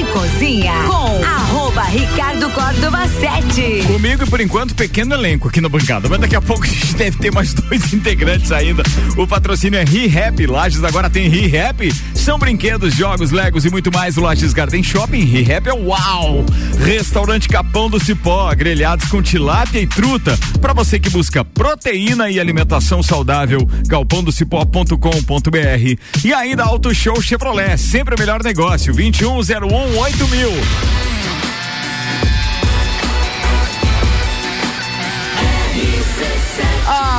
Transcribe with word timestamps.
e 0.00 0.04
Cozinha 0.06 0.84
com 0.86 0.94
arroba 0.94 1.39
Ricardo 1.90 2.48
Córdova 2.50 3.08
7. 3.08 3.82
Comigo 3.88 4.22
e 4.22 4.30
por 4.30 4.40
enquanto 4.40 4.76
pequeno 4.76 5.12
elenco 5.12 5.48
aqui 5.48 5.60
na 5.60 5.68
bancada, 5.68 6.08
mas 6.08 6.20
daqui 6.20 6.36
a 6.36 6.40
pouco 6.40 6.62
a 6.62 6.68
gente 6.68 6.94
deve 6.94 7.18
ter 7.18 7.32
mais 7.32 7.52
dois 7.52 7.82
integrantes 7.92 8.52
ainda. 8.52 8.84
O 9.16 9.26
patrocínio 9.26 9.76
é 9.76 9.82
ReHap, 9.82 10.46
Lages 10.46 10.84
agora 10.84 11.10
tem 11.10 11.28
ReHap, 11.28 11.92
são 12.14 12.38
brinquedos, 12.38 12.94
jogos, 12.94 13.32
legos 13.32 13.64
e 13.64 13.70
muito 13.70 13.90
mais. 13.90 14.14
Lages 14.14 14.52
Garden 14.52 14.84
Shopping, 14.84 15.24
ReHap 15.24 15.68
é 15.68 15.72
uau! 15.72 16.46
Restaurante 16.78 17.48
Capão 17.48 17.90
do 17.90 17.98
Cipó, 17.98 18.54
grelhados 18.54 19.08
com 19.08 19.20
tilápia 19.20 19.80
e 19.80 19.86
truta, 19.86 20.38
para 20.60 20.72
você 20.72 21.00
que 21.00 21.10
busca 21.10 21.44
proteína 21.44 22.30
e 22.30 22.38
alimentação 22.38 23.02
saudável, 23.02 23.68
galpondocipó.com.br 23.88 26.24
e 26.24 26.32
ainda 26.32 26.62
Auto 26.62 26.94
Show 26.94 27.20
Chevrolet, 27.20 27.76
sempre 27.76 28.14
o 28.14 28.18
melhor 28.18 28.44
negócio, 28.44 28.94
2101 28.94 29.98
8000. 29.98 30.50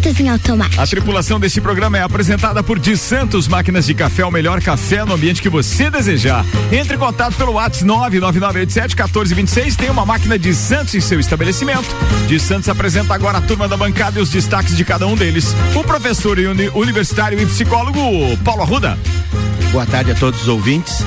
Em 0.00 0.28
automático. 0.30 0.80
A 0.80 0.86
tripulação 0.86 1.38
deste 1.38 1.60
programa 1.60 1.98
é 1.98 2.02
apresentada 2.02 2.62
por 2.62 2.78
De 2.78 2.96
Santos 2.96 3.46
Máquinas 3.46 3.84
de 3.84 3.92
Café, 3.92 4.24
o 4.24 4.30
melhor 4.30 4.60
café 4.62 5.04
no 5.04 5.12
ambiente 5.12 5.42
que 5.42 5.48
você 5.48 5.90
desejar. 5.90 6.42
Entre 6.72 6.96
em 6.96 6.98
contato 6.98 7.36
pelo 7.36 7.52
WhatsApp 7.52 7.84
99987-1426. 7.84 9.76
Tem 9.76 9.90
uma 9.90 10.06
máquina 10.06 10.38
de 10.38 10.54
Santos 10.54 10.94
em 10.94 11.00
seu 11.00 11.20
estabelecimento. 11.20 11.84
De 12.26 12.40
Santos 12.40 12.70
apresenta 12.70 13.12
agora 13.14 13.38
a 13.38 13.40
turma 13.42 13.68
da 13.68 13.76
bancada 13.76 14.18
e 14.18 14.22
os 14.22 14.30
destaques 14.30 14.74
de 14.74 14.84
cada 14.86 15.06
um 15.06 15.14
deles. 15.14 15.54
O 15.74 15.84
professor 15.84 16.38
e 16.38 16.46
uni 16.46 16.70
universitário 16.70 17.38
e 17.38 17.44
psicólogo 17.44 18.00
Paulo 18.42 18.62
Arruda. 18.62 18.98
Boa 19.70 19.84
tarde 19.84 20.12
a 20.12 20.14
todos 20.14 20.40
os 20.42 20.48
ouvintes. 20.48 21.04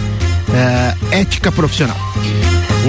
É, 0.53 1.19
ética 1.19 1.51
profissional. 1.51 1.97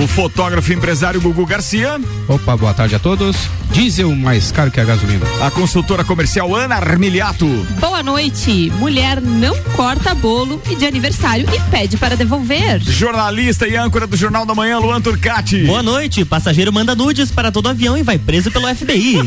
O 0.03 0.09
fotógrafo 0.09 0.73
e 0.73 0.75
empresário 0.75 1.20
Gugu 1.20 1.47
Garcia. 1.47 2.00
Opa, 2.27 2.56
boa 2.56 2.75
tarde 2.75 2.97
a 2.97 2.98
todos. 2.98 3.37
Diesel 3.70 4.14
mais 4.14 4.51
caro 4.51 4.70
que 4.70 4.81
a 4.81 4.84
gasolina. 4.84 5.25
A 5.41 5.51
consultora 5.53 6.03
comercial 6.05 6.55
Ana 6.55 6.75
Armiliato. 6.77 7.47
Boa 7.78 8.03
noite. 8.03 8.73
Mulher 8.78 9.20
não 9.20 9.56
corta 9.77 10.12
bolo 10.14 10.61
e 10.69 10.75
de 10.75 10.84
aniversário 10.84 11.47
e 11.53 11.61
pede 11.70 11.97
para 11.97 12.17
devolver. 12.17 12.81
Jornalista 12.83 13.69
e 13.69 13.77
âncora 13.77 14.06
do 14.06 14.17
Jornal 14.17 14.45
da 14.45 14.55
Manhã, 14.55 14.78
Luan 14.78 15.01
Turcati. 15.01 15.64
Boa 15.64 15.83
noite. 15.83 16.25
Passageiro 16.25 16.73
manda 16.73 16.95
nudes 16.97 17.31
para 17.31 17.53
todo 17.53 17.69
avião 17.69 17.97
e 17.97 18.03
vai 18.03 18.19
preso 18.19 18.51
pelo 18.51 18.67
FBI. 18.75 19.19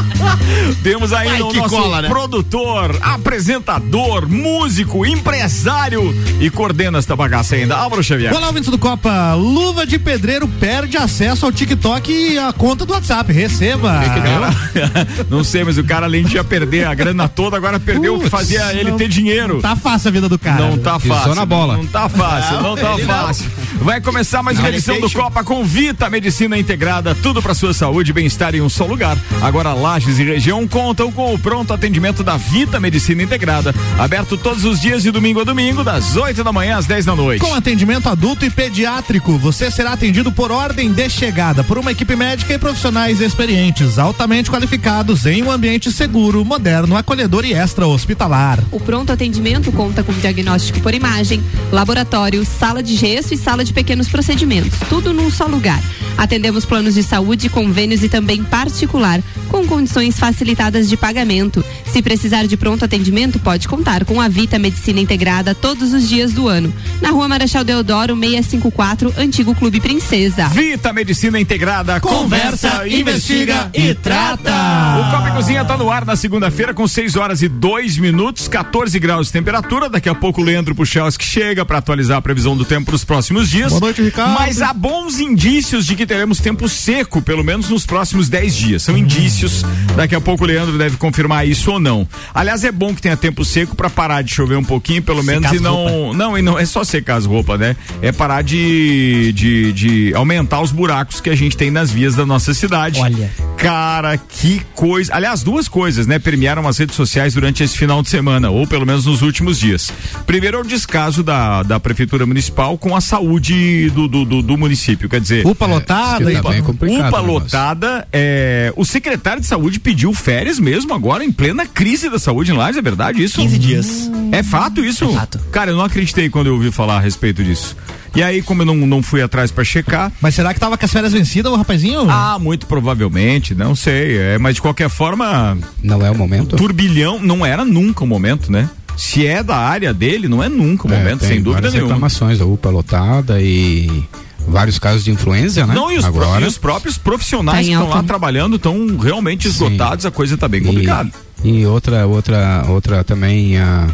Temos 0.82 1.12
ainda 1.12 1.34
Ai, 1.34 1.42
o 1.42 1.48
que 1.48 1.58
nosso 1.58 1.76
cola, 1.76 2.02
né? 2.02 2.08
produtor, 2.08 2.98
apresentador, 3.02 4.26
músico, 4.28 5.04
empresário 5.04 6.14
e 6.40 6.48
coordena 6.48 6.98
esta 6.98 7.14
bagaça 7.14 7.54
ainda. 7.54 7.76
Álvaro 7.76 8.02
Xavier. 8.02 8.34
Olá, 8.34 8.46
ouvintes 8.48 8.70
do 8.70 8.78
Copa. 8.78 9.34
Luva 9.34 9.86
de 9.86 9.89
pedreiro 9.98 10.46
perde 10.48 10.96
acesso 10.96 11.46
ao 11.46 11.52
TikTok 11.52 12.10
e 12.12 12.38
a 12.38 12.52
conta 12.52 12.84
do 12.84 12.92
WhatsApp. 12.92 13.32
Receba. 13.32 14.00
Cara, 14.00 14.50
não 15.28 15.42
sei, 15.44 15.64
mas 15.64 15.78
o 15.78 15.84
cara 15.84 16.06
além 16.06 16.24
de 16.24 16.34
já 16.34 16.44
perder 16.44 16.86
a 16.86 16.94
grana 16.94 17.28
toda, 17.28 17.56
agora 17.56 17.78
perdeu 17.80 18.16
o 18.16 18.20
que 18.20 18.28
fazia 18.28 18.72
ele 18.72 18.90
não- 18.90 18.96
ter 18.98 19.08
dinheiro. 19.08 19.60
Tá 19.60 19.76
fácil 19.76 20.08
a 20.08 20.10
vida 20.12 20.28
do 20.28 20.38
cara. 20.38 20.66
Não 20.66 20.78
tá 20.78 20.98
fácil. 20.98 21.34
na 21.34 21.44
bola. 21.46 21.76
Não 21.76 21.86
tá 21.86 22.08
fácil, 22.08 22.60
não, 22.60 22.76
tá 22.76 22.98
fácil. 22.98 23.50
Vai 23.80 24.00
começar 24.00 24.42
mais 24.42 24.58
uma 24.58 24.68
edição 24.68 25.00
do 25.00 25.10
Copa 25.10 25.42
com 25.42 25.64
Vita 25.64 26.10
Medicina 26.10 26.58
Integrada, 26.58 27.14
tudo 27.14 27.40
para 27.40 27.54
sua 27.54 27.72
saúde 27.72 28.10
e 28.10 28.12
bem-estar 28.14 28.54
em 28.54 28.60
um 28.60 28.68
só 28.68 28.84
lugar. 28.84 29.16
Agora 29.40 29.72
Lages 29.72 30.18
e 30.18 30.24
região 30.24 30.66
contam 30.68 31.10
com 31.10 31.32
o 31.34 31.38
pronto 31.38 31.72
atendimento 31.72 32.22
da 32.22 32.36
Vita 32.36 32.78
Medicina 32.78 33.22
Integrada, 33.22 33.74
aberto 33.98 34.36
todos 34.36 34.64
os 34.64 34.80
dias 34.80 35.02
de 35.02 35.10
domingo 35.10 35.40
a 35.40 35.44
domingo, 35.44 35.82
das 35.82 36.16
8 36.16 36.44
da 36.44 36.52
manhã 36.52 36.76
às 36.76 36.86
10 36.86 37.04
da 37.06 37.16
noite. 37.16 37.40
Com 37.40 37.54
atendimento 37.54 38.08
adulto 38.08 38.44
e 38.44 38.50
pediátrico, 38.50 39.38
você 39.38 39.70
será 39.80 39.94
atendido 39.94 40.30
por 40.30 40.52
ordem 40.52 40.92
de 40.92 41.08
chegada 41.08 41.64
por 41.64 41.78
uma 41.78 41.90
equipe 41.90 42.14
médica 42.14 42.52
e 42.52 42.58
profissionais 42.58 43.22
experientes, 43.22 43.98
altamente 43.98 44.50
qualificados 44.50 45.24
em 45.24 45.42
um 45.42 45.50
ambiente 45.50 45.90
seguro, 45.90 46.44
moderno, 46.44 46.94
acolhedor 46.94 47.46
e 47.46 47.54
extra-hospitalar. 47.54 48.62
O 48.70 48.78
pronto 48.78 49.10
atendimento 49.10 49.72
conta 49.72 50.02
com 50.02 50.12
diagnóstico 50.12 50.80
por 50.80 50.92
imagem, 50.92 51.42
laboratório, 51.72 52.44
sala 52.44 52.82
de 52.82 52.94
gesso 52.94 53.32
e 53.32 53.38
sala 53.38 53.64
de 53.64 53.72
pequenos 53.72 54.06
procedimentos, 54.06 54.78
tudo 54.90 55.14
num 55.14 55.30
só 55.30 55.46
lugar. 55.46 55.82
Atendemos 56.18 56.66
planos 56.66 56.92
de 56.92 57.02
saúde, 57.02 57.48
convênios 57.48 58.02
e 58.02 58.08
também 58.10 58.44
particular, 58.44 59.22
com 59.48 59.66
condições 59.66 60.18
facilitadas 60.18 60.90
de 60.90 60.96
pagamento. 60.96 61.64
Se 61.86 62.02
precisar 62.02 62.46
de 62.46 62.56
pronto 62.58 62.84
atendimento, 62.84 63.38
pode 63.38 63.66
contar 63.66 64.04
com 64.04 64.20
a 64.20 64.28
Vita 64.28 64.58
Medicina 64.58 65.00
Integrada 65.00 65.54
todos 65.54 65.94
os 65.94 66.06
dias 66.06 66.34
do 66.34 66.46
ano. 66.46 66.70
Na 67.00 67.10
rua 67.10 67.26
Marechal 67.26 67.64
Deodoro, 67.64 68.14
654, 68.14 69.14
Antigo 69.16 69.54
Clube 69.54 69.69
Princesa. 69.78 70.48
Vita 70.48 70.90
Medicina 70.90 71.38
Integrada, 71.38 72.00
conversa, 72.00 72.88
investiga 72.88 73.70
e 73.74 73.92
trata. 73.94 74.50
O 74.98 75.10
Copa 75.10 75.28
e 75.28 75.32
Cozinha 75.32 75.62
tá 75.66 75.76
no 75.76 75.90
ar 75.90 76.06
na 76.06 76.16
segunda-feira 76.16 76.72
com 76.72 76.88
6 76.88 77.16
horas 77.16 77.42
e 77.42 77.48
2 77.48 77.98
minutos, 77.98 78.48
14 78.48 78.98
graus 78.98 79.26
de 79.26 79.34
temperatura. 79.34 79.90
Daqui 79.90 80.08
a 80.08 80.14
pouco 80.14 80.40
o 80.40 80.44
Leandro 80.44 80.74
Puchalski 80.74 81.24
chega 81.24 81.62
para 81.66 81.76
atualizar 81.78 82.16
a 82.16 82.22
previsão 82.22 82.56
do 82.56 82.64
tempo 82.64 82.86
para 82.86 82.94
os 82.94 83.04
próximos 83.04 83.50
dias. 83.50 83.68
Boa 83.68 83.80
noite, 83.80 84.00
Ricardo. 84.00 84.32
Mas 84.38 84.62
há 84.62 84.72
bons 84.72 85.20
indícios 85.20 85.84
de 85.84 85.94
que 85.94 86.06
teremos 86.06 86.38
tempo 86.38 86.68
seco, 86.68 87.20
pelo 87.20 87.44
menos 87.44 87.68
nos 87.68 87.84
próximos 87.84 88.30
10 88.30 88.56
dias. 88.56 88.82
São 88.82 88.96
indícios. 88.96 89.62
Daqui 89.94 90.14
a 90.14 90.20
pouco 90.20 90.44
o 90.44 90.46
Leandro 90.46 90.78
deve 90.78 90.96
confirmar 90.96 91.46
isso 91.46 91.72
ou 91.72 91.78
não. 91.78 92.08
Aliás, 92.32 92.64
é 92.64 92.72
bom 92.72 92.94
que 92.94 93.02
tenha 93.02 93.16
tempo 93.16 93.44
seco 93.44 93.76
para 93.76 93.90
parar 93.90 94.22
de 94.22 94.32
chover 94.32 94.56
um 94.56 94.64
pouquinho, 94.64 95.02
pelo 95.02 95.22
menos, 95.22 95.50
Secar 95.50 95.56
e 95.56 95.60
não. 95.60 96.14
Não, 96.14 96.38
e 96.38 96.42
não 96.42 96.58
é 96.58 96.64
só 96.64 96.84
secar 96.84 97.16
as 97.16 97.26
roupas, 97.26 97.58
né? 97.58 97.76
É 98.00 98.12
parar 98.12 98.42
de, 98.42 99.32
de, 99.32 99.59
de 99.72 100.12
aumentar 100.14 100.60
os 100.60 100.72
buracos 100.72 101.20
que 101.20 101.30
a 101.30 101.34
gente 101.36 101.56
tem 101.56 101.70
nas 101.70 101.90
vias 101.90 102.14
da 102.14 102.24
nossa 102.24 102.52
cidade. 102.54 103.00
Olha. 103.00 103.30
Cara, 103.56 104.16
que 104.16 104.62
coisa. 104.74 105.14
Aliás, 105.14 105.42
duas 105.42 105.68
coisas, 105.68 106.06
né? 106.06 106.18
Permearam 106.18 106.66
as 106.66 106.78
redes 106.78 106.96
sociais 106.96 107.34
durante 107.34 107.62
esse 107.62 107.76
final 107.76 108.02
de 108.02 108.08
semana, 108.08 108.50
ou 108.50 108.66
pelo 108.66 108.86
menos 108.86 109.04
nos 109.06 109.22
últimos 109.22 109.58
dias. 109.58 109.92
Primeiro 110.26 110.58
é 110.58 110.60
o 110.60 110.64
descaso 110.64 111.22
da, 111.22 111.62
da 111.62 111.78
Prefeitura 111.78 112.24
Municipal 112.24 112.78
com 112.78 112.96
a 112.96 113.00
saúde 113.00 113.90
do, 113.90 114.08
do, 114.08 114.24
do, 114.24 114.42
do 114.42 114.56
município. 114.56 115.08
Quer 115.08 115.20
dizer. 115.20 115.46
UPA 115.46 115.66
lotada 115.66 116.24
que 116.24 116.40
tá 116.40 116.56
e 116.56 116.60
UPA 116.60 116.70
o 116.82 116.86
negócio. 116.86 117.26
lotada, 117.26 118.08
é, 118.12 118.72
o 118.76 118.84
secretário 118.84 119.40
de 119.40 119.46
saúde 119.46 119.78
pediu 119.78 120.12
férias 120.14 120.58
mesmo 120.58 120.94
agora 120.94 121.24
em 121.24 121.32
plena 121.32 121.66
crise 121.66 122.08
da 122.08 122.18
saúde 122.18 122.52
em 122.52 122.54
Lages, 122.54 122.78
é 122.78 122.82
verdade 122.82 123.22
isso? 123.22 123.40
15 123.40 123.58
dias. 123.58 124.10
É 124.32 124.42
fato 124.42 124.84
isso? 124.84 125.04
É 125.04 125.12
fato. 125.14 125.38
Cara, 125.50 125.70
eu 125.70 125.76
não 125.76 125.84
acreditei 125.84 126.28
quando 126.30 126.46
eu 126.46 126.54
ouvi 126.54 126.70
falar 126.70 126.96
a 126.96 127.00
respeito 127.00 127.42
disso. 127.42 127.76
E 128.14 128.22
aí, 128.22 128.42
como 128.42 128.62
eu 128.62 128.66
não, 128.66 128.74
não 128.74 129.02
fui 129.02 129.22
atrás 129.22 129.50
pra 129.52 129.62
checar, 129.62 130.10
Mas 130.20 130.34
será 130.34 130.52
que 130.52 130.58
tava 130.60 130.76
com 130.76 130.84
as 130.84 130.90
férias 130.92 131.12
vencidas, 131.12 131.52
o 131.52 131.56
rapazinho? 131.56 132.06
ah, 132.10 132.38
muito 132.40 132.66
provavelmente, 132.66 133.54
não 133.54 133.74
sei. 133.76 134.16
É, 134.18 134.38
mas 134.38 134.56
de 134.56 134.62
qualquer 134.62 134.88
forma, 134.88 135.56
Não 135.82 136.04
é 136.04 136.10
o 136.10 136.14
momento? 136.14 136.56
turbilhão 136.56 137.18
não 137.20 137.44
era 137.46 137.64
nunca 137.64 138.02
o 138.02 138.06
momento, 138.06 138.50
né? 138.50 138.68
Se 138.96 139.26
é 139.26 139.42
da 139.42 139.56
área 139.56 139.94
dele, 139.94 140.28
não 140.28 140.42
é 140.42 140.48
nunca 140.48 140.86
o 140.88 140.92
É, 140.92 140.98
momento, 140.98 141.20
tem 141.20 141.28
sem 141.28 141.38
dúvida 141.38 141.52
várias 141.62 141.72
nenhuma. 141.74 141.92
reclamações 141.94 142.38
da 142.38 142.44
UPA 142.44 142.68
lotada 142.70 143.40
e 143.40 144.02
vários 144.46 144.78
casos 144.78 145.04
de 145.04 145.10
influenza, 145.10 145.64
né? 145.66 145.74
Não, 145.74 145.90
e 145.90 145.96
os, 145.96 146.04
Agora. 146.04 146.44
e 146.44 146.48
os 146.48 146.58
próprios 146.58 146.98
profissionais 146.98 147.58
Tá 147.58 147.62
que 147.64 147.70
estão 147.70 147.88
lá 147.88 147.96
alta. 147.96 148.08
trabalhando 148.08 148.56
estão 148.56 148.96
realmente 148.98 149.44
Sim. 149.44 149.50
esgotados, 149.50 150.04
a 150.04 150.10
coisa 150.10 150.36
tá 150.36 150.48
bem 150.48 150.60
E- 150.60 150.64
complicada. 150.64 151.10
E, 151.44 151.64
outra, 151.64 152.06
outra, 152.06 152.64
outra 152.68 153.02
também 153.04 153.56
a 153.56 153.86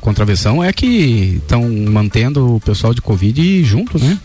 contravenção 0.00 0.62
é 0.62 0.72
que 0.72 1.40
estão 1.42 1.68
mantendo 1.68 2.56
o 2.56 2.60
pessoal 2.60 2.92
de 2.94 3.00
Covid 3.02 3.62
junto, 3.64 3.98
né? 3.98 4.18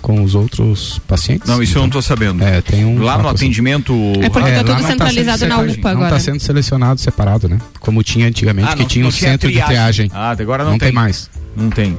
Com 0.00 0.22
os 0.22 0.34
outros 0.36 1.00
pacientes. 1.08 1.48
Não, 1.48 1.60
isso 1.62 1.76
eu 1.76 1.82
não 1.82 1.90
tô 1.90 2.00
sabendo. 2.00 2.42
É, 2.44 2.60
tem 2.60 2.84
um. 2.84 3.02
Lá 3.02 3.18
no 3.18 3.26
assim. 3.28 3.46
atendimento. 3.46 3.92
É 4.22 4.28
porque 4.30 4.48
É, 4.48 4.54
tá 4.58 4.64
tudo 4.64 4.80
não 4.80 4.88
centralizado 4.88 5.38
sendo 5.40 5.48
na 5.48 5.58
UPA 5.60 5.76
Não 5.82 5.90
agora. 6.02 6.16
está 6.16 6.20
sendo 6.32 6.40
selecionado 6.40 7.00
separado, 7.00 7.48
né? 7.48 7.58
Como 7.80 8.02
tinha 8.04 8.26
antigamente, 8.28 8.68
Ah, 8.68 8.74
que 8.76 8.82
não- 8.82 8.88
tinha 8.88 9.02
não 9.02 9.08
o 9.10 9.12
centro 9.12 9.50
de 9.50 9.60
triagem. 9.60 10.08
Ah, 10.14 10.30
agora 10.30 10.62
não, 10.64 10.72
Não 10.72 10.78
tem 10.78 10.92
mais. 10.92 11.28
Não 11.56 11.68
tem. 11.68 11.98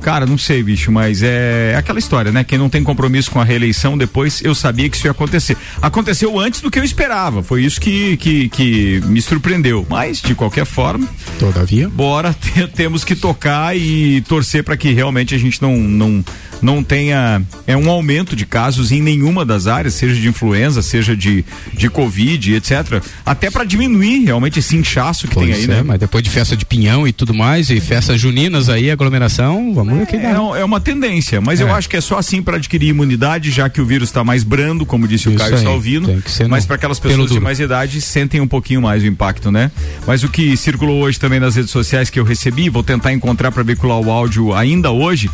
Cara, 0.00 0.26
não 0.26 0.38
sei, 0.38 0.62
bicho, 0.62 0.90
mas 0.90 1.22
é 1.22 1.74
aquela 1.76 1.98
história, 1.98 2.32
né? 2.32 2.42
Quem 2.44 2.58
não 2.58 2.68
tem 2.68 2.82
compromisso 2.82 3.30
com 3.30 3.40
a 3.40 3.44
reeleição, 3.44 3.96
depois 3.98 4.40
eu 4.42 4.54
sabia 4.54 4.88
que 4.88 4.96
isso 4.96 5.06
ia 5.06 5.10
acontecer. 5.10 5.56
Aconteceu 5.80 6.38
antes 6.38 6.60
do 6.60 6.70
que 6.70 6.78
eu 6.78 6.84
esperava. 6.84 7.42
Foi 7.42 7.62
isso 7.64 7.80
que, 7.80 8.16
que, 8.16 8.48
que 8.48 9.02
me 9.06 9.20
surpreendeu. 9.20 9.86
Mas, 9.88 10.20
de 10.20 10.34
qualquer 10.34 10.64
forma, 10.64 11.06
Todavia. 11.38 11.88
bora, 11.88 12.32
te- 12.40 12.66
temos 12.68 13.04
que 13.04 13.14
tocar 13.14 13.76
e 13.76 14.20
torcer 14.22 14.64
para 14.64 14.76
que 14.76 14.92
realmente 14.92 15.34
a 15.34 15.38
gente 15.38 15.60
não, 15.60 15.76
não, 15.76 16.24
não 16.62 16.82
tenha 16.82 17.42
é 17.66 17.76
um 17.76 17.88
aumento 17.90 18.34
de 18.34 18.46
casos 18.46 18.90
em 18.92 19.02
nenhuma 19.02 19.44
das 19.44 19.66
áreas, 19.66 19.94
seja 19.94 20.14
de 20.20 20.28
influenza, 20.28 20.82
seja 20.82 21.16
de, 21.16 21.44
de 21.74 21.88
Covid, 21.90 22.54
etc. 22.54 23.02
Até 23.24 23.50
para 23.50 23.64
diminuir 23.64 24.24
realmente 24.24 24.58
esse 24.58 24.76
inchaço 24.76 25.26
que 25.28 25.34
tem 25.36 25.48
Pois 25.48 25.58
aí, 25.58 25.64
é, 25.64 25.66
né? 25.68 25.82
mas 25.82 25.98
depois 26.00 26.22
de 26.22 26.30
festa 26.30 26.56
de 26.56 26.64
pinhão 26.64 27.06
e 27.06 27.12
tudo 27.12 27.32
mais, 27.34 27.70
e 27.70 27.80
festas 27.80 28.20
juninas 28.20 28.68
aí, 28.68 28.90
aglomeração, 28.90 29.72
vamos 29.74 29.89
O 29.94 30.16
É, 30.16 30.32
dá. 30.32 30.58
é 30.58 30.64
uma 30.64 30.80
tendência, 30.80 31.40
mas 31.40 31.60
eu 31.60 31.68
É. 31.68 31.72
acho 31.72 31.88
que 31.88 31.96
é 31.96 32.00
só 32.00 32.18
assim 32.18 32.42
para 32.42 32.56
adquirir 32.56 32.88
imunidade, 32.88 33.50
já 33.50 33.68
que 33.68 33.80
o 33.80 33.84
vírus 33.86 34.08
está 34.08 34.22
mais 34.24 34.42
brando, 34.44 34.84
como 34.86 35.06
disse 35.06 35.28
o 35.28 35.30
Isso 35.30 35.38
Caio 35.38 35.56
aí, 35.56 35.62
Salvino. 35.62 36.22
Mas 36.48 36.66
para 36.66 36.76
aquelas 36.76 36.98
pessoas 36.98 37.30
de 37.30 37.40
mais 37.40 37.60
idade 37.60 38.00
sentem 38.00 38.40
um 38.40 38.48
pouquinho 38.48 38.82
mais 38.82 39.02
o 39.02 39.06
impacto, 39.06 39.50
né? 39.50 39.70
Mas 40.06 40.22
o 40.22 40.28
que 40.28 40.56
circulou 40.56 41.02
hoje 41.02 41.18
também 41.18 41.40
nas 41.40 41.56
redes 41.56 41.70
sociais 41.70 42.10
que 42.10 42.18
eu 42.18 42.24
recebi, 42.24 42.68
vou 42.68 42.82
tentar 42.82 43.12
encontrar 43.12 43.50
para 43.52 43.62
veicular 43.62 43.98
o 44.00 44.10
áudio 44.10 44.54
ainda 44.54 44.90
hoje, 44.90 45.30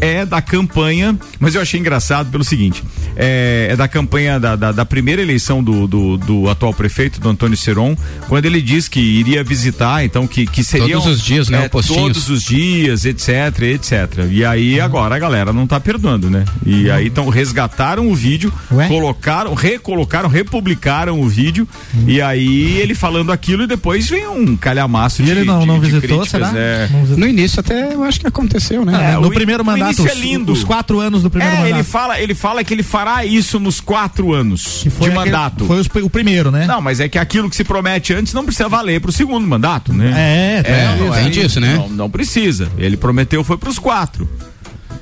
é 0.00 0.24
da 0.24 0.40
campanha, 0.40 1.16
mas 1.38 1.54
eu 1.54 1.60
achei 1.60 1.78
engraçado 1.78 2.30
pelo 2.30 2.44
seguinte: 2.44 2.82
é, 3.16 3.68
é 3.70 3.76
da 3.76 3.86
campanha 3.88 4.38
da, 4.40 4.56
da, 4.56 4.72
da 4.72 4.84
primeira 4.84 5.20
eleição 5.20 5.62
do, 5.62 5.86
do, 5.86 6.16
do 6.16 6.48
atual 6.48 6.72
prefeito, 6.72 7.20
do 7.20 7.28
Antônio 7.28 7.56
Seron, 7.56 7.96
quando 8.28 8.46
ele 8.46 8.62
diz 8.62 8.88
que 8.88 9.00
iria 9.00 9.42
visitar, 9.44 10.04
então 10.04 10.26
que, 10.26 10.46
que 10.46 10.64
seriam. 10.64 11.00
Todos 11.00 11.18
os 11.18 11.22
dias, 11.24 11.48
né, 11.48 11.64
é, 11.64 11.68
o. 11.68 11.94
Todos 11.94 12.28
os 12.30 12.42
dias, 12.42 13.04
etc, 13.04 13.28
etc. 13.74 13.99
E 14.30 14.44
aí 14.44 14.80
agora 14.80 15.14
a 15.14 15.18
galera 15.18 15.52
não 15.52 15.66
tá 15.66 15.78
perdoando, 15.80 16.30
né? 16.30 16.44
E 16.64 16.90
aí 16.90 17.06
então 17.06 17.28
resgataram 17.28 18.08
o 18.10 18.14
vídeo, 18.14 18.52
Ué? 18.72 18.88
colocaram, 18.88 19.54
recolocaram, 19.54 20.28
republicaram 20.28 21.20
o 21.20 21.28
vídeo 21.28 21.66
e 22.06 22.20
aí 22.20 22.78
ele 22.78 22.94
falando 22.94 23.32
aquilo 23.32 23.64
e 23.64 23.66
depois 23.66 24.08
vem 24.08 24.26
um 24.28 24.56
calhamaço 24.56 25.22
E 25.22 25.24
de 25.24 25.30
ele 25.30 25.44
não, 25.44 25.60
de- 25.60 25.66
não 25.66 25.80
de 25.80 25.86
visitou, 25.90 26.18
críticas, 26.20 26.48
será? 26.48 26.58
é. 26.58 26.88
No 27.16 27.26
início 27.26 27.60
até 27.60 27.92
eu 27.94 28.02
acho 28.04 28.20
que 28.20 28.26
aconteceu, 28.26 28.84
né? 28.84 29.12
É, 29.12 29.16
no 29.16 29.28
o 29.28 29.30
primeiro 29.30 29.64
mandato, 29.64 30.06
é 30.06 30.12
os- 30.12 30.18
lindo. 30.18 30.52
os 30.52 30.64
quatro 30.64 31.00
anos 31.00 31.22
do 31.22 31.30
primeiro 31.30 31.54
É, 31.54 31.58
mandato. 31.58 31.74
ele 31.76 31.82
fala, 31.84 32.20
ele 32.20 32.34
fala 32.34 32.64
que 32.64 32.72
ele 32.74 32.82
fará 32.82 33.24
isso 33.24 33.58
nos 33.58 33.80
quatro 33.80 34.32
anos 34.32 34.80
que 34.82 34.90
foi 34.90 35.10
de 35.10 35.16
aquele- 35.16 35.30
mandato. 35.34 35.64
Foi 35.66 35.80
os- 35.80 35.88
o 36.02 36.10
primeiro, 36.10 36.50
né? 36.50 36.66
Não, 36.66 36.80
mas 36.80 37.00
é 37.00 37.08
que 37.08 37.18
aquilo 37.18 37.48
que 37.50 37.56
se 37.56 37.64
promete 37.64 38.12
antes 38.14 38.32
não 38.32 38.44
precisa 38.44 38.68
valer 38.68 39.00
pro 39.00 39.12
segundo 39.12 39.46
mandato, 39.46 39.92
né? 39.92 40.10
É, 40.16 40.62
tem 40.62 40.74
É, 40.74 40.94
isso. 41.04 41.14
tem 41.14 41.30
disso, 41.30 41.60
né? 41.60 41.74
Não, 41.76 41.88
não 41.88 42.10
precisa. 42.10 42.68
Ele 42.78 42.96
prometeu 42.96 43.42
foi 43.44 43.56
pros 43.56 43.78
quatro. 43.78 43.89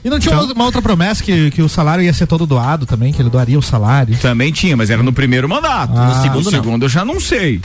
E 0.04 0.08
não 0.10 0.18
tinha 0.18 0.34
Então- 0.34 0.52
uma- 0.52 0.64
outra 0.64 0.80
promessa 0.80 1.22
que, 1.22 1.50
que 1.50 1.60
o 1.60 1.68
salário 1.68 2.02
ia 2.04 2.12
ser 2.12 2.26
todo 2.26 2.46
doado 2.46 2.86
também, 2.86 3.12
que 3.12 3.20
ele 3.20 3.28
doaria 3.30 3.58
o 3.58 3.62
salário. 3.62 4.16
Também 4.18 4.52
tinha, 4.52 4.76
mas 4.76 4.90
era 4.90 5.02
no 5.02 5.12
primeiro 5.12 5.48
mandato. 5.48 5.92
Ah. 5.96 6.06
no 6.14 6.22
segundo, 6.22 6.44
não. 6.44 6.50
segundo 6.50 6.82
eu 6.84 6.88
já 6.88 7.04
não 7.04 7.18
sei. 7.20 7.60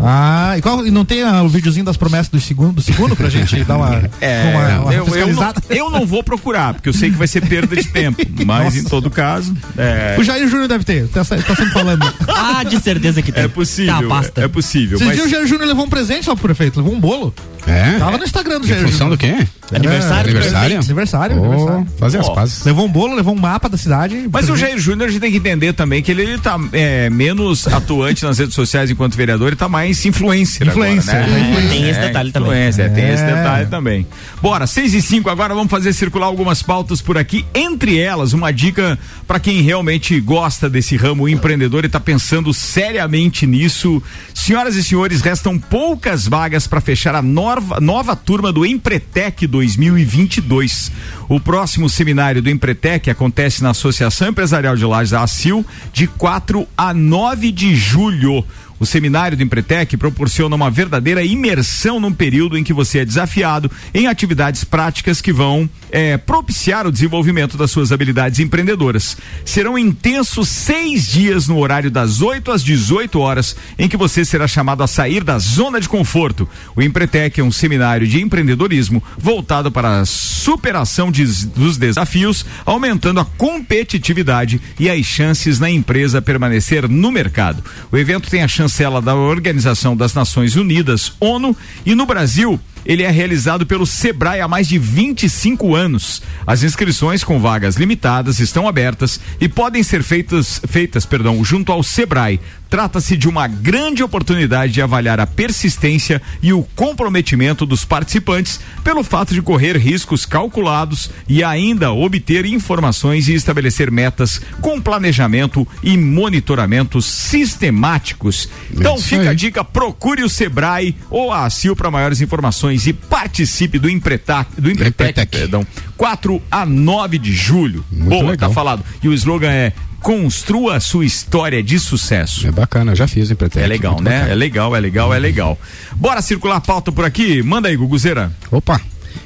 Ah, 0.00 0.54
e, 0.58 0.62
qual, 0.62 0.84
e 0.86 0.90
não 0.90 1.04
tem 1.04 1.22
ah, 1.22 1.42
o 1.42 1.48
videozinho 1.48 1.84
das 1.84 1.96
promessas 1.96 2.28
do 2.28 2.40
segundo, 2.40 2.72
do 2.74 2.82
segundo 2.82 3.14
pra 3.14 3.28
gente 3.28 3.62
dar 3.64 3.76
uma, 3.76 4.10
É, 4.20 4.50
uma, 4.52 4.80
uma 4.80 4.94
eu, 4.94 5.06
eu, 5.14 5.32
não, 5.32 5.52
eu 5.70 5.90
não 5.90 6.04
vou 6.06 6.24
procurar, 6.24 6.74
porque 6.74 6.88
eu 6.88 6.92
sei 6.92 7.10
que 7.10 7.16
vai 7.16 7.28
ser 7.28 7.40
perda 7.46 7.76
de 7.76 7.84
tempo. 7.88 8.20
Mas 8.44 8.64
Nossa. 8.64 8.78
em 8.78 8.84
todo 8.84 9.08
caso, 9.10 9.54
é, 9.78 10.16
O 10.18 10.24
Jair 10.24 10.48
Júnior 10.48 10.66
deve 10.68 10.82
ter, 10.84 11.06
tá, 11.08 11.24
tá 11.24 11.54
sempre 11.54 11.72
falando. 11.72 12.02
Ah, 12.54 12.64
de 12.64 12.80
certeza 12.80 13.22
que 13.22 13.30
tem. 13.30 13.44
é 13.44 13.48
possível. 13.48 13.94
Tá, 13.94 14.02
pasta. 14.08 14.40
É, 14.40 14.44
é 14.44 14.48
possível. 14.48 14.96
Esses 14.96 15.06
Mas 15.06 15.16
dias 15.16 15.26
o 15.28 15.30
Jair 15.30 15.46
Júnior 15.46 15.68
levou 15.68 15.84
um 15.84 15.88
presente 15.88 16.28
lá 16.28 16.34
pro 16.34 16.42
prefeito, 16.44 16.80
levou 16.80 16.92
um 16.94 17.00
bolo. 17.00 17.32
É. 17.66 17.98
Tava 17.98 18.18
no 18.18 18.24
Instagram 18.24 18.58
do 18.58 18.66
Em 18.66 18.68
Jair 18.68 18.82
função 18.82 19.08
do 19.08 19.16
Júnior. 19.20 19.38
quê? 19.38 19.48
Aniversário? 19.76 20.30
Aniversário? 20.30 20.78
Aniversário, 20.80 21.36
Oh, 21.40 21.44
aniversário. 21.44 21.86
fazer 21.98 22.18
as 22.18 22.28
Ó, 22.28 22.34
pazes. 22.34 22.64
Levou 22.64 22.84
um 22.84 22.88
bolo, 22.90 23.14
levou 23.14 23.34
um 23.34 23.38
mapa 23.38 23.68
da 23.68 23.76
cidade. 23.78 24.28
Mas 24.30 24.50
o. 24.50 24.56
Jair 24.56 24.78
Júnior 24.78 25.08
a 25.08 25.10
gente 25.12 25.20
tem 25.20 25.30
que 25.30 25.38
entender 25.38 25.72
também 25.72 26.02
que 26.02 26.10
ele, 26.10 26.22
ele 26.22 26.38
tá 26.38 26.58
é, 26.72 27.08
menos 27.08 27.66
atuante 27.68 28.24
nas 28.24 28.38
redes 28.38 28.54
sociais 28.54 28.90
enquanto 28.90 29.16
vereador, 29.16 29.48
ele 29.48 29.56
tá 29.56 29.68
mais 29.68 29.81
influencer, 29.88 30.66
Influencer, 30.68 31.14
agora, 31.14 31.30
né? 31.30 31.64
É, 31.64 31.68
tem 31.68 31.88
esse 31.90 32.00
detalhe 32.00 32.32
também. 32.32 32.50
influencer, 32.50 32.84
é, 32.84 32.88
tem 32.88 33.08
esse 33.08 33.22
É. 33.22 33.26
detalhe 33.34 33.66
também. 33.66 34.06
Bora, 34.40 34.66
6 34.66 34.94
e 34.94 35.02
5 35.02 35.28
agora 35.30 35.54
vamos 35.54 35.70
fazer 35.70 35.92
circular 35.92 36.26
algumas 36.26 36.62
pautas 36.62 37.00
por 37.00 37.16
aqui, 37.18 37.44
entre 37.54 37.98
elas 37.98 38.32
uma 38.32 38.52
dica 38.52 38.98
para 39.26 39.38
quem 39.40 39.62
realmente 39.62 40.18
gosta 40.20 40.68
desse 40.68 40.96
ramo 40.96 41.28
empreendedor 41.28 41.84
e 41.84 41.88
tá 41.88 42.00
pensando 42.00 42.52
seriamente 42.52 43.46
nisso. 43.46 44.02
Senhoras 44.34 44.74
e 44.76 44.82
senhores, 44.82 45.20
restam 45.20 45.58
poucas 45.58 46.26
vagas 46.26 46.66
para 46.66 46.80
fechar 46.80 47.14
a 47.14 47.22
nova, 47.22 47.80
nova 47.80 48.14
turma 48.16 48.52
do 48.52 48.66
Empretec 48.66 49.46
2022. 49.46 50.90
O 51.32 51.40
próximo 51.40 51.88
seminário 51.88 52.42
do 52.42 52.50
Empretec 52.50 53.08
acontece 53.08 53.62
na 53.62 53.70
Associação 53.70 54.28
Empresarial 54.28 54.76
de 54.76 54.84
Lages, 54.84 55.14
a 55.14 55.22
ACIL, 55.22 55.64
de 55.90 56.06
4 56.06 56.68
a 56.76 56.92
9 56.92 57.50
de 57.50 57.74
julho. 57.74 58.44
O 58.78 58.84
seminário 58.84 59.36
do 59.36 59.42
Empretec 59.44 59.96
proporciona 59.96 60.56
uma 60.56 60.68
verdadeira 60.68 61.22
imersão 61.22 62.00
num 62.00 62.12
período 62.12 62.58
em 62.58 62.64
que 62.64 62.72
você 62.72 62.98
é 62.98 63.04
desafiado 63.04 63.70
em 63.94 64.08
atividades 64.08 64.64
práticas 64.64 65.20
que 65.20 65.32
vão 65.32 65.70
eh, 65.92 66.16
propiciar 66.16 66.84
o 66.84 66.90
desenvolvimento 66.90 67.56
das 67.56 67.70
suas 67.70 67.92
habilidades 67.92 68.40
empreendedoras. 68.40 69.16
Serão 69.44 69.78
intensos 69.78 70.48
seis 70.48 71.06
dias 71.06 71.46
no 71.46 71.60
horário 71.60 71.92
das 71.92 72.20
8 72.20 72.50
às 72.50 72.64
18 72.64 73.20
horas, 73.20 73.54
em 73.78 73.88
que 73.88 73.96
você 73.96 74.24
será 74.24 74.48
chamado 74.48 74.82
a 74.82 74.88
sair 74.88 75.22
da 75.22 75.38
zona 75.38 75.80
de 75.80 75.88
conforto. 75.88 76.48
O 76.74 76.82
Empretec 76.82 77.40
é 77.40 77.44
um 77.44 77.52
seminário 77.52 78.04
de 78.08 78.20
empreendedorismo 78.20 79.00
voltado 79.16 79.70
para 79.70 80.00
a 80.00 80.04
superação 80.04 81.12
de- 81.12 81.21
dos 81.24 81.76
desafios, 81.76 82.44
aumentando 82.64 83.20
a 83.20 83.24
competitividade 83.24 84.60
e 84.78 84.88
as 84.88 85.04
chances 85.04 85.58
na 85.58 85.70
empresa 85.70 86.22
permanecer 86.22 86.88
no 86.88 87.10
mercado. 87.10 87.62
O 87.90 87.96
evento 87.96 88.30
tem 88.30 88.42
a 88.42 88.48
chancela 88.48 89.00
da 89.00 89.14
Organização 89.14 89.96
das 89.96 90.14
Nações 90.14 90.56
Unidas, 90.56 91.12
ONU, 91.20 91.56
e 91.84 91.94
no 91.94 92.06
Brasil 92.06 92.60
ele 92.84 93.02
é 93.02 93.10
realizado 93.10 93.66
pelo 93.66 93.86
Sebrae 93.86 94.40
há 94.40 94.48
mais 94.48 94.68
de 94.68 94.78
25 94.78 95.74
anos. 95.74 96.22
As 96.46 96.62
inscrições 96.62 97.22
com 97.24 97.40
vagas 97.40 97.76
limitadas 97.76 98.40
estão 98.40 98.68
abertas 98.68 99.20
e 99.40 99.48
podem 99.48 99.82
ser 99.82 100.02
feitas, 100.02 100.60
feitas 100.66 101.06
perdão, 101.06 101.44
junto 101.44 101.72
ao 101.72 101.82
Sebrae. 101.82 102.40
Trata-se 102.72 103.18
de 103.18 103.28
uma 103.28 103.46
grande 103.46 104.02
oportunidade 104.02 104.72
de 104.72 104.80
avaliar 104.80 105.20
a 105.20 105.26
persistência 105.26 106.22
e 106.42 106.54
o 106.54 106.62
comprometimento 106.74 107.66
dos 107.66 107.84
participantes 107.84 108.60
pelo 108.82 109.04
fato 109.04 109.34
de 109.34 109.42
correr 109.42 109.76
riscos 109.76 110.24
calculados 110.24 111.10
e 111.28 111.44
ainda 111.44 111.92
obter 111.92 112.46
informações 112.46 113.28
e 113.28 113.34
estabelecer 113.34 113.90
metas 113.90 114.40
com 114.62 114.80
planejamento 114.80 115.68
e 115.82 115.98
monitoramento 115.98 117.02
sistemáticos. 117.02 118.48
Então 118.72 118.94
isso 118.94 119.04
fica 119.04 119.28
a 119.28 119.34
dica, 119.34 119.62
procure 119.62 120.22
o 120.22 120.28
Sebrae 120.28 120.96
ou 121.10 121.30
a 121.30 121.44
ACIL 121.44 121.76
para 121.76 121.90
maiores 121.90 122.22
informações 122.22 122.71
e 122.86 122.92
participe 122.92 123.78
do 123.78 123.88
Empretec, 123.88 124.60
do 124.60 124.70
Empretec, 124.70 125.10
Empretec. 125.10 125.38
perdão, 125.38 125.66
4 125.96 126.42
a 126.50 126.66
9 126.66 127.18
de 127.18 127.32
julho. 127.32 127.84
Muito 127.90 128.08
Boa, 128.08 128.30
legal. 128.30 128.48
tá 128.48 128.54
falado. 128.54 128.84
E 129.02 129.08
o 129.08 129.12
slogan 129.14 129.50
é 129.50 129.72
construa 130.00 130.80
sua 130.80 131.04
história 131.04 131.62
de 131.62 131.78
sucesso. 131.78 132.46
É 132.46 132.50
bacana, 132.50 132.94
já 132.94 133.06
fiz 133.06 133.30
o 133.30 133.32
Empretec. 133.32 133.64
É 133.64 133.68
legal, 133.68 133.92
muito 133.94 134.04
né? 134.04 134.16
bacana. 134.16 134.32
É 134.32 134.34
legal, 134.34 134.76
é 134.76 134.80
legal, 134.80 135.14
é 135.14 135.18
legal. 135.18 135.58
Bora 135.94 136.20
circular 136.20 136.56
a 136.56 136.60
pauta 136.60 136.90
por 136.90 137.04
aqui? 137.04 137.42
Manda 137.42 137.68
aí, 137.68 137.76
Guguzeira. 137.76 138.32
Opa. 138.50 138.80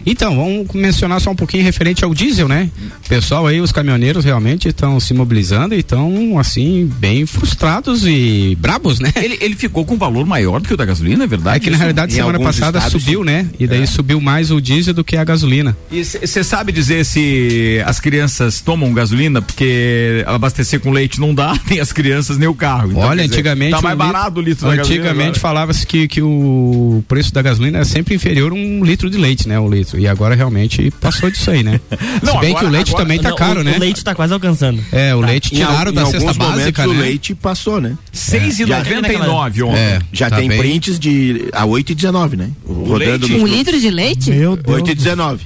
Então, 0.05 0.37
vamos 0.37 0.73
mencionar 0.75 1.21
só 1.21 1.31
um 1.31 1.37
pouquinho 1.37 1.62
referente 1.65 2.05
ao 2.05 2.15
diesel, 2.15 2.49
né? 2.49 2.71
Pessoal 3.09 3.47
aí, 3.47 3.61
os 3.61 3.73
caminhoneiros 3.73 4.25
realmente 4.25 4.69
estão 4.69 4.99
se 5.00 5.12
mobilizando 5.15 5.75
e 5.75 5.79
estão, 5.81 6.38
assim, 6.38 6.91
bem 6.99 7.27
frustrados 7.27 8.06
e 8.06 8.56
brabos, 8.61 9.00
né? 9.00 9.12
Ele, 9.17 9.38
ele 9.41 9.55
ficou 9.55 9.84
com 9.84 9.94
um 9.94 9.99
valor 9.99 10.27
maior 10.27 10.60
do 10.60 10.69
que 10.69 10.75
o 10.75 10.77
da 10.77 10.84
gasolina, 10.84 11.25
é 11.25 11.27
verdade? 11.27 11.56
É 11.56 11.60
que 11.60 11.70
na 11.70 11.77
realidade 11.77 12.13
Em 12.13 12.17
semana 12.17 12.39
passada 12.39 12.81
subiu, 12.89 13.25
né? 13.25 13.49
E 13.58 13.67
daí 13.67 13.82
É. 13.82 13.87
subiu 13.87 14.20
mais 14.20 14.51
o 14.51 14.60
diesel 14.60 14.94
do 14.94 15.03
que 15.05 15.17
a 15.17 15.25
gasolina. 15.25 15.77
E 15.91 16.05
você 16.05 16.43
sabe 16.44 16.72
dizer 16.72 17.05
se 17.05 17.82
as 17.84 17.99
crianças 18.01 18.60
tomam 18.60 18.93
gasolina? 18.93 19.41
Porque 19.43 20.22
abastecer 20.27 20.81
com 20.81 20.91
leite 20.91 21.20
não 21.20 21.34
dá, 21.34 21.58
nem 21.69 21.81
as 21.81 21.93
crianças, 21.93 22.39
nem 22.39 22.49
o 22.49 22.55
carro. 22.55 22.91
Então, 22.91 23.03
Olha, 23.03 23.22
dizer, 23.22 23.34
antigamente. 23.34 23.72
Tá 23.72 23.79
o 23.81 23.82
mais 23.82 23.96
barato 23.99 24.39
o 24.39 24.43
litro 24.43 24.67
da 24.69 24.77
gasolina. 24.77 25.01
Antigamente 25.03 25.29
agora. 25.39 25.41
falava-se 25.41 25.87
que, 25.87 26.06
que 26.08 26.22
o 26.22 27.03
preço 27.08 27.32
da 27.32 27.43
gasolina 27.43 27.79
era 27.79 27.84
sempre 27.84 28.15
inferior 28.15 28.53
a 28.53 28.55
um 28.55 28.84
litro 28.84 29.08
de 29.10 29.17
leite, 29.19 29.49
né? 29.49 29.58
Um 29.58 29.69
litro. 29.79 29.99
E 29.99 30.06
agora 30.09 30.35
realmente 30.35 30.91
passou 31.01 31.31
disso 31.31 31.51
aí, 31.51 31.63
né? 31.63 31.81
Não, 32.23 32.33
Se 32.35 32.39
bem 32.41 32.51
agora- 32.51 32.59
que 32.59 32.65
o 32.65 32.69
leite 32.71 32.89
agora- 32.91 33.05
também 33.05 33.19
tá 33.21 33.29
Não, 33.31 33.37
caro, 33.37 33.61
o, 33.61 33.65
né? 33.65 33.75
O 33.77 33.81
leite 33.81 34.03
tá 34.05 34.15
quase 34.15 34.33
alcançando. 34.33 34.83
É, 34.93 35.15
o 35.15 35.21
leite 35.21 35.55
Em 35.55 35.63
al- 35.63 35.71
tiraram 35.71 35.91
em 35.91 35.95
da 35.95 36.05
cesta 36.06 36.19
alguns 36.29 36.37
básica, 36.37 36.53
momentos 36.56 36.85
né? 36.85 36.87
o 36.87 36.93
leite 37.06 37.35
passou, 37.35 37.81
né? 37.81 37.97
6,99 38.13 39.63
ontem. 39.65 39.79
É, 39.79 39.99
Já 40.13 40.31
tá 40.31 40.37
tem 40.37 40.49
bem- 40.49 40.59
prints 40.59 40.99
de 40.99 41.49
a 41.53 41.65
8,19, 41.67 42.37
né? 42.37 42.51
Rodando 42.67 43.27
leite? 43.27 43.35
Um 43.35 43.47
litro 43.47 43.79
de 43.81 43.91
leite? 43.91 44.31
Meu 44.31 44.56
Deus. 44.56 44.83
8,19. 44.83 45.41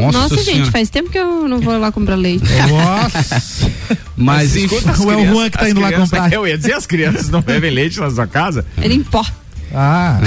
Nossa, 0.00 0.18
Nossa, 0.18 0.42
gente, 0.44 0.70
faz 0.70 0.88
tempo 0.88 1.10
que 1.10 1.18
eu 1.18 1.48
não 1.48 1.58
vou 1.58 1.76
lá 1.76 1.90
comprar 1.90 2.14
leite. 2.14 2.44
Nossa. 2.70 3.72
Mas 4.16 4.54
enfim, 4.56 4.66
Escuta, 4.76 4.90
as 4.92 5.00
o 5.00 5.26
Juan 5.26 5.50
que 5.50 5.58
tá 5.58 5.68
indo 5.68 5.80
lá 5.80 5.92
comprar. 5.92 6.32
Eu 6.32 6.46
ia 6.46 6.56
dizer, 6.56 6.72
as 6.74 6.86
crianças 6.86 7.28
não 7.28 7.42
bebem 7.42 7.70
leite 7.72 7.98
na 7.98 8.08
sua 8.10 8.26
casa? 8.28 8.64
Ele 8.80 8.94
em 8.94 9.02
pó. 9.02 9.24
Ah, 9.74 10.20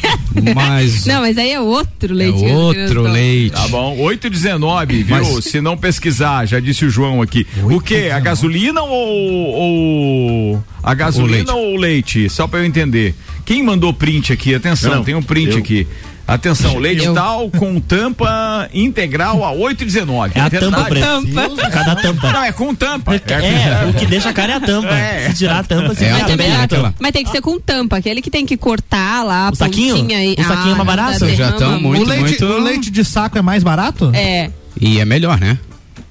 mas 0.54 1.04
Não, 1.06 1.20
mas 1.20 1.36
aí 1.38 1.52
é 1.52 1.60
outro 1.60 2.12
é 2.12 2.16
leite. 2.16 2.38
crianças 2.38 2.56
outro 2.58 3.02
leite. 3.02 3.52
Tá 3.52 3.68
bom, 3.68 3.96
8,19, 3.98 4.86
viu? 5.04 5.16
Mas- 5.16 5.44
Se 5.44 5.60
não 5.60 5.76
pesquisar, 5.76 6.46
já 6.46 6.58
disse 6.60 6.84
o 6.84 6.90
João 6.90 7.20
aqui. 7.22 7.46
O 7.64 7.80
que? 7.80 8.10
A 8.10 8.18
gasolina 8.20 8.80
ou, 8.82 8.92
ou 8.92 10.64
a 10.82 10.94
gasolina 10.94 11.36
leite. 11.36 11.50
ou 11.52 11.74
o 11.74 11.76
leite? 11.76 12.28
Só 12.30 12.46
pra 12.46 12.60
eu 12.60 12.64
entender. 12.64 13.14
Quem 13.44 13.62
mandou 13.62 13.92
print 13.92 14.32
aqui? 14.32 14.54
Atenção, 14.54 14.96
Não, 14.96 15.04
tem 15.04 15.14
um 15.14 15.22
print 15.22 15.52
eu. 15.52 15.58
aqui. 15.58 15.86
Atenção, 16.28 16.76
leite 16.78 17.10
tal 17.14 17.50
com 17.50 17.80
tampa 17.80 18.68
integral 18.74 19.42
a 19.42 19.50
8,19. 19.52 20.32
É 20.34 20.40
a 20.40 20.50
tampa? 20.50 20.84
Tampa. 20.94 21.70
Cada 21.70 21.96
tampa. 21.96 22.32
Não, 22.32 22.44
é 22.44 22.52
com 22.52 22.74
tampa. 22.74 23.14
É, 23.14 23.86
o 23.88 23.94
que 23.94 24.04
deixa 24.04 24.28
a 24.28 24.32
cara 24.34 24.52
é 24.52 24.56
a 24.56 24.60
tampa. 24.60 24.90
É. 24.94 25.30
Se 25.30 25.36
tirar 25.38 25.60
a 25.60 25.64
tampa, 25.64 25.94
se 25.94 26.04
É, 26.04 26.12
a 26.12 26.24
também 26.26 26.48
é 26.48 26.54
aberto. 26.54 26.72
aquela. 26.74 26.94
Mas 27.00 27.12
tem 27.12 27.24
que 27.24 27.30
ser 27.30 27.40
com 27.40 27.58
tampa, 27.58 27.96
aquele 27.96 28.20
que 28.20 28.28
tem 28.30 28.44
que 28.44 28.58
cortar 28.58 29.24
lá 29.24 29.48
a 29.48 29.50
O 29.50 29.54
saquinho? 29.54 29.96
pontinha 29.96 30.18
aí. 30.18 30.36
O 30.38 30.44
saquinho 30.44 30.72
é 30.72 30.76
mais 30.76 30.86
barato? 30.86 31.24
a 31.24 31.28
Já 31.34 31.50
não, 31.50 31.58
tão 31.58 31.70
não. 31.72 31.80
muito, 31.80 32.02
o, 32.04 32.06
leite, 32.08 32.22
muito- 32.22 32.44
o 32.44 32.58
leite 32.62 32.90
de 32.90 33.04
saco 33.06 33.38
é 33.38 33.42
mais 33.42 33.62
barato? 33.62 34.10
É. 34.14 34.50
E 34.78 35.00
é 35.00 35.06
melhor, 35.06 35.40
né? 35.40 35.58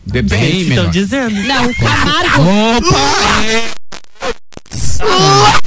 Depende. 0.04 0.36
Bem 0.36 0.62
Estão 0.62 0.76
melhor. 0.78 0.90
dizendo. 0.90 1.36
Não, 1.44 1.66
o 1.68 1.76
Camargo. 1.76 2.44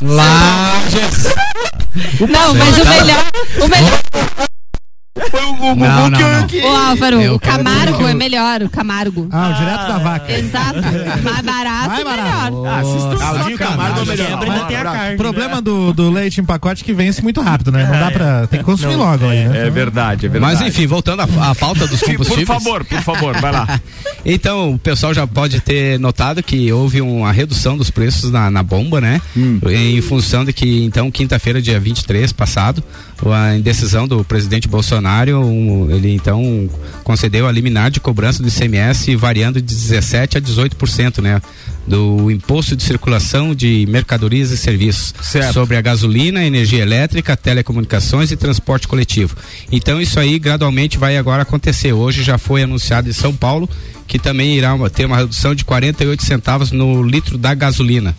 Lages. 0.02 1.34
Não, 2.28 2.54
mas 2.54 2.78
o 2.78 2.84
melhor. 2.84 3.30
O 3.60 3.68
melhor. 3.68 4.00
Foi 5.28 5.44
o 5.44 5.54
Gugu 5.54 5.74
Não, 5.84 6.10
que, 6.10 6.22
não. 6.22 6.46
que- 6.46 6.62
Ô, 6.62 6.68
Álvaro, 6.76 7.20
Eu 7.20 7.34
o 7.34 7.40
Camargo 7.40 8.06
é 8.06 8.14
melhor, 8.14 8.62
o 8.62 8.70
Camargo. 8.70 9.28
Ah, 9.32 9.50
o 9.50 9.54
direto 9.54 9.86
da 9.88 9.98
vaca. 9.98 10.32
Exato. 10.32 10.78
Mais 11.22 11.40
barato, 11.42 11.88
Mais 11.88 12.04
barato. 12.04 12.56
melhor. 12.56 12.66
Ah, 12.68 13.16
Claudinho 13.16 13.58
Camargo 13.58 13.98
é 13.98 14.02
o 14.02 14.06
melhor. 14.06 14.26
Quebra 14.28 14.52
ainda 14.52 14.64
tem 14.66 14.76
a 14.76 14.82
carne. 14.84 15.14
O 15.14 15.18
problema 15.18 15.60
do, 15.60 15.92
do 15.92 16.10
leite 16.10 16.40
em 16.40 16.44
pacote 16.44 16.82
é 16.84 16.86
que 16.86 16.92
vence 16.94 17.22
muito 17.22 17.40
rápido, 17.40 17.72
né? 17.72 17.88
Não 17.90 17.98
dá 17.98 18.10
pra. 18.12 18.46
Tem 18.46 18.60
que 18.60 18.64
consumir 18.64 18.94
logo 18.94 19.26
aí, 19.28 19.48
né? 19.48 19.66
É 19.66 19.70
verdade, 19.70 20.26
é 20.26 20.28
verdade. 20.28 20.54
Mas 20.54 20.66
enfim, 20.66 20.86
voltando 20.86 21.20
à, 21.22 21.50
à 21.50 21.54
pauta 21.56 21.88
dos 21.88 22.00
combustíveis. 22.02 22.46
Por 22.46 22.54
favor, 22.60 22.84
por 22.84 23.02
favor, 23.02 23.36
vai 23.40 23.52
lá. 23.52 23.80
Então, 24.22 24.74
o 24.74 24.78
pessoal 24.78 25.14
já 25.14 25.26
pode 25.26 25.60
ter 25.62 25.98
notado 25.98 26.42
que 26.42 26.70
houve 26.70 27.00
uma 27.00 27.32
redução 27.32 27.74
dos 27.74 27.88
preços 27.90 28.30
na, 28.30 28.50
na 28.50 28.62
bomba, 28.62 29.00
né? 29.00 29.18
Em 29.66 30.02
função 30.02 30.44
de 30.44 30.52
que, 30.52 30.84
então, 30.84 31.10
quinta-feira, 31.10 31.60
dia 31.62 31.80
23 31.80 32.30
passado, 32.30 32.84
a 33.26 33.56
indecisão 33.56 34.08
do 34.08 34.24
presidente 34.24 34.66
Bolsonaro, 34.66 35.40
um, 35.40 35.90
ele 35.90 36.14
então 36.14 36.70
concedeu 37.04 37.46
a 37.46 37.52
liminar 37.52 37.90
de 37.90 38.00
cobrança 38.00 38.42
do 38.42 38.48
ICMS 38.48 39.14
variando 39.16 39.60
de 39.60 39.74
17% 39.74 40.36
a 40.36 40.40
18%, 40.40 41.20
né? 41.20 41.42
Do 41.86 42.30
imposto 42.30 42.74
de 42.74 42.82
circulação 42.82 43.54
de 43.54 43.86
mercadorias 43.88 44.50
e 44.50 44.56
serviços 44.56 45.12
Certo. 45.20 45.52
sobre 45.52 45.76
a 45.76 45.80
gasolina, 45.80 46.44
energia 46.44 46.82
elétrica, 46.82 47.36
telecomunicações 47.36 48.30
e 48.30 48.36
transporte 48.36 48.88
coletivo. 48.88 49.36
Então 49.70 50.00
isso 50.00 50.18
aí 50.18 50.38
gradualmente 50.38 50.96
vai 50.96 51.16
agora 51.18 51.42
acontecer. 51.42 51.92
Hoje 51.92 52.22
já 52.22 52.38
foi 52.38 52.62
anunciado 52.62 53.10
em 53.10 53.12
São 53.12 53.34
Paulo 53.34 53.68
que 54.06 54.18
também 54.18 54.56
irá 54.56 54.76
ter 54.88 55.04
uma 55.04 55.18
redução 55.18 55.54
de 55.54 55.64
48 55.64 56.24
centavos 56.24 56.72
no 56.72 57.02
litro 57.02 57.38
da 57.38 57.54
gasolina. 57.54 58.16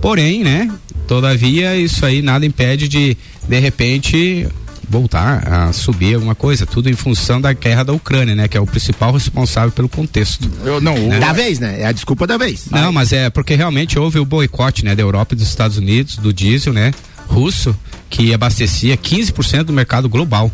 Porém, 0.00 0.42
né? 0.42 0.70
Todavia 1.06 1.76
isso 1.76 2.04
aí 2.04 2.22
nada 2.22 2.44
impede 2.44 2.88
de 2.88 3.16
de 3.48 3.58
repente 3.58 4.46
voltar 4.88 5.46
a 5.52 5.72
subir 5.72 6.14
alguma 6.14 6.34
coisa, 6.34 6.64
tudo 6.64 6.88
em 6.88 6.94
função 6.94 7.40
da 7.40 7.52
guerra 7.52 7.82
da 7.84 7.92
Ucrânia, 7.92 8.34
né? 8.36 8.46
Que 8.46 8.56
é 8.56 8.60
o 8.60 8.66
principal 8.66 9.12
responsável 9.12 9.72
pelo 9.72 9.88
contexto. 9.88 10.48
Eu, 10.64 10.80
não, 10.80 10.94
o- 10.94 11.18
Da 11.20 11.32
vez, 11.32 11.58
né? 11.58 11.80
É 11.80 11.86
a 11.86 11.92
desculpa 11.92 12.26
da 12.26 12.36
vez. 12.38 12.66
Não, 12.70 12.92
mas 12.92 13.12
é 13.12 13.28
porque 13.28 13.54
realmente 13.56 13.98
houve 13.98 14.18
o 14.20 14.24
boicote, 14.24 14.84
né, 14.84 14.94
da 14.94 15.02
Europa 15.02 15.34
e 15.34 15.36
dos 15.38 15.48
Estados 15.48 15.76
Unidos, 15.76 16.16
do 16.16 16.32
diesel, 16.32 16.72
né, 16.72 16.92
russo, 17.26 17.76
que 18.08 18.32
abastecia 18.32 18.96
15% 18.96 19.64
do 19.64 19.72
mercado 19.72 20.08
global. 20.08 20.52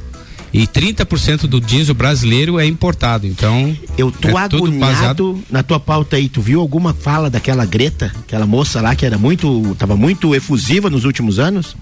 E 0.55 0.67
30% 0.67 1.47
do 1.47 1.59
diesel 1.59 1.95
brasileiro 1.95 2.59
é 2.61 2.67
importado. 2.67 3.27
Então, 3.27 3.75
Eu 3.97 4.11
tô 4.13 4.29
é 4.29 4.37
agoniado 4.37 4.79
baseado 4.79 5.43
na 5.51 5.63
tua 5.63 5.81
pauta 5.81 6.17
aí. 6.17 6.29
Tu 6.29 6.43
viu 6.43 6.61
alguma 6.61 6.93
fala 6.93 7.31
daquela 7.31 7.65
Greta, 7.65 8.13
aquela 8.21 8.47
moça 8.47 8.81
lá 8.83 8.95
que 8.95 9.05
era 9.07 9.17
muito, 9.17 9.75
tava 9.79 9.97
muito 9.97 10.35
efusiva 10.35 10.91
nos 10.91 11.05
últimos 11.07 11.39
anos? 11.39 11.75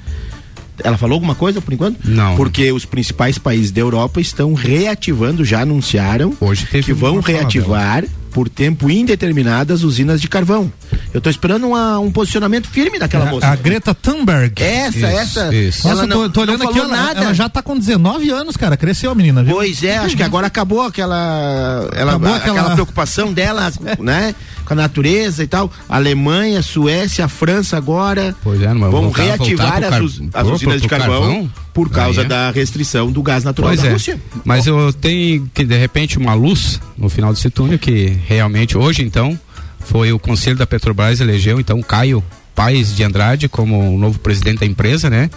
Ela 0.85 0.97
falou 0.97 1.15
alguma 1.15 1.35
coisa 1.35 1.61
por 1.61 1.73
enquanto? 1.73 1.99
Não. 2.05 2.37
Porque 2.37 2.71
os 2.73 2.85
principais 2.85 3.39
países 3.39 3.71
da 3.71 3.81
Europa 3.81 4.21
estão 4.21 4.55
reativando, 4.55 5.45
já 5.45 5.61
anunciaram 5.63 6.37
Hoje 6.41 6.67
que 6.67 6.93
vão 6.93 7.21
reativar 7.21 8.05
por 8.31 8.49
tempo 8.49 8.89
indeterminado 8.91 9.73
as 9.73 9.83
usinas 9.83 10.21
de 10.21 10.29
carvão. 10.29 10.73
Eu 11.13 11.21
tô 11.21 11.29
esperando 11.29 11.67
uma- 11.67 11.99
um 11.99 12.11
posicionamento 12.11 12.69
firme 12.69 12.99
daquela 12.99 13.27
moça. 13.27 13.47
A, 13.49 13.57
Greta 13.57 13.93
Thunberg. 13.95 14.63
Essa, 14.63 14.97
Isso, 14.99 15.07
essa. 15.07 15.55
isso. 15.55 15.87
Ela 15.89 15.95
Nossa, 15.97 16.07
não, 16.07 16.23
tô, 16.25 16.31
tô 16.31 16.41
olhando 16.43 16.63
aqui, 16.65 16.79
falou 16.79 16.95
ela, 16.95 17.03
nada. 17.07 17.21
ela 17.21 17.35
já 17.35 17.49
tá 17.49 17.61
com 17.63 17.77
19 17.77 18.31
anos, 18.31 18.57
cara. 18.57 18.77
Cresceu 18.77 19.11
a 19.11 19.15
menina, 19.15 19.43
viu? 19.43 19.55
Pois 19.57 19.83
é, 19.83 19.97
acho 19.99 20.17
que 20.17 20.23
agora 20.23 20.47
acabou 20.47 20.83
aquela, 20.83 21.89
ela, 21.95 22.13
Acabou 22.13 22.35
aquela... 22.35 22.59
aquela- 22.61 22.75
preocupação 22.75 23.33
dela, 23.33 23.73
né, 23.99 24.35
com 24.65 24.73
a 24.73 24.77
natureza 24.77 25.43
e 25.43 25.47
tal. 25.47 25.71
Alemanha, 25.89 26.63
Suécia, 26.63 27.27
França 27.29 27.77
agora 27.77 28.35
Pois 28.43 28.63
é, 28.63 28.73
não 28.73 28.81
vão 28.91 29.03
voltar- 29.03 29.23
reativar 29.23 29.73
voltar 29.81 29.97
pro 29.97 30.07
as, 30.07 30.19
car- 30.19 30.29
as 30.35 30.47
pro- 30.47 30.55
usinas 30.55 30.81
de 30.83 30.89
pro 30.89 30.97
carvão, 30.99 31.21
carvão? 31.23 31.53
por 31.75 31.91
causa 31.91 32.21
é. 32.23 32.25
da 32.25 32.51
restrição 32.53 33.11
do 33.11 33.23
gás 33.23 33.43
natural 33.45 33.71
Pois 33.71 33.83
da 33.83 33.89
é. 33.89 33.93
Rússia. 33.93 34.21
Mas 34.45 34.67
eu 34.67 34.93
tenho 34.93 35.51
que 35.53 35.65
de 35.65 35.77
repente 35.77 36.19
uma 36.19 36.35
luz 36.35 36.81
no 36.97 37.09
final 37.09 37.33
desse 37.33 37.51
túnel 37.51 37.79
que 37.79 38.17
realmente 38.27 38.79
hoje 38.79 39.03
então 39.03 39.39
foi 39.81 40.13
o 40.13 40.19
conselho 40.19 40.57
da 40.57 40.67
Petrobras 40.67 41.21
elegeu 41.21 41.59
então 41.59 41.83
Caio 41.83 42.23
Paes 42.55 42.95
de 42.95 43.03
Andrade 43.03 43.49
como 43.49 43.97
novo 43.99 44.19
presidente 44.19 44.61
da 44.61 44.67
empresa, 44.67 45.09
né? 45.09 45.31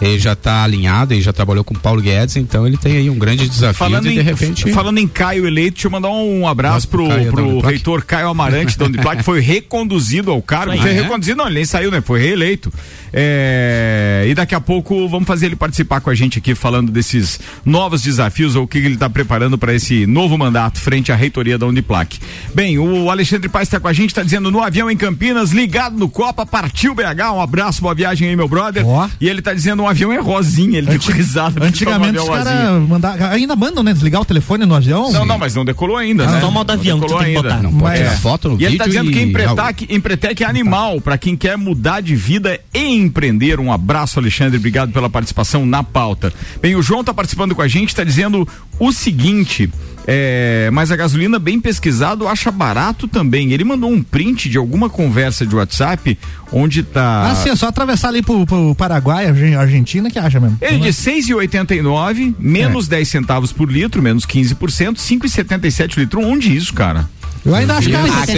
Ele 0.00 0.18
já 0.18 0.32
está 0.32 0.62
alinhado 0.62 1.14
e 1.14 1.20
já 1.20 1.32
trabalhou 1.32 1.64
com 1.64 1.74
o 1.74 1.78
Paulo 1.78 2.00
Guedes, 2.00 2.36
então 2.36 2.66
ele 2.66 2.76
tem 2.76 2.96
aí 2.96 3.10
um 3.10 3.18
grande 3.18 3.48
desafio 3.48 3.74
Falando 3.74 4.04
de, 4.04 4.10
em, 4.10 4.14
de 4.14 4.22
repente 4.22 4.72
falando 4.72 4.98
em 4.98 5.08
Caio 5.08 5.46
eleito, 5.46 5.74
deixa 5.74 5.88
eu 5.88 5.90
mandar 5.90 6.10
um 6.10 6.46
abraço 6.46 6.88
pro 6.88 7.04
Uniplac. 7.04 7.66
reitor 7.66 8.04
Caio 8.04 8.28
Amarante 8.28 8.78
da 8.78 8.84
Uniplac, 8.84 9.18
que 9.18 9.22
foi 9.24 9.40
reconduzido 9.40 10.30
ao 10.30 10.40
cargo. 10.40 10.76
Foi 10.76 10.90
aí. 10.90 10.96
reconduzido, 10.96 11.36
não, 11.36 11.46
ele 11.46 11.56
nem 11.56 11.64
saiu, 11.64 11.90
né? 11.90 12.00
Foi 12.00 12.20
reeleito. 12.20 12.72
É, 13.12 14.26
e 14.28 14.34
daqui 14.34 14.54
a 14.54 14.60
pouco 14.60 15.08
vamos 15.08 15.26
fazer 15.26 15.46
ele 15.46 15.56
participar 15.56 16.00
com 16.00 16.10
a 16.10 16.14
gente 16.14 16.38
aqui, 16.38 16.54
falando 16.54 16.92
desses 16.92 17.40
novos 17.64 18.02
desafios 18.02 18.54
ou 18.54 18.64
o 18.64 18.68
que 18.68 18.78
ele 18.78 18.94
está 18.94 19.08
preparando 19.08 19.58
para 19.58 19.74
esse 19.74 20.06
novo 20.06 20.36
mandato 20.38 20.78
frente 20.78 21.10
à 21.10 21.16
reitoria 21.16 21.58
da 21.58 21.66
Uniplac. 21.66 22.18
Bem, 22.54 22.78
o 22.78 23.10
Alexandre 23.10 23.48
Paes 23.48 23.68
está 23.68 23.80
com 23.80 23.88
a 23.88 23.92
gente, 23.92 24.10
está 24.10 24.22
dizendo 24.22 24.50
no 24.50 24.62
avião 24.62 24.90
em 24.90 24.96
Campinas, 24.96 25.50
ligado 25.50 25.96
no 25.98 26.08
Copa, 26.08 26.46
partiu 26.46 26.94
BH. 26.94 27.32
Um 27.34 27.40
abraço, 27.40 27.82
boa 27.82 27.94
viagem 27.94 28.28
aí, 28.28 28.36
meu 28.36 28.48
brother. 28.48 28.86
Ó. 28.86 29.08
E 29.20 29.28
ele 29.28 29.40
está 29.40 29.54
dizendo 29.54 29.82
um 29.82 29.87
avião 29.88 30.12
é 30.12 30.18
rosinha, 30.18 30.78
ele 30.78 30.90
ficou 30.92 31.14
risado. 31.14 31.54
porque 31.54 31.66
Antigamente 31.68 32.18
os 32.18 32.28
caras 32.28 32.88
mandavam. 32.88 33.26
Ainda 33.30 33.56
mandam, 33.56 33.82
né? 33.82 33.92
Desligar 33.92 34.20
o 34.20 34.24
telefone 34.24 34.64
no 34.66 34.74
avião? 34.74 35.10
Não, 35.10 35.24
não, 35.24 35.38
mas 35.38 35.54
não 35.54 35.64
decolou 35.64 35.96
ainda, 35.96 36.26
né? 36.26 36.40
Só 36.40 36.48
o 36.48 36.52
modo 36.52 36.70
avião 36.70 36.98
que 37.00 37.06
tu 37.06 37.08
decolou 37.08 37.24
tem 37.24 37.32
que 37.32 37.36
ainda. 37.38 37.48
botar. 37.56 37.62
não 37.62 37.72
pode 37.78 38.02
Mas- 38.04 38.20
foto 38.20 38.48
no 38.48 38.54
E 38.54 38.58
vídeo 38.58 38.68
ele 38.70 38.78
tá 38.78 38.86
dizendo 38.86 39.10
que 39.10 39.18
e- 39.18 39.22
Empretec, 39.22 39.86
Empretec 39.90 40.42
é 40.44 40.46
animal 40.46 41.00
para 41.00 41.16
quem 41.18 41.36
quer 41.36 41.56
mudar 41.56 42.00
de 42.00 42.14
vida 42.14 42.60
e 42.74 42.94
empreender. 42.96 43.58
Um 43.60 43.72
abraço, 43.72 44.18
Alexandre. 44.18 44.56
Obrigado 44.58 44.92
pela 44.92 45.08
participação 45.10 45.64
na 45.66 45.82
pauta. 45.82 46.32
Bem, 46.60 46.76
o 46.76 46.82
João 46.82 47.02
tá 47.02 47.12
participando 47.14 47.54
com 47.54 47.62
a 47.62 47.68
gente, 47.68 47.94
tá 47.94 48.04
dizendo 48.04 48.46
o 48.78 48.92
seguinte. 48.92 49.70
É, 50.10 50.70
mas 50.72 50.90
a 50.90 50.96
gasolina 50.96 51.38
bem 51.38 51.60
pesquisado 51.60 52.26
acha 52.26 52.50
barato 52.50 53.06
também. 53.06 53.52
Ele 53.52 53.62
mandou 53.62 53.90
um 53.92 54.02
print 54.02 54.48
de 54.48 54.56
alguma 54.56 54.88
conversa 54.88 55.46
de 55.46 55.54
WhatsApp 55.54 56.18
onde 56.50 56.82
tá. 56.82 57.30
Ah, 57.30 57.34
sim, 57.34 57.50
é 57.50 57.54
só 57.56 57.66
atravessar 57.68 58.08
ali 58.08 58.22
pro, 58.22 58.46
pro 58.46 58.74
Paraguai, 58.74 59.26
Argen- 59.26 59.54
Argentina, 59.56 60.10
que 60.10 60.18
acha 60.18 60.40
mesmo. 60.40 60.56
Ele 60.62 60.78
diz 60.78 60.96
6,89, 60.96 62.34
menos 62.38 62.86
É. 62.86 62.90
10 62.90 63.08
centavos 63.08 63.52
por 63.52 63.70
litro, 63.70 64.00
menos 64.00 64.24
15%, 64.24 64.96
5,77 64.98 65.98
litro. 65.98 66.20
Onde 66.24 66.56
isso, 66.56 66.72
cara? 66.72 67.06
Eu 67.44 67.54
ainda 67.54 67.76
acho 67.76 67.88
que 67.88 67.94
Aqui- 67.94 68.08
é- 68.08 68.22
Aqui- 68.22 68.32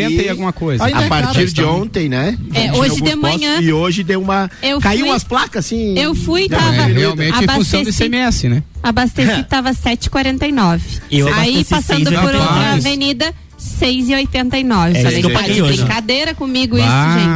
6,80 0.00 0.22
e 0.24 0.28
alguma 0.28 0.52
coisa. 0.52 0.84
Ainda 0.84 0.98
A 1.00 1.04
é 1.04 1.08
partir 1.08 1.34
caro, 1.34 1.46
de 1.46 1.60
então. 1.60 1.82
ontem, 1.82 2.08
né? 2.08 2.38
É, 2.54 2.72
hoje 2.72 3.00
de 3.02 3.14
manhã- 3.14 3.50
postos 3.54 3.66
E 3.66 3.72
hoje 3.72 4.02
deu 4.02 4.20
uma. 4.22 4.50
Eu 4.62 4.80
caiu 4.80 5.00
fui- 5.00 5.08
umas 5.10 5.24
placas 5.24 5.66
assim. 5.66 5.96
Eu 5.98 6.14
fui, 6.14 6.48
Deu 6.48 6.58
tava. 6.58 6.68
É, 6.74 6.78
diminuída. 6.78 6.98
realmente 7.00 7.44
em 7.44 7.48
função 7.48 7.80
do 7.82 7.88
abasteci- 7.88 8.04
ICMS, 8.04 8.48
né? 8.48 8.62
Abasteci 8.82 9.42
tava 9.48 9.72
7,49. 9.74 10.99
Eu 11.10 11.32
Aí 11.32 11.64
passando 11.64 12.04
por 12.04 12.12
6,89. 12.12 12.24
outra 12.40 12.72
avenida, 12.74 13.34
6,89. 13.58 14.96
É 14.96 15.02
Falei, 15.02 15.22
tá 15.22 15.42
de 15.42 15.62
brincadeira 15.62 16.34
comigo 16.34 16.76
Bah. 16.76 16.82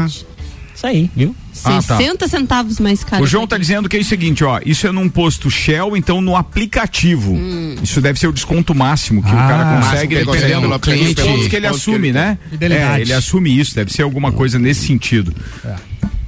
isso, 0.07 0.17
gente. 0.23 0.35
Isso 0.75 0.87
aí, 0.87 1.11
viu? 1.15 1.35
Ah, 1.65 1.81
tá. 1.83 1.97
60 1.97 2.29
centavos 2.29 2.81
mais 2.81 3.05
caro. 3.05 3.23
O 3.23 3.27
João 3.27 3.47
tá 3.47 3.57
dizendo 3.57 3.89
que 3.89 3.97
é 3.97 4.01
o 4.01 4.05
seguinte, 4.05 4.43
ó, 4.43 4.61
isso 4.67 4.87
é 4.87 4.93
num 4.93 5.09
posto 5.09 5.49
Shell, 5.49 5.97
então 5.97 6.21
no 6.21 6.35
aplicativo. 6.37 7.33
Hum. 7.33 7.77
Isso 7.81 8.01
deve 8.01 8.19
ser 8.19 8.27
o 8.27 8.33
desconto 8.33 8.75
máximo 8.75 9.23
que 9.23 9.31
o 9.31 9.33
Ah, 9.33 9.49
cara 9.49 9.65
máximo 9.65 9.91
consegue, 9.93 10.15
dependendo 10.17 10.61
pelo 10.63 10.79
dos 10.79 10.81
cliente, 10.81 11.15
que 11.15 11.21
ele 11.21 11.31
pontos 11.31 11.49
que 11.49 11.67
assume, 11.67 12.09
ele 12.09 12.13
né? 12.13 12.39
É, 12.61 13.01
ele 13.01 13.13
assume 13.13 13.57
isso, 13.59 13.75
deve 13.75 13.93
ser 13.93 14.03
alguma 14.03 14.33
coisa 14.33 14.59
nesse 14.59 14.85
sentido. 14.87 15.33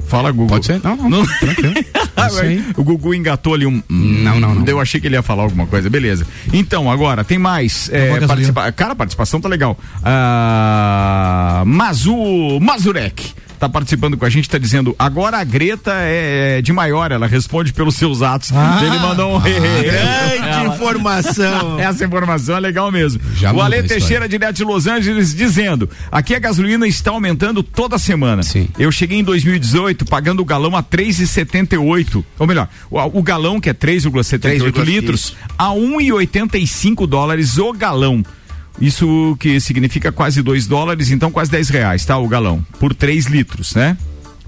Fala, 0.06 0.30
Gugu. 0.30 0.48
Pode 0.48 0.66
ser? 0.66 0.80
Não, 0.82 0.96
não. 0.96 1.26
Tranquilo. 1.26 1.74
Isso 2.28 2.40
aí. 2.40 2.64
o 2.76 2.82
Gugu 2.82 3.14
engatou 3.14 3.54
ali 3.54 3.66
um. 3.66 3.82
Não, 3.88 4.40
não, 4.40 4.54
não. 4.54 4.64
Eu 4.66 4.80
achei 4.80 5.00
que 5.00 5.06
ele 5.06 5.16
ia 5.16 5.22
falar 5.22 5.42
alguma 5.42 5.66
coisa, 5.66 5.90
beleza. 5.90 6.26
Então, 6.52 6.90
agora, 6.90 7.24
tem 7.24 7.38
mais. 7.38 7.90
É, 7.92 8.18
participa... 8.26 8.70
Cara, 8.72 8.92
a 8.92 8.96
participação 8.96 9.40
tá 9.40 9.48
legal. 9.48 9.78
Ah, 10.02 11.62
Mazu 11.66 12.58
Mazurek. 12.60 13.34
Tá 13.58 13.68
participando 13.68 14.16
com 14.16 14.24
a 14.24 14.30
gente, 14.30 14.48
tá 14.48 14.58
dizendo, 14.58 14.94
agora 14.98 15.38
a 15.38 15.44
Greta 15.44 15.92
é 15.94 16.60
de 16.62 16.72
maior, 16.72 17.10
ela 17.12 17.26
responde 17.26 17.72
pelos 17.72 17.96
seus 17.96 18.22
atos. 18.22 18.50
Ah, 18.52 18.80
Ele 18.82 18.98
mandou 18.98 19.36
um 19.36 19.40
Grande 19.40 20.66
informação. 20.74 21.78
Essa 21.80 22.04
informação 22.04 22.56
é 22.56 22.60
legal 22.60 22.90
mesmo. 22.90 23.20
Já 23.34 23.52
o 23.52 23.60
Ale. 23.60 23.82
Teixeira, 23.82 24.28
direto 24.28 24.56
de 24.56 24.64
Los 24.64 24.86
Angeles, 24.86 25.34
dizendo: 25.34 25.88
aqui 26.10 26.34
a 26.34 26.38
gasolina 26.38 26.86
está 26.86 27.10
aumentando 27.10 27.62
toda 27.62 27.98
semana. 27.98 28.42
Sim. 28.42 28.68
Eu 28.78 28.90
cheguei 28.90 29.18
em 29.18 29.24
2018 29.24 30.04
pagando 30.06 30.40
o 30.40 30.44
galão 30.44 30.74
a 30.76 30.82
3,78. 30.82 32.24
Ou 32.38 32.46
melhor, 32.46 32.68
o, 32.90 32.98
o 33.18 33.22
galão, 33.22 33.60
que 33.60 33.70
é 33.70 33.74
3,78 33.74 34.40
3,8, 34.40 34.84
litros, 34.84 35.20
isso. 35.20 35.36
a 35.58 35.68
1,85 35.68 37.06
dólares 37.06 37.58
o 37.58 37.72
galão. 37.72 38.24
Isso 38.80 39.36
que 39.40 39.58
significa 39.60 40.12
quase 40.12 40.42
2 40.42 40.66
dólares, 40.66 41.10
então 41.10 41.30
quase 41.30 41.50
10 41.50 41.68
reais, 41.70 42.04
tá? 42.04 42.18
O 42.18 42.28
galão. 42.28 42.64
Por 42.78 42.94
3 42.94 43.26
litros, 43.26 43.74
né? 43.74 43.96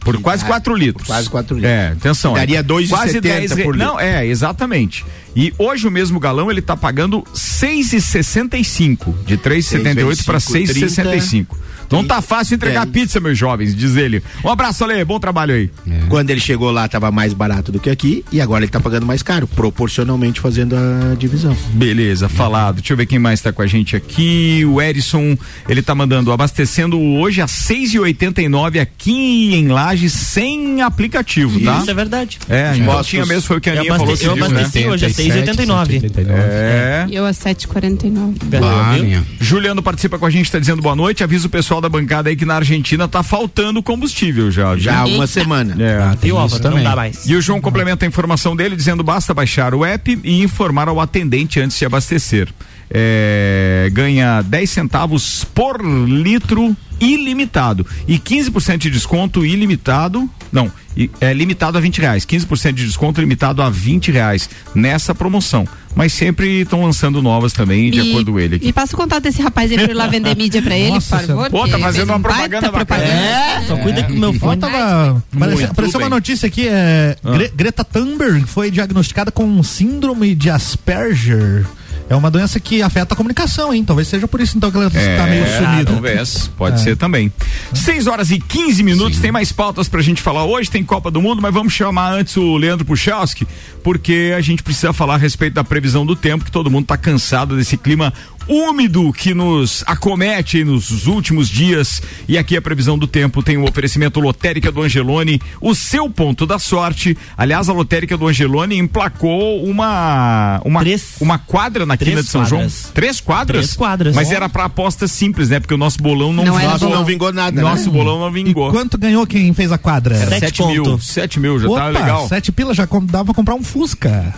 Por 0.01 0.21
quase 0.21 0.45
4 0.45 0.75
litros. 0.75 1.07
quase 1.07 1.29
quatro 1.29 1.57
litros. 1.57 1.71
É, 1.73 1.89
atenção. 1.89 2.33
Daria 2.35 2.61
é, 2.61 2.63
2,70 2.63 2.89
quase 2.89 3.21
10 3.21 3.53
re- 3.53 3.63
por 3.65 3.75
litro. 3.75 3.89
Não, 3.93 4.01
é, 4.01 4.25
exatamente. 4.27 5.05
E 5.37 5.53
hoje 5.59 5.87
o 5.87 5.91
mesmo 5.91 6.19
galão 6.19 6.51
ele 6.51 6.63
tá 6.63 6.77
pagando 6.77 7.23
6,65. 7.35 9.15
De 9.25 9.37
3,78 9.39 10.25
para 10.25 10.39
6,65. 10.39 11.47
Não 11.91 12.05
tá 12.05 12.21
fácil 12.21 12.55
entregar 12.55 12.87
É. 12.87 12.91
pizza, 12.91 13.19
meus 13.19 13.39
jovens, 13.39 13.75
diz 13.75 13.97
ele. 13.97 14.23
Um 14.45 14.51
abraço, 14.51 14.85
Ale, 14.85 15.03
bom 15.05 15.19
trabalho 15.19 15.55
aí. 15.55 15.71
Quando 16.09 16.29
ele 16.31 16.41
chegou 16.41 16.71
lá, 16.71 16.87
tava 16.87 17.11
mais 17.11 17.33
barato 17.33 17.73
do 17.73 17.81
que 17.81 17.89
aqui 17.89 18.23
e 18.31 18.41
agora 18.43 18.63
ele 18.63 18.71
tá 18.71 18.79
pagando 18.79 19.07
mais 19.07 19.23
caro, 19.23 19.47
proporcionalmente 19.47 20.39
fazendo 20.39 20.77
a 20.77 21.15
divisão. 21.15 21.57
Beleza, 21.73 22.29
falado. 22.29 22.77
Deixa 22.77 22.93
eu 22.93 22.97
ver 22.97 23.07
quem 23.07 23.19
mais 23.19 23.41
tá 23.41 23.53
com 23.53 23.63
a 23.63 23.67
gente 23.67 23.97
aqui. 23.97 24.65
O 24.67 24.83
Erison, 24.83 25.37
ele 25.67 25.81
tá 25.81 25.95
mandando 25.95 26.31
abastecendo 26.31 27.01
hoje 27.01 27.41
a 27.41 27.47
6,89 27.47 28.81
aqui 28.81 29.55
em 29.55 29.69
Lages 29.69 30.13
sem 30.13 30.83
aplicativo, 30.83 31.59
tá? 31.61 31.79
Isso 31.79 31.91
é 31.91 31.95
verdade. 31.95 32.39
É, 32.51 32.77
então 32.77 33.03
tinha 33.03 33.25
mesmo, 33.25 33.43
foi 33.43 33.57
o 33.57 33.61
que 33.61 33.71
a 33.71 33.73
Aninha 33.73 33.97
falou 33.97 34.15
eu 34.21 34.37
né? 34.37 34.47
abasteci 34.47 34.87
hoje 34.87 35.07
é 35.07 35.09
6,89. 35.23 36.01
189. 36.01 36.43
É. 36.51 37.07
E 37.09 37.15
eu 37.15 37.27
a 37.27 37.31
7,49. 37.31 38.35
Ah. 38.63 39.23
Juliano 39.41 39.83
participa 39.83 40.19
com 40.19 40.27
a 40.27 40.31
gente, 40.31 40.51
tá 40.51 40.59
dizendo 40.59 40.83
boa 40.83 40.97
noite. 40.97 41.23
Avisa 41.25 41.47
o 41.47 41.51
pessoal 41.51 41.81
da 41.81 41.89
bancada 41.89 42.29
aí 42.29 42.37
que 42.37 42.45
na 42.45 42.55
Argentina 42.57 43.07
tá 43.09 43.23
faltando 43.23 43.83
combustível 43.83 44.51
já. 44.51 44.77
Já 44.77 45.01
há 45.01 45.05
uma 45.07 45.27
semana. 45.27 45.77
É. 45.83 45.97
Ah, 46.03 46.17
tem 46.21 46.31
E 46.31 46.33
o 46.33 46.39
Álvaro, 46.39 46.63
não 46.63 46.71
também. 46.71 46.85
dá 46.85 46.97
mais. 46.97 47.27
E 47.29 47.35
o 47.35 47.41
João 47.41 47.61
complementa 47.61 48.05
a 48.05 48.09
informação 48.09 48.55
dele 48.57 48.77
dizendo 48.77 49.03
basta 49.03 49.33
baixar 49.35 49.75
o 49.75 49.85
app 49.85 50.19
e 50.23 50.43
informar 50.43 50.89
ao 50.89 51.01
atendente 51.01 51.61
antes 51.61 51.79
de 51.79 51.85
abastecer. 51.85 52.49
É, 52.91 53.89
ganha 53.93 54.41
10 54.43 54.71
centavos 54.71 55.45
por 55.55 55.81
litro 55.85 56.75
ilimitado 57.01 57.87
e 58.07 58.19
15% 58.19 58.79
de 58.79 58.91
desconto 58.91 59.45
ilimitado, 59.45 60.29
não, 60.53 60.71
e- 60.97 61.11
é 61.21 61.33
limitado 61.33 61.79
a 61.79 61.81
20 61.81 62.01
reais, 62.01 62.25
15% 62.25 62.73
de 62.75 62.87
desconto 62.87 63.21
limitado 63.21 63.63
a 63.63 63.71
20 63.71 64.11
reais 64.11 64.49
nessa 64.75 65.15
promoção. 65.15 65.67
Mas 65.95 66.13
sempre 66.13 66.61
estão 66.61 66.85
lançando 66.85 67.21
novas 67.21 67.53
também, 67.53 67.91
de 67.91 67.99
acordo 68.01 68.31
com 68.33 68.39
ele 68.39 68.57
aqui. 68.57 68.69
E 68.69 68.73
passa 68.73 68.95
o 68.95 68.97
contato 68.97 69.23
desse 69.25 69.43
rapaz 69.43 69.69
aí 69.73 69.77
pra 69.79 69.91
ir 69.91 69.95
lá 69.95 70.07
vender 70.07 70.37
mídia 70.39 70.63
pra 70.63 70.77
ele, 70.77 70.91
Nossa 70.93 71.19
por 71.19 71.27
favor. 71.27 71.51
Pô, 71.51 71.67
tá 71.69 71.77
que 71.77 71.83
fazendo 71.83 72.11
uma 72.11 72.17
um 72.19 72.23
propaganda 72.23 72.71
bacana. 72.71 73.03
É, 73.03 73.63
só 73.67 73.77
cuida 73.79 74.05
com 74.05 74.13
o 74.13 74.17
meu 74.19 74.33
fone. 74.35 74.61
tava, 74.61 75.23
apareceu, 75.35 75.59
Muito 75.59 75.71
apareceu 75.73 75.99
uma 76.01 76.09
notícia 76.09 76.47
aqui, 76.47 76.69
é, 76.69 77.17
Gre- 77.25 77.53
Greta 77.57 77.83
Thunberg 77.85 78.47
foi 78.47 78.71
diagnosticada 78.71 79.33
com 79.33 79.61
síndrome 79.63 80.35
de 80.37 80.51
Asperger. 80.51 81.67
É 82.11 82.17
uma 82.17 82.31
doença 82.31 82.59
que 82.59 82.81
afeta 82.83 83.13
a 83.13 83.17
comunicação, 83.17 83.73
hein? 83.73 83.85
Talvez 83.85 84.09
seja 84.09 84.27
por 84.27 84.41
isso 84.41 84.57
então 84.57 84.71
que 84.71 84.77
ela 84.77 84.87
está 84.87 85.27
meio 85.27 85.45
sumida. 85.47 85.93
Talvez, 85.93 86.51
pode 86.57 86.77
É. 86.77 86.79
ser 86.85 86.97
também. 86.97 87.31
6 87.75 88.07
horas 88.07 88.31
e 88.31 88.39
15 88.39 88.83
minutos, 88.83 89.19
tem 89.19 89.31
mais 89.31 89.53
pautas 89.53 89.89
pra 89.89 90.01
gente 90.01 90.23
falar 90.23 90.45
hoje, 90.45 90.71
tem 90.71 90.83
Copa 90.83 91.11
do 91.11 91.21
Mundo, 91.21 91.43
mas 91.43 91.53
vamos 91.53 91.73
chamar 91.73 92.13
antes 92.13 92.37
o 92.37 92.57
Leandro 92.57 92.85
Puchalski, 92.87 93.47
porque 93.83 94.33
a 94.37 94.41
gente 94.41 94.63
precisa 94.63 94.93
falar 94.93 95.15
a 95.15 95.19
respeito 95.19 95.55
da 95.55 95.65
previsão 95.65 96.07
do 96.07 96.17
tempo, 96.17 96.45
que 96.45 96.51
todo 96.51 96.71
mundo 96.71 96.87
tá 96.87 96.97
cansado 96.97 97.57
desse 97.57 97.77
clima 97.77 98.13
úmido 98.49 99.13
que 99.13 99.35
nos 99.35 99.85
acomete 99.87 100.65
nos 100.65 101.07
últimos 101.07 101.49
dias. 101.49 102.01
E 102.27 102.37
aqui 102.39 102.57
a 102.57 102.63
previsão 102.63 102.99
do 102.99 103.07
tempo 103.07 103.43
tem 103.43 103.57
o 103.57 103.65
oferecimento 103.69 104.21
lotérica 104.21 104.73
do 104.73 104.83
Angelone, 104.83 105.41
o 105.61 105.75
seu 105.75 106.09
ponto 106.11 106.47
da 106.47 106.59
sorte. 106.59 107.17
Aliás, 107.37 107.69
a 107.69 107.73
lotérica 107.73 108.17
do 108.17 108.27
Angelone 108.27 108.77
emplacou 108.79 109.65
uma 109.65 110.61
uma, 110.65 110.81
Três- 110.81 111.17
uma 111.21 111.39
quadra 111.39 111.85
na 111.87 111.97
três 111.97 112.11
quina 112.11 112.23
de 112.23 112.29
São 112.29 112.43
quadras. 112.43 112.73
João. 112.83 112.93
Três 112.95 113.21
quadras? 113.21 113.59
Três 113.67 113.77
quadras. 113.77 114.15
Mas 114.15 114.29
Ó. 114.29 114.33
era 114.33 114.49
pra 114.49 114.65
aposta 114.65 115.07
simples, 115.07 115.49
né? 115.51 115.61
Porque 115.61 115.75
o 115.75 115.79
nosso 115.79 115.99
bolão 116.03 116.33
não, 116.33 116.45
Não 116.45 116.79
bom. 116.79 116.89
não 116.91 117.05
vingou 117.05 117.33
nada, 117.33 117.61
Nosso 117.61 117.87
né? 117.87 117.91
bolão 117.99 118.19
não 118.21 118.31
vingou. 118.33 118.71
Quanto 118.71 118.97
ganhou 118.99 119.27
quem 119.27 119.53
fez 119.53 119.71
a 119.73 119.79
quadra? 119.79 120.17
Sete 120.17 120.41
Sete 120.41 120.67
mil. 120.67 120.99
Sete 121.01 121.41
mil, 121.41 121.59
já 121.59 121.69
Opa, 121.69 121.81
tá 121.81 121.87
legal. 121.89 122.29
sete 122.29 122.51
pilas 122.53 122.77
já 122.77 122.87
dava 123.03 123.27
pra 123.27 123.35
comprar 123.35 123.55
um 123.55 123.63
Fusca. 123.63 124.35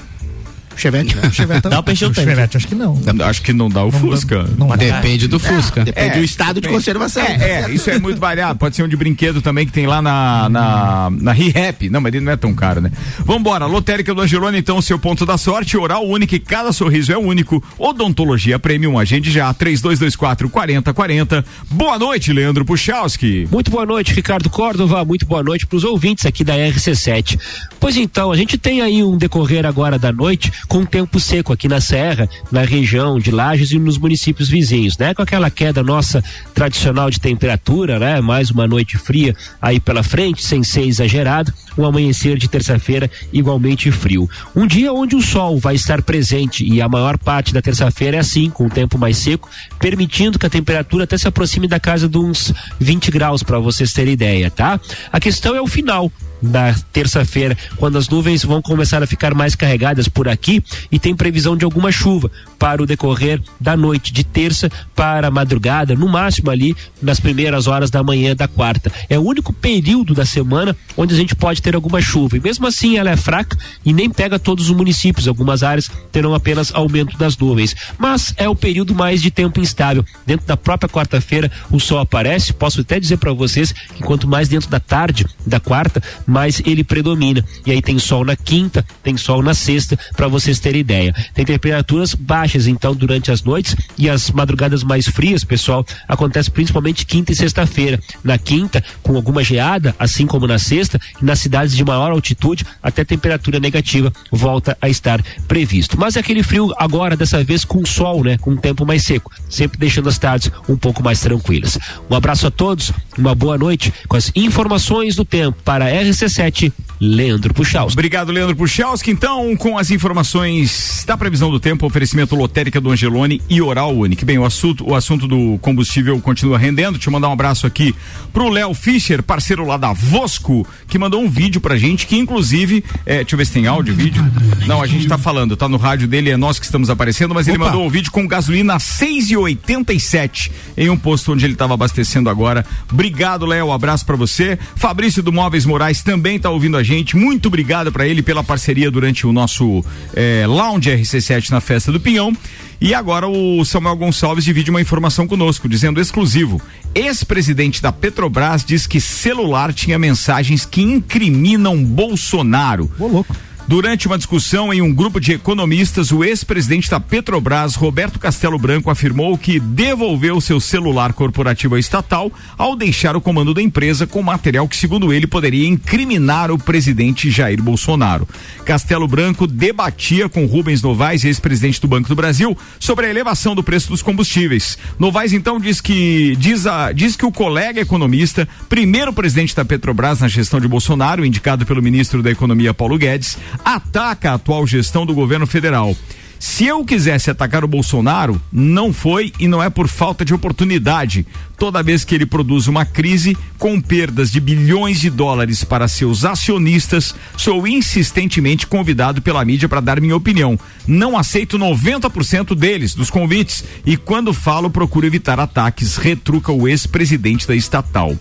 Chevette, 0.77 1.17
né? 1.17 1.31
Chevette, 1.31 1.69
Dá 1.69 1.83
pra 1.83 1.93
encher 1.93 2.07
o 2.07 2.11
tanque. 2.11 2.29
Chevette, 2.29 2.57
acho 2.57 2.69
que 2.69 2.75
não. 2.75 3.01
Acho 3.25 3.43
que 3.43 3.53
não 3.53 3.69
dá 3.69 3.85
o 3.85 3.91
Fusca. 3.91 4.49
Não 4.57 4.69
dá. 4.69 4.77
Depende 4.77 5.29
do 5.29 5.39
Fusca. 5.39 5.85
Depende 5.85 6.19
do 6.19 6.25
estado 6.25 6.61
de 6.61 6.69
conservação. 6.69 7.23
É, 7.23 7.63
é, 7.63 7.71
isso 7.71 7.91
é 7.91 7.99
muito 7.99 8.19
variado. 8.19 8.59
Pode 8.59 8.77
ser 8.77 8.83
um 8.83 8.89
de 8.89 8.97
brinquedo 8.97 9.43
também 9.43 9.67
que 9.67 9.73
tem 9.73 9.87
lá 9.87 10.01
na, 10.01 10.49
na, 10.49 11.11
na 11.11 11.33
ReHap. 11.33 11.89
Não, 11.91 12.01
mas 12.01 12.15
ele 12.15 12.25
não 12.25 12.33
é 12.33 12.37
tão 12.37 12.55
caro, 12.55 12.81
né? 12.81 12.91
Vambora, 13.25 13.67
lotérica 13.67 14.15
do 14.15 14.23
Angelone, 14.23 14.59
então, 14.59 14.79
o 14.79 14.83
seu 14.83 14.99
ponto 14.99 15.27
da 15.27 15.37
sorte, 15.37 15.77
oral 15.77 16.07
único 16.07 16.35
e 16.35 16.39
cada 16.39 16.73
sorriso 16.73 17.13
é 17.13 17.19
único. 17.19 17.63
Odontologia 17.79 18.59
Premium, 18.59 18.99
agende 18.99 19.31
já, 19.31 19.53
3224 19.53 20.49
4040. 20.49 21.45
Boa 21.71 21.99
noite, 21.99 22.33
Leandro 22.33 22.65
Puchalski. 22.65 23.49
Muito 23.51 23.71
boa 23.71 23.87
noite, 23.87 24.15
Ricardo 24.15 24.49
Córdova. 24.49 25.05
Muito 25.05 25.27
boa 25.27 25.43
noite 25.43 25.67
para 25.67 25.77
os 25.77 25.85
ouvintes 25.85 26.27
aqui 26.27 26.45
da 26.45 26.55
RC7. 26.55 27.39
Pois 27.79 27.97
então, 27.97 28.31
a 28.31 28.37
gente 28.37 28.57
tem 28.57 28.81
aí 28.81 29.03
um 29.03 29.17
decorrer 29.17 29.67
agora 29.67 29.99
da 29.99 30.13
noite 30.13 30.53
com 30.69 30.85
tempo 30.85 31.19
seco 31.19 31.53
aqui 31.53 31.69
na 31.69 31.81
Serra, 31.81 32.29
na 32.51 32.63
região 32.63 33.19
de 33.19 33.31
Lages 33.31 33.73
e 33.73 33.79
nos 33.79 33.99
municípios 33.99 34.49
vizinhos, 34.49 34.97
né? 34.99 35.15
Com 35.15 35.23
aquela 35.23 35.51
queda 35.51 35.83
nossa 35.83 36.23
tradicional 36.55 37.11
de 37.11 37.21
temperatura, 37.21 37.99
né? 37.99 38.21
Mais 38.21 38.51
uma 38.51 38.67
noite 38.67 38.99
fria 38.99 39.35
aí 39.61 39.81
pela 39.81 40.03
frente, 40.03 40.45
sem 40.45 40.63
ser 40.63 40.83
exagerado. 40.83 41.53
Um 41.79 41.85
amanhecer 41.85 42.37
de 42.37 42.49
terça-feira 42.49 43.11
igualmente 43.33 43.91
frio. 43.91 44.29
Um 44.55 44.67
dia 44.67 44.93
onde 44.93 45.17
o 45.17 45.23
sol 45.23 45.59
vai 45.59 45.75
estar 45.75 46.03
presente 46.03 46.65
e 46.65 46.81
a 46.81 46.89
maior 46.89 47.17
parte 47.17 47.55
da 47.55 47.63
terça-feira 47.63 48.17
é 48.17 48.21
assim, 48.21 48.51
com 48.51 48.67
o 48.67 48.71
tempo 48.71 48.99
mais 48.99 49.17
seco, 49.17 49.49
permitindo 49.79 50.39
que 50.39 50.47
a 50.47 50.51
temperatura 50.51 51.05
até 51.05 51.17
se 51.17 51.29
aproxime 51.29 51.69
da 51.69 51.81
casa 51.81 52.09
de 52.09 52.19
uns 52.19 52.53
20 52.79 53.11
graus, 53.11 53.43
para 53.43 53.59
vocês 53.59 53.93
terem 53.93 54.13
ideia, 54.13 54.51
tá? 54.51 54.81
A 55.13 55.21
questão 55.21 55.55
é 55.55 55.61
o 55.61 55.67
final 55.67 56.11
da 56.41 56.75
terça-feira, 56.93 57.57
quando 57.77 57.99
as 57.99 58.09
nuvens 58.09 58.45
vão 58.45 58.63
começar 58.63 59.03
a 59.03 59.07
ficar 59.07 59.35
mais 59.35 59.55
carregadas 59.55 60.09
por 60.09 60.29
aqui 60.29 60.63
e 60.91 60.99
tem 60.99 61.15
previsão 61.15 61.57
de 61.57 61.65
alguma 61.65 61.93
chuva 61.93 62.31
para 62.59 62.83
o 62.83 62.87
decorrer 62.87 63.41
da 63.59 63.77
noite 63.77 64.13
de 64.13 64.25
terça 64.25 64.71
para 64.95 65.31
madrugada, 65.31 65.95
no 65.95 66.09
máximo 66.09 66.51
ali 66.51 66.77
nas 67.01 67.19
primeiras 67.19 67.67
horas 67.67 67.91
da 67.91 68.03
manhã 68.03 68.35
da 68.37 68.47
quarta. 68.47 68.93
É 69.09 69.19
o 69.19 69.23
único 69.23 69.53
período 69.53 70.15
da 70.15 70.25
semana 70.25 70.77
onde 70.97 71.15
a 71.15 71.17
gente 71.17 71.35
pode 71.35 71.63
ter 71.63 71.75
alguma 71.75 72.01
chuva 72.01 72.37
e 72.37 72.41
mesmo 72.41 72.67
assim 72.67 72.97
ela 72.97 73.11
é 73.11 73.17
fraca 73.17 73.57
e 73.85 73.93
nem 73.93 74.11
pega 74.11 74.39
todos 74.39 74.69
os 74.69 74.77
municípios. 74.77 75.27
Algumas 75.27 75.63
áreas 75.63 75.91
terão 76.13 76.35
apenas 76.35 76.75
aumento 76.75 77.17
das 77.17 77.37
nuvens, 77.37 77.75
mas 77.99 78.35
é 78.37 78.49
o 78.49 78.55
período 78.55 78.95
mais 78.95 79.23
de 79.23 79.31
tempo 79.31 79.61
instável. 79.61 80.05
Dentro 80.27 80.47
da 80.47 80.57
própria 80.57 80.89
quarta-feira 80.89 81.51
o 81.71 81.81
sol 81.81 81.99
aparece. 81.99 82.53
Posso 82.53 82.81
até 82.81 83.01
dizer 83.01 83.17
para 83.17 83.33
vocês 83.33 83.73
que 83.73 84.03
quanto 84.03 84.29
mais 84.29 84.49
dentro 84.49 84.69
da 84.69 84.81
tarde 84.81 85.27
da 85.47 85.59
quarta, 85.59 86.03
mais 86.31 86.63
ele 86.65 86.85
predomina. 86.85 87.45
E 87.67 87.73
aí 87.73 87.83
tem 87.83 87.99
sol 87.99 88.25
na 88.25 88.37
quinta, 88.37 88.85
tem 89.03 89.17
sol 89.17 89.43
na 89.43 89.53
sexta, 89.53 89.99
para 90.17 90.29
vocês 90.29 90.61
terem 90.61 90.81
ideia. 90.81 91.15
Tem 91.35 91.45
temperaturas 91.45 92.15
baixas 92.15 92.67
então 92.67 92.95
durante 92.95 93.31
as 93.31 93.43
noites 93.43 93.75
e 93.99 94.09
as 94.09 94.31
madrugadas 94.31 94.85
mais 94.85 95.07
frias, 95.07 95.43
pessoal, 95.43 95.85
acontece 96.07 96.51
principalmente 96.51 97.05
quinta 97.05 97.33
e 97.33 97.37
sexta-feira. 97.37 97.99
Na 98.23 98.39
quinta, 98.39 98.83
com 99.03 99.17
alguma 99.17 99.43
geada, 99.43 99.95
assim 99.99 100.27
como 100.27 100.47
na 100.47 100.59
sexta, 100.59 101.01
e 101.21 101.25
nas 101.25 101.41
cidades 101.41 101.75
de 101.75 101.85
maior 101.85 102.13
altitude, 102.13 102.65
até 102.83 103.05
temperatura 103.05 103.59
negativa 103.59 104.13
volta 104.31 104.79
a 104.81 104.89
estar 104.89 105.23
previsto. 105.49 105.99
Mas 105.99 106.17
é 106.17 106.21
aquele 106.21 106.43
frio 106.43 106.73
agora, 106.79 107.17
dessa 107.17 107.43
vez 107.43 107.65
com 107.65 107.85
sol, 107.85 108.23
né? 108.23 108.39
Com 108.39 108.53
um 108.53 108.57
tempo 108.57 108.87
mais 108.87 109.05
seco, 109.05 109.33
sempre 109.49 109.79
deixando 109.79 110.09
as 110.09 110.19
tardes 110.19 110.51
um 110.69 110.77
pouco 110.77 111.03
mais 111.03 111.21
tranquilas. 111.21 111.79
Um 112.09 112.15
abraço 112.15 112.47
a 112.47 112.51
todos, 112.51 112.93
uma 113.19 113.35
boa 113.35 113.59
noite 113.59 113.93
com 114.07 114.17
as 114.17 114.31
informações 114.35 115.17
do 115.17 115.25
tempo 115.25 115.59
para 115.65 115.89
RC7 116.21 116.73
Leandro 117.01 117.55
Puchalski. 117.55 117.95
Obrigado, 117.95 118.31
Leandro 118.31 118.55
Puchalski. 118.55 119.11
Então, 119.11 119.57
com 119.57 119.79
as 119.79 119.91
informações 119.91 121.03
da 121.07 121.17
previsão 121.17 121.51
do 121.51 121.59
tempo, 121.59 121.87
oferecimento 121.87 122.37
lotérica 122.37 122.79
do 122.79 122.91
Angelone 122.91 123.41
e 123.49 123.63
Oral 123.63 123.97
Unique. 123.97 124.23
Bem, 124.23 124.39
o 124.39 124.45
assunto, 124.45 124.87
o 124.87 124.95
assunto 124.95 125.27
do 125.27 125.59
combustível 125.63 126.21
continua 126.21 126.59
rendendo. 126.59 126.93
Deixa 126.93 127.09
eu 127.09 127.13
mandar 127.13 127.31
um 127.31 127.33
abraço 127.33 127.67
aqui 127.67 127.95
pro 128.35 128.51
Léo 128.51 128.75
Fischer, 128.75 129.23
parceiro 129.23 129.65
lá 129.65 129.79
da 129.79 129.95
Vosco, 129.95 130.67
que 130.87 130.99
mandou 130.99 131.23
um 131.23 131.31
vídeo 131.31 131.59
pra 131.59 131.79
gente, 131.79 132.07
que 132.07 132.19
inclusive, 132.19 132.85
é, 133.07 133.19
deixa 133.19 133.35
eu 133.35 133.39
ver 133.39 133.47
se 133.47 133.53
tem 133.53 133.67
áudio, 133.67 133.95
vídeo. 133.95 134.23
Não, 134.67 134.83
a 134.83 134.87
gente 134.87 135.09
tá 135.09 135.17
falando, 135.17 135.57
tá 135.57 135.69
no 135.71 135.79
rádio 135.79 136.07
dele, 136.07 136.29
é 136.29 136.37
nós 136.37 136.59
que 136.59 136.67
estamos 136.67 136.91
aparecendo, 136.91 137.35
mas 137.35 137.49
ele 137.49 137.57
Opa. 137.57 137.67
mandou 137.67 137.87
um 137.87 137.89
vídeo 137.89 138.13
com 138.13 138.29
gasolina 138.29 138.77
6,87 138.77 140.51
em 140.77 140.91
um 140.91 140.99
posto 140.99 141.33
onde 141.33 141.47
ele 141.47 141.55
estava 141.55 141.73
abastecendo 141.73 142.29
agora. 142.29 142.65
Obrigado, 142.93 143.47
Léo, 143.47 143.73
abraço 143.73 144.05
pra 144.05 144.17
você. 144.17 144.59
Fabrício 144.77 145.23
do 145.23 145.33
Móveis 145.33 145.65
Morais 145.65 146.03
também 146.11 146.41
tá 146.41 146.51
ouvindo 146.51 146.77
a 146.77 146.83
gente. 146.83 147.17
Muito 147.17 147.47
obrigado 147.47 147.93
pra 147.93 148.05
ele 148.05 148.21
pela 148.21 148.43
parceria 148.43 148.91
durante 148.91 149.29
o 149.29 149.33
nosso 149.33 149.85
eh, 150.13 150.45
Lounge 150.45 150.91
RC7 150.91 151.51
na 151.51 151.61
festa 151.61 151.93
do 151.93 152.01
Pinhão. 152.01 152.37
E 152.81 152.93
agora 152.93 153.29
o 153.29 153.65
Samuel 153.65 153.95
Gonçalves 153.95 154.45
divide 154.45 154.71
uma 154.71 154.81
informação 154.81 155.29
conosco, 155.29 155.69
dizendo 155.69 156.01
exclusivo. 156.01 156.61
Ex-presidente 156.97 157.81
da 157.81 157.93
Petrobras 157.93 158.65
diz 158.65 158.89
que 158.89 159.01
celular 159.01 159.73
tinha 159.73 160.01
mensagens 160.01 160.67
que 160.67 160.83
incriminam 160.83 161.81
Bolsonaro. 161.85 162.91
Ô, 162.99 163.07
louco. 163.07 163.37
Durante 163.71 164.09
uma 164.09 164.19
discussão 164.19 164.75
em 164.75 164.83
um 164.83 164.93
grupo 164.93 165.21
de 165.21 165.33
economistas, 165.33 166.11
o 166.11 166.25
ex-presidente 166.25 166.91
da 166.91 166.99
Petrobras, 166.99 167.77
Roberto 167.77 168.19
Castelo 168.19 168.59
Branco, 168.59 168.91
afirmou 168.91 169.39
que 169.39 169.61
devolveu 169.61 170.41
seu 170.41 170.59
celular 170.59 171.13
corporativo 171.13 171.77
à 171.77 171.79
estatal 171.79 172.33
ao 172.59 172.75
deixar 172.75 173.15
o 173.15 173.21
comando 173.21 173.55
da 173.55 173.63
empresa 173.63 174.09
com 174.09 174.21
material 174.25 174.67
que, 174.67 174.77
segundo 174.77 175.13
ele, 175.13 175.25
poderia 175.25 175.69
incriminar 175.69 176.51
o 176.51 176.59
presidente 176.59 177.31
Jair 177.31 177.63
Bolsonaro. 177.63 178.27
Castelo 178.65 179.07
Branco 179.07 179.47
debatia 179.47 180.29
com 180.29 180.47
Rubens 180.47 180.83
Novaes, 180.83 181.25
ex-presidente 181.25 181.81
do 181.81 181.87
Banco 181.87 182.09
do 182.09 182.17
Brasil, 182.17 182.59
sobre 182.81 183.07
a 183.07 183.11
elevação 183.11 183.55
do 183.55 183.63
preço 183.63 183.89
dos 183.89 184.03
combustíveis. 184.03 184.77
Novaes 184.99 185.33
então 185.33 185.61
diz 185.61 185.81
que 185.81 186.35
diz, 186.41 186.67
a, 186.67 186.91
diz 186.91 187.15
que 187.15 187.25
o 187.25 187.31
colega 187.31 187.81
economista, 187.81 188.49
primeiro 188.69 189.13
presidente 189.13 189.55
da 189.55 189.65
Petrobras 189.65 190.19
na 190.19 190.27
gestão 190.27 190.59
de 190.59 190.67
Bolsonaro, 190.67 191.25
indicado 191.25 191.65
pelo 191.65 191.81
ministro 191.81 192.21
da 192.21 192.33
Economia 192.33 192.75
Paulo 192.75 192.99
Guedes, 192.99 193.39
ataca 193.65 194.31
a 194.31 194.35
atual 194.35 194.67
gestão 194.67 195.05
do 195.07 195.15
governo 195.15 195.47
federal. 195.47 195.97
Se 196.41 196.65
eu 196.65 196.83
quisesse 196.87 197.31
atacar 197.31 197.63
o 197.63 197.69
Bolsonaro, 197.69 198.41
não 198.51 198.95
foi 198.95 199.31
e 199.39 199.47
não 199.47 199.63
é 199.63 199.69
por 199.69 199.87
falta 199.87 200.25
de 200.25 200.33
oportunidade. 200.33 201.27
Toda 201.59 201.83
vez 201.83 202.03
que 202.03 202.15
ele 202.15 202.25
produz 202.25 202.67
uma 202.67 202.87
crise 202.87 203.37
com 203.59 203.79
perdas 203.79 204.33
de 204.33 204.41
bilhões 204.41 204.99
de 204.99 205.11
dólares 205.11 205.65
para 205.65 205.87
seus 205.87 206.25
acionistas, 206.25 207.15
sou 207.37 207.69
insistentemente 207.69 208.67
convidado 208.67 209.21
pela 209.21 209.45
mídia 209.45 209.69
para 209.69 209.83
dar 209.83 210.01
minha 210.01 210.17
opinião. 210.17 210.59
Não 210.87 211.15
aceito 211.15 211.59
90% 211.59 212.55
deles, 212.55 212.95
dos 212.95 213.11
convites, 213.11 213.63
e 213.85 213.99
quando 213.99 214.33
falo, 214.33 214.71
procuro 214.71 215.07
evitar 215.07 215.39
ataques, 215.39 215.99
retruca 215.99 216.51
o 216.51 216.67
ex-presidente 216.67 217.47
da 217.47 217.55
estatal. 217.55 218.17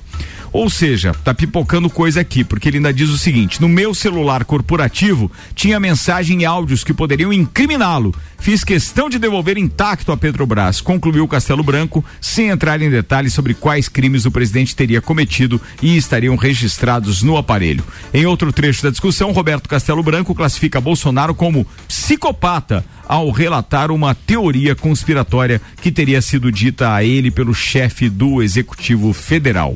Ou 0.52 0.70
seja, 0.70 1.14
tá 1.24 1.34
pipocando 1.34 1.90
coisa 1.90 2.22
aqui, 2.22 2.44
porque 2.44 2.68
ele 2.68 2.78
ainda 2.78 2.94
diz 2.94 3.10
o 3.10 3.18
seguinte: 3.18 3.62
no 3.62 3.70
meu 3.70 3.94
celular 3.94 4.46
corporativo 4.46 5.32
tinha 5.54 5.80
mensagem 5.80 6.42
e 6.42 6.46
áudios 6.46 6.84
que 6.84 6.94
poderiam 6.94 7.32
incriminá-lo. 7.32 8.14
Fiz 8.40 8.64
questão 8.64 9.10
de 9.10 9.20
devolver 9.20 9.58
intacto 9.58 10.14
a 10.14 10.18
Petrobras, 10.18 10.80
concluiu 10.80 11.28
Castelo 11.28 11.62
Branco, 11.62 12.04
sem 12.22 12.48
entrar 12.48 12.82
em 12.82 12.90
detalhes 12.90 13.34
sobre 13.34 13.54
quais 13.54 13.90
crimes 13.90 14.26
o 14.26 14.32
presidente 14.32 14.76
teria 14.76 15.02
cometido 15.02 15.60
e 15.82 15.98
estariam 15.98 16.38
registrados 16.38 17.22
no 17.22 17.36
aparelho. 17.36 17.84
Em 18.14 18.26
outro 18.26 18.54
trecho 18.54 18.82
da 18.84 18.90
discussão, 18.90 19.34
Roberto 19.34 19.68
Castelo 19.68 20.02
Branco 20.02 20.34
classifica 20.34 20.80
Bolsonaro 20.80 21.36
como 21.36 21.68
psicopata 21.88 22.86
ao 23.06 23.30
relatar 23.30 23.92
uma 23.92 24.16
teoria 24.16 24.76
conspiratória 24.76 25.62
que 25.82 25.92
teria 25.92 26.22
sido 26.22 26.52
dita 26.52 26.94
a 26.94 27.04
ele 27.04 27.30
pelo 27.30 27.54
chefe 27.54 28.10
do 28.10 28.42
Executivo 28.42 29.12
Federal. 29.12 29.76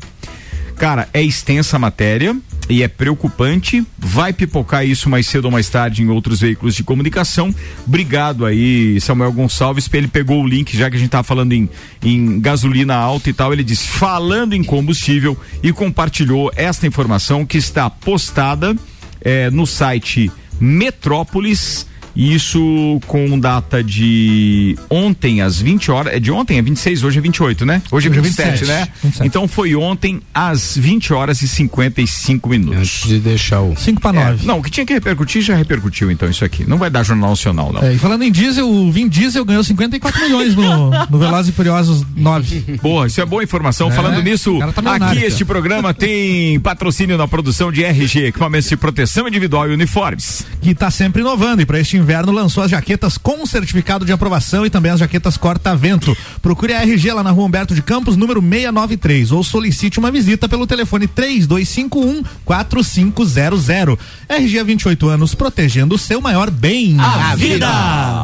Cara, 0.77 1.07
é 1.13 1.21
extensa 1.21 1.75
a 1.75 1.79
matéria 1.79 2.35
e 2.69 2.83
é 2.83 2.87
preocupante. 2.87 3.85
Vai 3.97 4.33
pipocar 4.33 4.85
isso 4.85 5.09
mais 5.09 5.27
cedo 5.27 5.45
ou 5.45 5.51
mais 5.51 5.69
tarde 5.69 6.01
em 6.01 6.09
outros 6.09 6.39
veículos 6.39 6.75
de 6.75 6.83
comunicação. 6.83 7.53
Obrigado 7.87 8.45
aí, 8.45 8.99
Samuel 8.99 9.31
Gonçalves. 9.31 9.89
Ele 9.93 10.07
pegou 10.07 10.41
o 10.41 10.47
link, 10.47 10.75
já 10.75 10.89
que 10.89 10.95
a 10.95 10.99
gente 10.99 11.09
tava 11.09 11.23
falando 11.23 11.53
em, 11.53 11.69
em 12.01 12.39
gasolina 12.39 12.95
alta 12.95 13.29
e 13.29 13.33
tal. 13.33 13.53
Ele 13.53 13.63
disse, 13.63 13.87
falando 13.87 14.53
em 14.53 14.63
combustível, 14.63 15.37
e 15.61 15.71
compartilhou 15.71 16.51
esta 16.55 16.87
informação 16.87 17.45
que 17.45 17.57
está 17.57 17.89
postada 17.89 18.75
eh, 19.21 19.49
no 19.49 19.65
site 19.65 20.31
Metrópolis. 20.59 21.87
Isso 22.15 22.99
com 23.07 23.39
data 23.39 23.83
de 23.83 24.77
ontem 24.89 25.41
às 25.41 25.59
20 25.59 25.91
horas. 25.91 26.13
É 26.13 26.19
de 26.19 26.31
ontem? 26.31 26.57
É 26.57 26.61
26, 26.61 27.03
hoje 27.03 27.17
é 27.17 27.21
28, 27.21 27.65
né? 27.65 27.81
Hoje, 27.91 28.07
é 28.07 28.11
é 28.11 28.13
27, 28.13 28.49
27, 28.59 28.67
né? 28.67 28.87
27. 29.03 29.27
Então 29.27 29.47
foi 29.47 29.75
ontem 29.75 30.21
às 30.33 30.77
20 30.77 31.13
horas 31.13 31.41
e 31.41 31.47
55 31.47 32.49
minutos. 32.49 32.77
Antes 32.79 33.07
de 33.07 33.19
deixar 33.19 33.61
o. 33.61 33.75
5 33.75 33.99
para 34.01 34.19
É, 34.19 34.25
9. 34.31 34.45
não, 34.45 34.59
o 34.59 34.63
que 34.63 34.69
tinha 34.69 34.85
que 34.85 34.93
repercutir 34.93 35.41
já 35.41 35.55
repercutiu, 35.55 36.11
então, 36.11 36.29
isso 36.29 36.45
aqui. 36.45 36.63
Não 36.67 36.77
vai 36.77 36.89
dar 36.89 37.03
Jornal 37.03 37.31
Nacional, 37.31 37.73
não. 37.73 37.81
É, 37.83 37.93
e 37.93 37.97
falando 37.97 38.23
em 38.23 38.31
diesel, 38.31 38.69
o 38.69 38.91
Vin 38.91 39.07
Diesel 39.07 39.43
ganhou 39.43 39.63
54 39.63 40.21
milhões 40.21 40.55
no, 40.55 40.91
no 41.09 41.17
Velozes 41.17 41.49
e 41.49 41.51
Furiosos 41.55 42.05
9. 42.15 42.77
Boa, 42.81 43.07
isso 43.07 43.19
é 43.21 43.25
boa 43.25 43.43
informação. 43.43 43.89
É, 43.89 43.91
Falando 43.91 44.21
nisso, 44.21 44.57
tá 44.59 44.67
aqui 44.95 44.99
cara. 44.99 45.25
este 45.25 45.43
programa 45.45 45.93
tem 45.93 46.59
patrocínio 46.59 47.17
na 47.17 47.27
produção 47.27 47.71
de 47.71 47.83
RG, 47.83 48.27
equipamentos 48.27 48.69
de 48.69 48.77
proteção 48.77 49.27
individual 49.27 49.69
e 49.69 49.73
uniformes. 49.73 50.45
que 50.61 50.71
está 50.71 50.89
sempre 50.91 51.21
inovando 51.21 51.61
e 51.61 51.65
para 51.65 51.79
este 51.79 51.97
inverno 52.03 52.31
lançou 52.31 52.63
as 52.63 52.69
jaquetas 52.71 53.17
com 53.17 53.45
certificado 53.45 54.05
de 54.05 54.11
aprovação 54.11 54.65
e 54.65 54.69
também 54.69 54.91
as 54.91 54.99
jaquetas 54.99 55.37
corta-vento. 55.37 56.15
Procure 56.41 56.73
a 56.73 56.81
RG 56.83 57.11
lá 57.13 57.23
na 57.23 57.31
rua 57.31 57.45
Humberto 57.45 57.73
de 57.73 57.81
Campos, 57.81 58.15
número 58.15 58.41
693 58.41 59.31
ou 59.31 59.43
solicite 59.43 59.97
uma 59.99 60.11
visita 60.11 60.47
pelo 60.47 60.67
telefone 60.67 61.07
3251 61.07 62.23
4500. 62.43 63.97
RG 64.29 64.59
há 64.59 64.63
28 64.63 65.07
anos 65.09 65.35
protegendo 65.35 65.95
o 65.95 65.97
seu 65.97 66.21
maior 66.21 66.49
bem. 66.51 66.97
A 66.99 67.35
vida! 67.35 67.67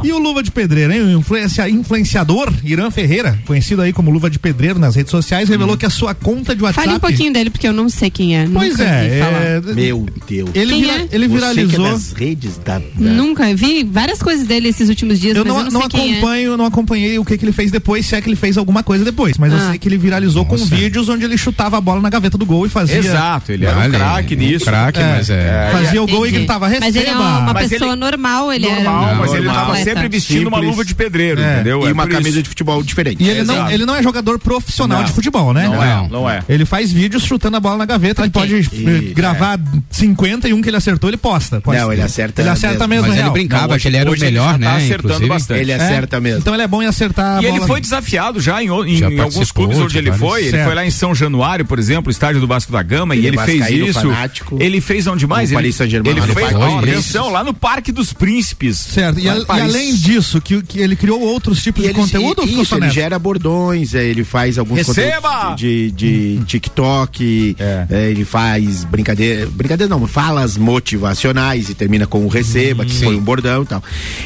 E 0.04 0.12
o 0.12 0.18
Luva 0.20 0.42
de 0.44 0.52
Pedreiro, 0.52 0.94
hein? 0.94 1.02
O 1.16 1.20
influencia- 1.20 1.70
influenciador 1.70 2.52
Irã 2.64 2.90
Ferreira, 2.92 3.40
conhecido 3.46 3.82
aí 3.82 3.94
como 3.94 4.12
Luva 4.12 4.30
de 4.30 4.40
Pedreiro 4.40 4.80
nas 4.80 4.96
redes 4.96 5.12
sociais, 5.12 5.50
revelou 5.50 5.78
que 5.78 5.86
a 5.86 5.90
sua 5.90 6.14
conta 6.14 6.56
de 6.56 6.64
WhatsApp. 6.64 6.86
Fale 6.86 6.98
um 6.98 7.00
pouquinho 7.00 7.32
dele, 7.34 7.50
porque 7.50 7.68
eu 7.68 7.74
não 7.74 7.90
sei 7.90 8.10
quem 8.10 8.38
é. 8.38 8.48
Pois 8.52 8.80
é, 8.80 9.20
é, 9.20 9.74
Meu 9.74 10.06
Deus. 10.28 10.50
ele, 10.54 10.76
vira- 10.82 10.94
é? 10.94 11.08
ele 11.12 11.28
Você 11.28 11.36
viralizou. 11.36 11.80
que 11.84 11.88
é 11.88 11.92
das 11.92 12.12
redes 12.14 12.58
da. 12.58 12.80
da- 12.80 12.84
Nunca 12.98 13.54
vi 13.56 13.69
várias 13.84 14.22
coisas 14.22 14.46
dele 14.48 14.70
esses 14.70 14.90
últimos 14.90 15.20
dias, 15.20 15.36
Eu 15.36 15.44
mas 15.46 15.54
não, 15.54 15.60
eu 15.60 15.66
não, 15.66 15.72
não 15.72 15.82
sei 15.82 15.90
quem 15.90 16.10
é. 16.10 16.12
acompanho, 16.18 16.58
não 16.58 16.66
acompanhei 16.66 17.20
o 17.20 17.26
que, 17.26 17.38
que 17.38 17.46
ele 17.46 17.52
fez 17.52 17.72
depois, 17.72 18.06
se 18.06 18.16
é 18.16 18.22
que 18.22 18.30
ele 18.30 18.36
fez 18.36 18.58
alguma 18.58 18.84
coisa 18.84 19.04
depois, 19.06 19.38
mas 19.38 19.52
eu 19.54 19.60
Ah. 19.60 19.70
sei 19.70 19.80
que 19.80 19.88
ele 19.88 19.98
viralizou 19.98 20.46
com 20.46 20.58
Nossa. 20.58 20.74
vídeos 20.76 21.10
onde 21.10 21.26
ele 21.26 21.38
chutava 21.38 21.78
a 21.78 21.82
bola 21.82 22.02
na 22.02 22.10
gaveta 22.10 22.38
do 22.38 22.46
gol 22.46 22.66
e 22.66 22.70
fazia. 22.70 22.98
Exato, 22.98 23.52
ele 23.52 23.66
era 23.66 23.78
um 23.88 23.92
craque 23.92 24.36
um 24.36 24.38
nisso. 24.38 24.66
craque, 24.66 25.00
É. 25.00 25.16
mas 25.16 25.30
é. 25.30 25.70
Fazia 25.72 26.02
o 26.04 26.08
gol 26.08 26.26
e 26.26 26.30
Entendi. 26.30 26.38
gritava, 26.40 26.68
receba. 26.68 26.86
Mas 26.88 26.96
ele 26.96 27.10
é 27.10 27.16
uma 27.16 27.54
Mas 27.54 27.70
pessoa 27.70 27.92
ele- 27.92 28.00
normal, 28.00 28.54
ele 28.54 28.68
Normal, 28.70 29.04
era 29.08 29.14
um 29.16 29.20
mas 29.20 29.34
ele 29.34 29.46
tava 29.48 29.76
sempre 29.78 30.10
vestindo 30.10 30.48
uma 30.48 30.58
Simples. 30.58 30.70
luva 30.72 30.86
de 30.86 30.96
pedreiro, 30.96 31.42
É. 31.42 31.54
entendeu? 31.56 31.84
E 31.84 31.90
É 31.90 31.92
uma 31.92 32.08
camisa 32.08 32.42
de 32.42 32.50
futebol 32.50 32.82
diferente. 32.84 33.24
E 33.24 33.30
ele 33.30 33.44
não, 33.44 33.70
ele 33.70 33.86
não 33.86 33.96
é 33.96 34.04
jogador 34.04 34.40
profissional 34.40 35.04
de 35.04 35.12
futebol, 35.12 35.54
né? 35.54 35.68
Não 35.68 35.84
é, 35.84 36.08
não 36.10 36.30
é. 36.30 36.44
Ele 36.50 36.66
faz 36.66 36.92
vídeos 36.92 37.24
chutando 37.24 37.58
a 37.58 37.60
bola 37.60 37.78
na 37.78 37.86
gaveta, 37.86 38.22
ele 38.22 38.32
pode 38.32 38.56
E- 38.56 39.14
gravar 39.14 39.60
50 39.90 40.48
e 40.48 40.54
um 40.54 40.62
que 40.62 40.70
ele 40.70 40.78
acertou, 40.78 41.10
ele 41.10 41.18
posta. 41.18 41.62
Não, 41.66 41.92
ele 41.94 42.02
acerta 42.02 42.42
Ele 42.42 42.50
acerta 42.50 42.88
mesmo, 42.88 43.08
ele 43.08 43.16
real. 43.16 43.28
Não, 43.68 43.76
hoje- 43.76 43.82
que 43.82 43.88
ele 43.88 43.98
era 43.98 44.10
o 44.10 44.14
hoje 44.14 44.24
ele 44.24 44.32
melhor, 44.32 44.52
já 44.54 44.54
tá 44.54 44.58
né? 44.58 44.76
acertando 44.78 45.04
inclusive. 45.08 45.30
bastante. 45.30 45.60
Ele 45.62 45.72
É, 45.72 45.76
acerta 45.76 46.20
mesmo. 46.20 46.40
Então 46.40 46.54
ele 46.54 46.64
é 46.64 46.68
bom 46.68 46.82
em 46.82 46.86
acertar 46.86 47.42
E 47.44 47.46
ele 47.46 47.62
foi 47.62 47.82
desafiado 47.82 48.40
já 48.40 48.62
em, 48.64 48.68
em 48.68 48.98
Já 48.98 49.06
alguns 49.08 49.18
participou 49.36 49.64
clubes 49.66 49.78
onde 49.84 49.94
de 49.94 49.98
ele 50.00 50.12
foi. 50.12 50.42
Ele 50.42 50.52
Certo. 50.52 50.66
foi 50.66 50.76
lá 50.76 50.86
em 50.86 50.92
São 50.92 51.14
Januário, 51.16 51.66
por 51.66 51.80
exemplo, 51.80 52.12
estádio 52.12 52.40
do 52.42 52.48
Vasco 52.48 52.72
da 52.72 52.82
Gama, 52.84 53.16
Ele 53.16 53.24
e 53.24 53.26
é 53.26 53.28
ele 53.30 53.38
fez 53.38 53.70
isso. 53.70 54.02
fanático. 54.02 54.58
Ele 54.60 54.82
fez 54.82 55.08
onde 55.08 55.26
mais? 55.28 55.52
Ele, 55.52 55.68
ele 55.68 56.22
fez, 56.34 56.54
atenção, 56.56 57.30
lá 57.32 57.44
no 57.44 57.54
Parque 57.54 57.92
dos 57.92 58.14
Príncipes. 58.14 58.78
Certo, 58.78 59.20
e, 59.20 59.28
em 59.28 59.46
além 59.62 59.96
disso, 59.96 60.40
que, 60.42 60.62
que 60.62 60.80
ele 60.80 60.96
criou 60.96 61.20
outros 61.22 61.62
tipos 61.62 61.82
de 61.84 61.90
ele, 61.90 61.96
conteúdo 62.00 62.44
isso, 62.48 62.76
ele 62.76 62.90
gera 62.90 63.18
bordões, 63.20 63.94
é, 63.94 64.04
ele 64.06 64.24
faz 64.24 64.58
alguns 64.58 64.78
Receba! 64.78 65.30
conteúdos 65.30 65.56
de, 65.60 65.92
de 65.92 66.40
TikTok, 66.46 67.56
É. 67.60 67.86
é, 67.90 68.10
ele 68.10 68.26
faz 68.26 68.84
brincadeira, 68.84 69.48
brincadeira 69.52 69.90
não, 69.90 70.06
falas 70.08 70.58
motivacionais 70.58 71.70
e 71.70 71.74
termina 71.74 72.06
com 72.08 72.26
o 72.26 72.28
receba, 72.28 72.86
que 72.86 72.94
foi 72.96 73.16
um 73.16 73.22
bordão 73.22 73.49
e 73.64 73.66
tal. 73.66 73.84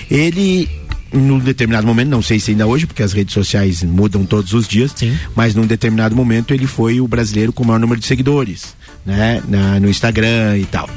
Ele 0.09 0.69
num 1.11 1.37
determinado 1.37 1.85
momento, 1.85 2.09
não 2.09 2.23
sei 2.23 2.39
se 2.39 2.49
ainda 2.51 2.65
hoje, 2.65 2.87
porque 2.87 3.03
as 3.03 3.13
redes 3.13 3.35
sociais 3.35 3.83
mudam 3.83 4.25
todos 4.25 4.51
os 4.53 4.67
dias, 4.67 4.95
mas 5.35 5.53
num 5.53 5.67
determinado 5.67 6.15
momento 6.15 6.55
ele 6.55 6.65
foi 6.65 6.99
o 6.99 7.07
brasileiro 7.07 7.53
com 7.53 7.63
o 7.63 7.67
maior 7.67 7.77
número 7.79 7.99
de 8.01 8.07
seguidores, 8.07 8.75
né, 9.05 9.39
na- 9.47 9.79
no 9.79 9.87
Instagram 9.87 10.57
e 10.57 10.65
tal. 10.65 10.89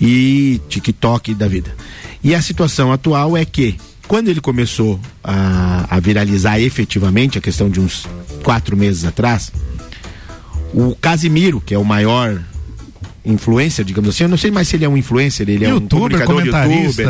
E 0.00 0.60
TikTok 0.68 1.34
da 1.34 1.46
vida. 1.46 1.72
E 2.22 2.34
a 2.34 2.42
situação 2.42 2.90
atual 2.90 3.36
é 3.36 3.44
que 3.44 3.76
quando 4.08 4.28
ele 4.28 4.40
começou 4.40 4.98
a, 5.22 5.86
a 5.88 6.00
viralizar 6.00 6.58
efetivamente, 6.58 7.38
a 7.38 7.40
questão 7.40 7.70
de 7.70 7.78
uns 7.80 8.08
quatro 8.42 8.76
meses 8.76 9.04
atrás, 9.04 9.52
o 10.72 10.96
Casimiro, 10.96 11.60
que 11.60 11.72
é 11.74 11.78
o 11.78 11.84
maior 11.84 12.42
influencer, 13.24 13.84
digamos 13.84 14.10
assim. 14.10 14.24
Eu 14.24 14.28
não 14.28 14.36
sei 14.36 14.50
mais 14.50 14.68
se 14.68 14.76
ele 14.76 14.84
é 14.84 14.88
um 14.88 14.96
influencer, 14.96 15.48
ele 15.48 15.64
é 15.64 15.68
um 15.68 15.74
Youtuber, 15.74 16.24
comunicador, 16.26 16.72
youtuber. 16.72 17.06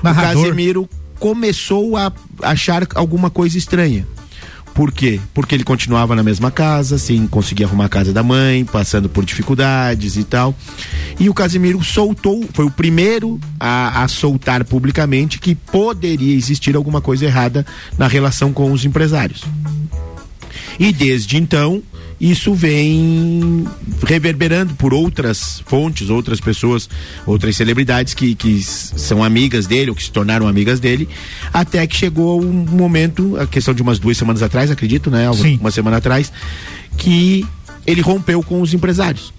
O 0.00 0.04
narrador. 0.04 0.42
Casemiro 0.42 0.88
começou 1.18 1.96
a 1.96 2.12
achar 2.42 2.86
alguma 2.94 3.30
coisa 3.30 3.56
estranha. 3.56 4.06
Por 4.74 4.90
quê? 4.90 5.20
Porque 5.34 5.54
ele 5.54 5.64
continuava 5.64 6.16
na 6.16 6.22
mesma 6.22 6.50
casa, 6.50 6.96
sem 6.98 7.26
conseguir 7.26 7.64
arrumar 7.64 7.84
a 7.84 7.88
casa 7.90 8.12
da 8.12 8.22
mãe, 8.22 8.64
passando 8.64 9.08
por 9.08 9.24
dificuldades 9.24 10.16
e 10.16 10.24
tal. 10.24 10.54
E 11.20 11.28
o 11.28 11.34
Casimiro 11.34 11.82
soltou, 11.84 12.42
foi 12.54 12.64
o 12.64 12.70
primeiro 12.70 13.38
a, 13.60 14.02
a 14.02 14.08
soltar 14.08 14.64
publicamente 14.64 15.38
que 15.38 15.54
poderia 15.54 16.34
existir 16.34 16.74
alguma 16.74 17.02
coisa 17.02 17.26
errada 17.26 17.66
na 17.98 18.08
relação 18.08 18.52
com 18.52 18.72
os 18.72 18.84
empresários. 18.84 19.42
E 20.78 20.90
desde 20.90 21.36
então, 21.36 21.82
isso 22.22 22.54
vem 22.54 23.66
reverberando 24.06 24.74
por 24.76 24.94
outras 24.94 25.60
fontes, 25.66 26.08
outras 26.08 26.40
pessoas, 26.40 26.88
outras 27.26 27.56
celebridades 27.56 28.14
que, 28.14 28.36
que 28.36 28.62
são 28.62 29.24
amigas 29.24 29.66
dele 29.66 29.90
ou 29.90 29.96
que 29.96 30.04
se 30.04 30.12
tornaram 30.12 30.46
amigas 30.46 30.78
dele, 30.78 31.08
até 31.52 31.84
que 31.84 31.96
chegou 31.96 32.40
um 32.40 32.52
momento, 32.52 33.36
a 33.38 33.44
questão 33.44 33.74
de 33.74 33.82
umas 33.82 33.98
duas 33.98 34.16
semanas 34.16 34.40
atrás, 34.40 34.70
acredito, 34.70 35.10
né? 35.10 35.28
Uma, 35.28 35.42
Sim. 35.42 35.58
uma 35.60 35.72
semana 35.72 35.96
atrás, 35.96 36.32
que 36.96 37.44
ele 37.84 38.00
rompeu 38.00 38.40
com 38.40 38.62
os 38.62 38.72
empresários. 38.72 39.34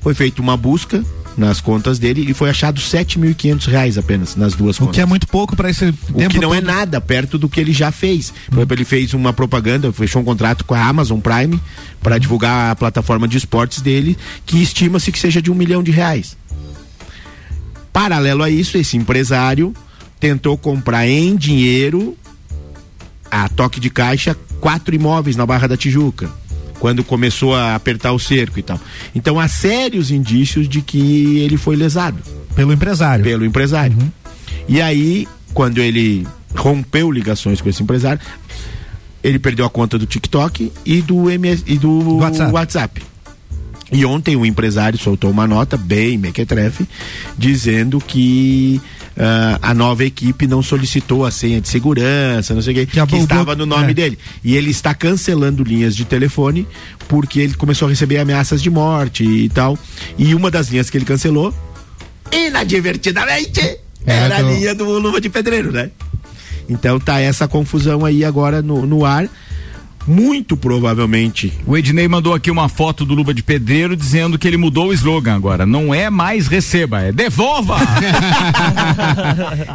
Foi 0.00 0.14
feita 0.14 0.40
uma 0.40 0.56
busca 0.56 1.04
nas 1.36 1.60
contas 1.60 1.98
dele 1.98 2.24
e 2.30 2.34
foi 2.34 2.50
achado 2.50 2.80
sete 2.80 3.18
mil 3.18 3.30
e 3.30 3.34
quinhentos 3.34 3.66
reais 3.66 3.96
apenas 3.96 4.36
nas 4.36 4.54
duas 4.54 4.76
O 4.76 4.80
contas. 4.80 4.94
que 4.96 5.00
é 5.00 5.06
muito 5.06 5.26
pouco 5.26 5.56
para 5.56 5.70
esse 5.70 5.86
O 5.86 5.92
tempo 6.18 6.34
que 6.34 6.38
não 6.40 6.52
é 6.54 6.60
todo. 6.60 6.66
nada 6.66 7.00
perto 7.00 7.38
do 7.38 7.48
que 7.48 7.58
ele 7.60 7.72
já 7.72 7.90
fez. 7.90 8.32
Por 8.48 8.58
exemplo, 8.58 8.74
ele 8.76 8.84
fez 8.84 9.14
uma 9.14 9.32
propaganda, 9.32 9.92
fechou 9.92 10.20
um 10.20 10.24
contrato 10.24 10.64
com 10.64 10.74
a 10.74 10.84
Amazon 10.84 11.20
Prime 11.20 11.58
para 12.02 12.18
divulgar 12.18 12.70
a 12.70 12.76
plataforma 12.76 13.26
de 13.26 13.38
esportes 13.38 13.80
dele, 13.80 14.16
que 14.44 14.62
estima-se 14.62 15.10
que 15.10 15.18
seja 15.18 15.40
de 15.40 15.50
um 15.50 15.54
milhão 15.54 15.82
de 15.82 15.90
reais. 15.90 16.36
Paralelo 17.92 18.42
a 18.42 18.50
isso, 18.50 18.76
esse 18.78 18.96
empresário 18.96 19.74
tentou 20.18 20.56
comprar 20.56 21.06
em 21.06 21.36
dinheiro, 21.36 22.16
a 23.30 23.48
toque 23.48 23.80
de 23.80 23.90
caixa, 23.90 24.36
quatro 24.60 24.94
imóveis 24.94 25.36
na 25.36 25.44
Barra 25.44 25.66
da 25.66 25.76
Tijuca. 25.76 26.30
Quando 26.82 27.04
começou 27.04 27.54
a 27.54 27.76
apertar 27.76 28.10
o 28.10 28.18
cerco 28.18 28.58
e 28.58 28.62
tal. 28.62 28.80
Então 29.14 29.38
há 29.38 29.46
sérios 29.46 30.10
indícios 30.10 30.68
de 30.68 30.82
que 30.82 31.38
ele 31.38 31.56
foi 31.56 31.76
lesado 31.76 32.18
Pelo 32.56 32.72
empresário. 32.72 33.22
pelo 33.24 33.44
empresário. 33.44 33.96
E 34.68 34.80
aí, 34.82 35.28
quando 35.54 35.78
ele 35.78 36.26
rompeu 36.56 37.08
ligações 37.12 37.60
com 37.60 37.68
esse 37.68 37.80
empresário, 37.84 38.20
ele 39.22 39.38
perdeu 39.38 39.64
a 39.64 39.70
conta 39.70 39.96
do 39.96 40.06
TikTok 40.06 40.72
e 40.84 41.00
do, 41.00 41.30
MS, 41.30 41.62
e 41.68 41.78
do 41.78 42.16
WhatsApp. 42.16 42.52
WhatsApp. 42.52 43.02
E 43.92 44.04
ontem 44.06 44.34
o 44.36 44.46
empresário 44.46 44.98
soltou 44.98 45.30
uma 45.30 45.46
nota 45.46 45.76
bem 45.76 46.16
mequetrefe, 46.16 46.88
dizendo 47.36 48.00
que 48.00 48.80
ah, 49.16 49.58
a 49.60 49.74
nova 49.74 50.02
equipe 50.04 50.46
não 50.46 50.62
solicitou 50.62 51.26
a 51.26 51.30
senha 51.30 51.60
de 51.60 51.68
segurança, 51.68 52.54
não 52.54 52.62
sei 52.62 52.72
o 52.72 52.76
Que 52.78 52.86
que, 52.86 53.00
Google- 53.00 53.18
estava 53.22 53.54
no 53.54 53.66
nome 53.66 53.90
é. 53.90 53.94
dele. 53.94 54.18
E 54.42 54.56
ele 54.56 54.70
está 54.70 54.94
cancelando 54.94 55.62
linhas 55.62 55.94
de 55.94 56.06
telefone 56.06 56.66
porque 57.06 57.40
ele 57.40 57.52
começou 57.54 57.86
a 57.86 57.90
receber 57.90 58.16
ameaças 58.18 58.62
de 58.62 58.70
morte 58.70 59.24
e 59.24 59.48
tal. 59.50 59.78
E 60.16 60.34
uma 60.34 60.50
das 60.50 60.68
linhas 60.68 60.88
que 60.88 60.96
ele 60.96 61.04
cancelou, 61.04 61.54
inadvertidamente, 62.32 63.60
Era 64.06 64.24
era 64.24 64.36
a 64.38 64.42
linha 64.42 64.74
do 64.74 64.84
Luva 64.98 65.20
de 65.20 65.28
Pedreiro, 65.28 65.70
né? 65.70 65.90
Então 66.68 66.98
tá 66.98 67.20
essa 67.20 67.46
confusão 67.46 68.04
aí 68.04 68.24
agora 68.24 68.62
no, 68.62 68.86
no 68.86 69.04
ar. 69.04 69.28
Muito 70.06 70.56
provavelmente. 70.56 71.52
O 71.66 71.76
Ednei 71.76 72.08
mandou 72.08 72.34
aqui 72.34 72.50
uma 72.50 72.68
foto 72.68 73.04
do 73.04 73.14
Luva 73.14 73.32
de 73.32 73.42
Pedreiro 73.42 73.96
dizendo 73.96 74.38
que 74.38 74.46
ele 74.48 74.56
mudou 74.56 74.88
o 74.88 74.92
slogan 74.92 75.34
agora. 75.34 75.64
Não 75.64 75.94
é 75.94 76.10
mais 76.10 76.46
receba, 76.46 77.02
é 77.02 77.12
devolva! 77.12 77.76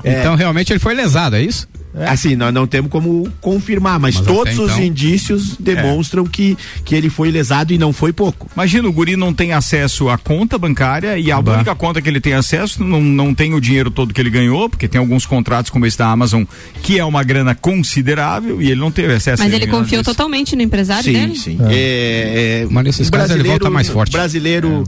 Então 0.03 0.35
realmente 0.35 0.71
ele 0.71 0.79
foi 0.79 0.93
lesado, 0.93 1.35
é 1.35 1.41
isso? 1.41 1.67
Assim, 2.05 2.35
nós 2.35 2.53
não 2.53 2.67
temos 2.67 2.91
como 2.91 3.27
confirmar, 3.41 3.99
mas, 3.99 4.15
Mas 4.15 4.25
todos 4.25 4.53
até 4.53 4.61
os 4.61 4.71
então- 4.73 4.83
indícios 4.83 5.55
demonstram 5.59 6.25
que, 6.25 6.57
que 6.85 6.93
ele 6.95 7.09
foi 7.09 7.31
lesado 7.31 7.73
e 7.73 7.77
não 7.77 7.91
foi 7.93 8.13
pouco. 8.13 8.47
Imagina, 8.53 8.87
o 8.87 8.91
guri 8.93 9.15
não 9.15 9.33
tem 9.33 9.53
acesso 9.53 10.09
à 10.09 10.17
conta 10.17 10.57
bancária 10.57 11.17
e 11.17 11.31
a 11.31 11.41
Bah. 11.41 11.55
única 11.55 11.73
conta 11.75 12.01
que 12.01 12.09
ele 12.09 12.19
tem 12.19 12.33
acesso 12.33 12.83
não, 12.83 13.01
não 13.01 13.33
tem 13.33 13.53
o 13.53 13.61
dinheiro 13.61 13.89
todo 13.89 14.13
que 14.13 14.21
ele 14.21 14.29
ganhou, 14.29 14.69
porque 14.69 14.87
tem 14.87 14.99
alguns 14.99 15.25
contratos 15.25 15.71
como 15.71 15.85
esse 15.85 15.97
da 15.97 16.07
Amazon, 16.07 16.43
que 16.83 16.99
é 16.99 17.05
uma 17.05 17.23
grana 17.23 17.55
considerável 17.55 18.61
e 18.61 18.65
ele 18.71 18.79
não 18.79 18.91
teve 18.91 19.13
acesso 19.13 19.41
Mas 19.41 19.53
a 19.53 19.55
ele 19.55 19.67
confiou 19.67 20.03
totalmente 20.03 20.55
no 20.55 20.61
empresário 20.61 21.03
sim, 21.05 21.13
dele? 21.13 21.35
sim. 21.35 21.57
É, 21.69 22.63
é, 22.63 22.67
Mas 22.69 22.83
nesses 22.83 23.09
casos 23.09 23.31
ele 23.35 23.43
volta 23.47 23.69
mais 23.69 23.87
forte. 23.89 24.11
Brasileiro 24.11 24.83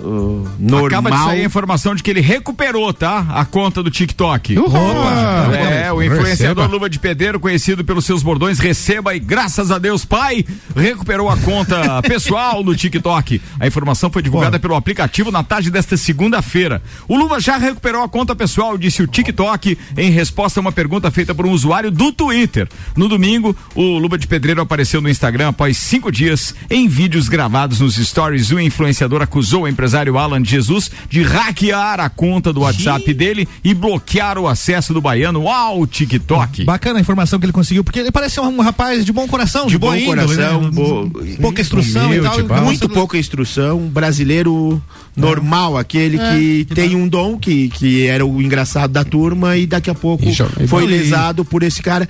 uh, 0.00 0.48
normal. 0.58 0.86
Acaba 0.86 1.10
de 1.10 1.18
sair 1.18 1.42
a 1.42 1.44
informação 1.44 1.94
de 1.94 2.02
que 2.02 2.10
ele 2.10 2.20
recuperou, 2.20 2.92
tá? 2.92 3.26
A 3.30 3.44
conta 3.44 3.82
do 3.82 3.90
TikTok. 3.90 4.58
Opa! 4.58 5.56
É, 5.56 5.92
o 5.92 6.02
influenciador 6.02 6.64
Receba. 6.64 6.66
Luva 6.66 6.90
de 6.90 6.98
Pedreiro, 6.98 7.38
conhecido 7.38 7.84
pelos 7.84 8.04
seus 8.04 8.22
bordões, 8.22 8.58
receba 8.58 9.14
e 9.14 9.18
graças 9.18 9.70
a 9.70 9.78
Deus, 9.78 10.04
pai, 10.04 10.44
recuperou 10.74 11.28
a 11.28 11.36
conta 11.36 12.02
pessoal 12.02 12.62
no 12.62 12.74
TikTok. 12.74 13.40
A 13.58 13.66
informação 13.66 14.10
foi 14.10 14.22
divulgada 14.22 14.58
pelo 14.58 14.74
aplicativo 14.74 15.30
na 15.30 15.42
tarde 15.42 15.70
desta 15.70 15.96
segunda-feira. 15.96 16.82
O 17.08 17.16
Luva 17.16 17.40
já 17.40 17.56
recuperou 17.56 18.02
a 18.02 18.08
conta 18.08 18.34
pessoal, 18.34 18.78
disse 18.78 19.02
o 19.02 19.06
TikTok, 19.06 19.78
em 19.96 20.10
resposta 20.10 20.60
a 20.60 20.62
uma 20.62 20.72
pergunta 20.72 21.10
feita 21.10 21.34
por 21.34 21.46
um 21.46 21.50
usuário 21.50 21.90
do 21.90 22.12
Twitter. 22.12 22.68
No 22.96 23.08
domingo, 23.08 23.56
o 23.74 23.98
Luva 23.98 24.18
de 24.18 24.26
Pedreiro 24.26 24.60
apareceu 24.60 25.00
no 25.00 25.08
Instagram 25.08 25.48
após 25.48 25.76
cinco 25.76 26.10
dias. 26.10 26.54
Em 26.70 26.88
vídeos 26.88 27.28
gravados 27.28 27.80
nos 27.80 27.96
stories, 27.96 28.50
o 28.50 28.60
influenciador 28.60 29.22
acusou 29.22 29.62
o 29.62 29.68
empresário 29.74 30.16
Alan 30.16 30.42
Jesus 30.44 30.90
de 31.10 31.22
hackear 31.22 32.00
a 32.00 32.08
conta 32.08 32.52
do 32.52 32.60
WhatsApp 32.60 33.12
dele 33.12 33.46
e 33.62 33.74
bloquear 33.74 34.38
o 34.38 34.48
acesso 34.48 34.94
do 34.94 35.00
baiano 35.00 35.48
ao 35.48 35.86
TikTok. 35.86 36.64
Bacana 36.64 36.98
a 36.98 37.00
informação 37.02 37.38
que 37.38 37.44
ele 37.44 37.52
conseguiu, 37.52 37.84
porque 37.84 37.98
ele 37.98 38.10
parece 38.10 38.40
um 38.40 38.60
rapaz 38.60 39.04
de 39.04 39.12
bom 39.12 39.28
coração, 39.28 39.66
de, 39.66 39.72
De 39.72 39.78
boa 39.78 39.92
bom 39.92 39.98
índole, 39.98 40.26
coração, 40.26 40.62
né? 40.62 40.70
bo- 40.70 41.10
pouca 41.40 41.60
instrução 41.60 42.06
humilde, 42.06 42.40
e 42.40 42.44
tal. 42.44 42.62
muito 42.62 42.88
pouca 42.88 43.18
instrução, 43.18 43.80
brasileiro 43.88 44.82
normal, 45.16 45.76
aquele 45.76 46.18
que, 46.18 46.74
tem 46.74 46.94
um 46.96 47.06
dom, 47.06 47.38
que, 47.38 47.68
que 47.68 48.06
era 48.06 48.24
o 48.24 48.40
engraçado 48.40 48.90
da 48.92 49.04
turma 49.04 49.56
e 49.56 49.66
daqui 49.66 49.90
a 49.90 49.94
pouco 49.94 50.24
foi 50.68 50.86
lesado 50.86 51.44
por 51.44 51.62
esse 51.62 51.82
cara. 51.82 52.08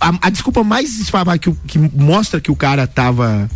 A, 0.00 0.12
a 0.22 0.30
desculpa 0.30 0.62
mais 0.64 0.90
que, 1.38 1.52
que 1.66 1.78
mostra 1.78 2.40
que 2.40 2.50
o 2.50 2.56
cara 2.56 2.86
tava. 2.86 3.48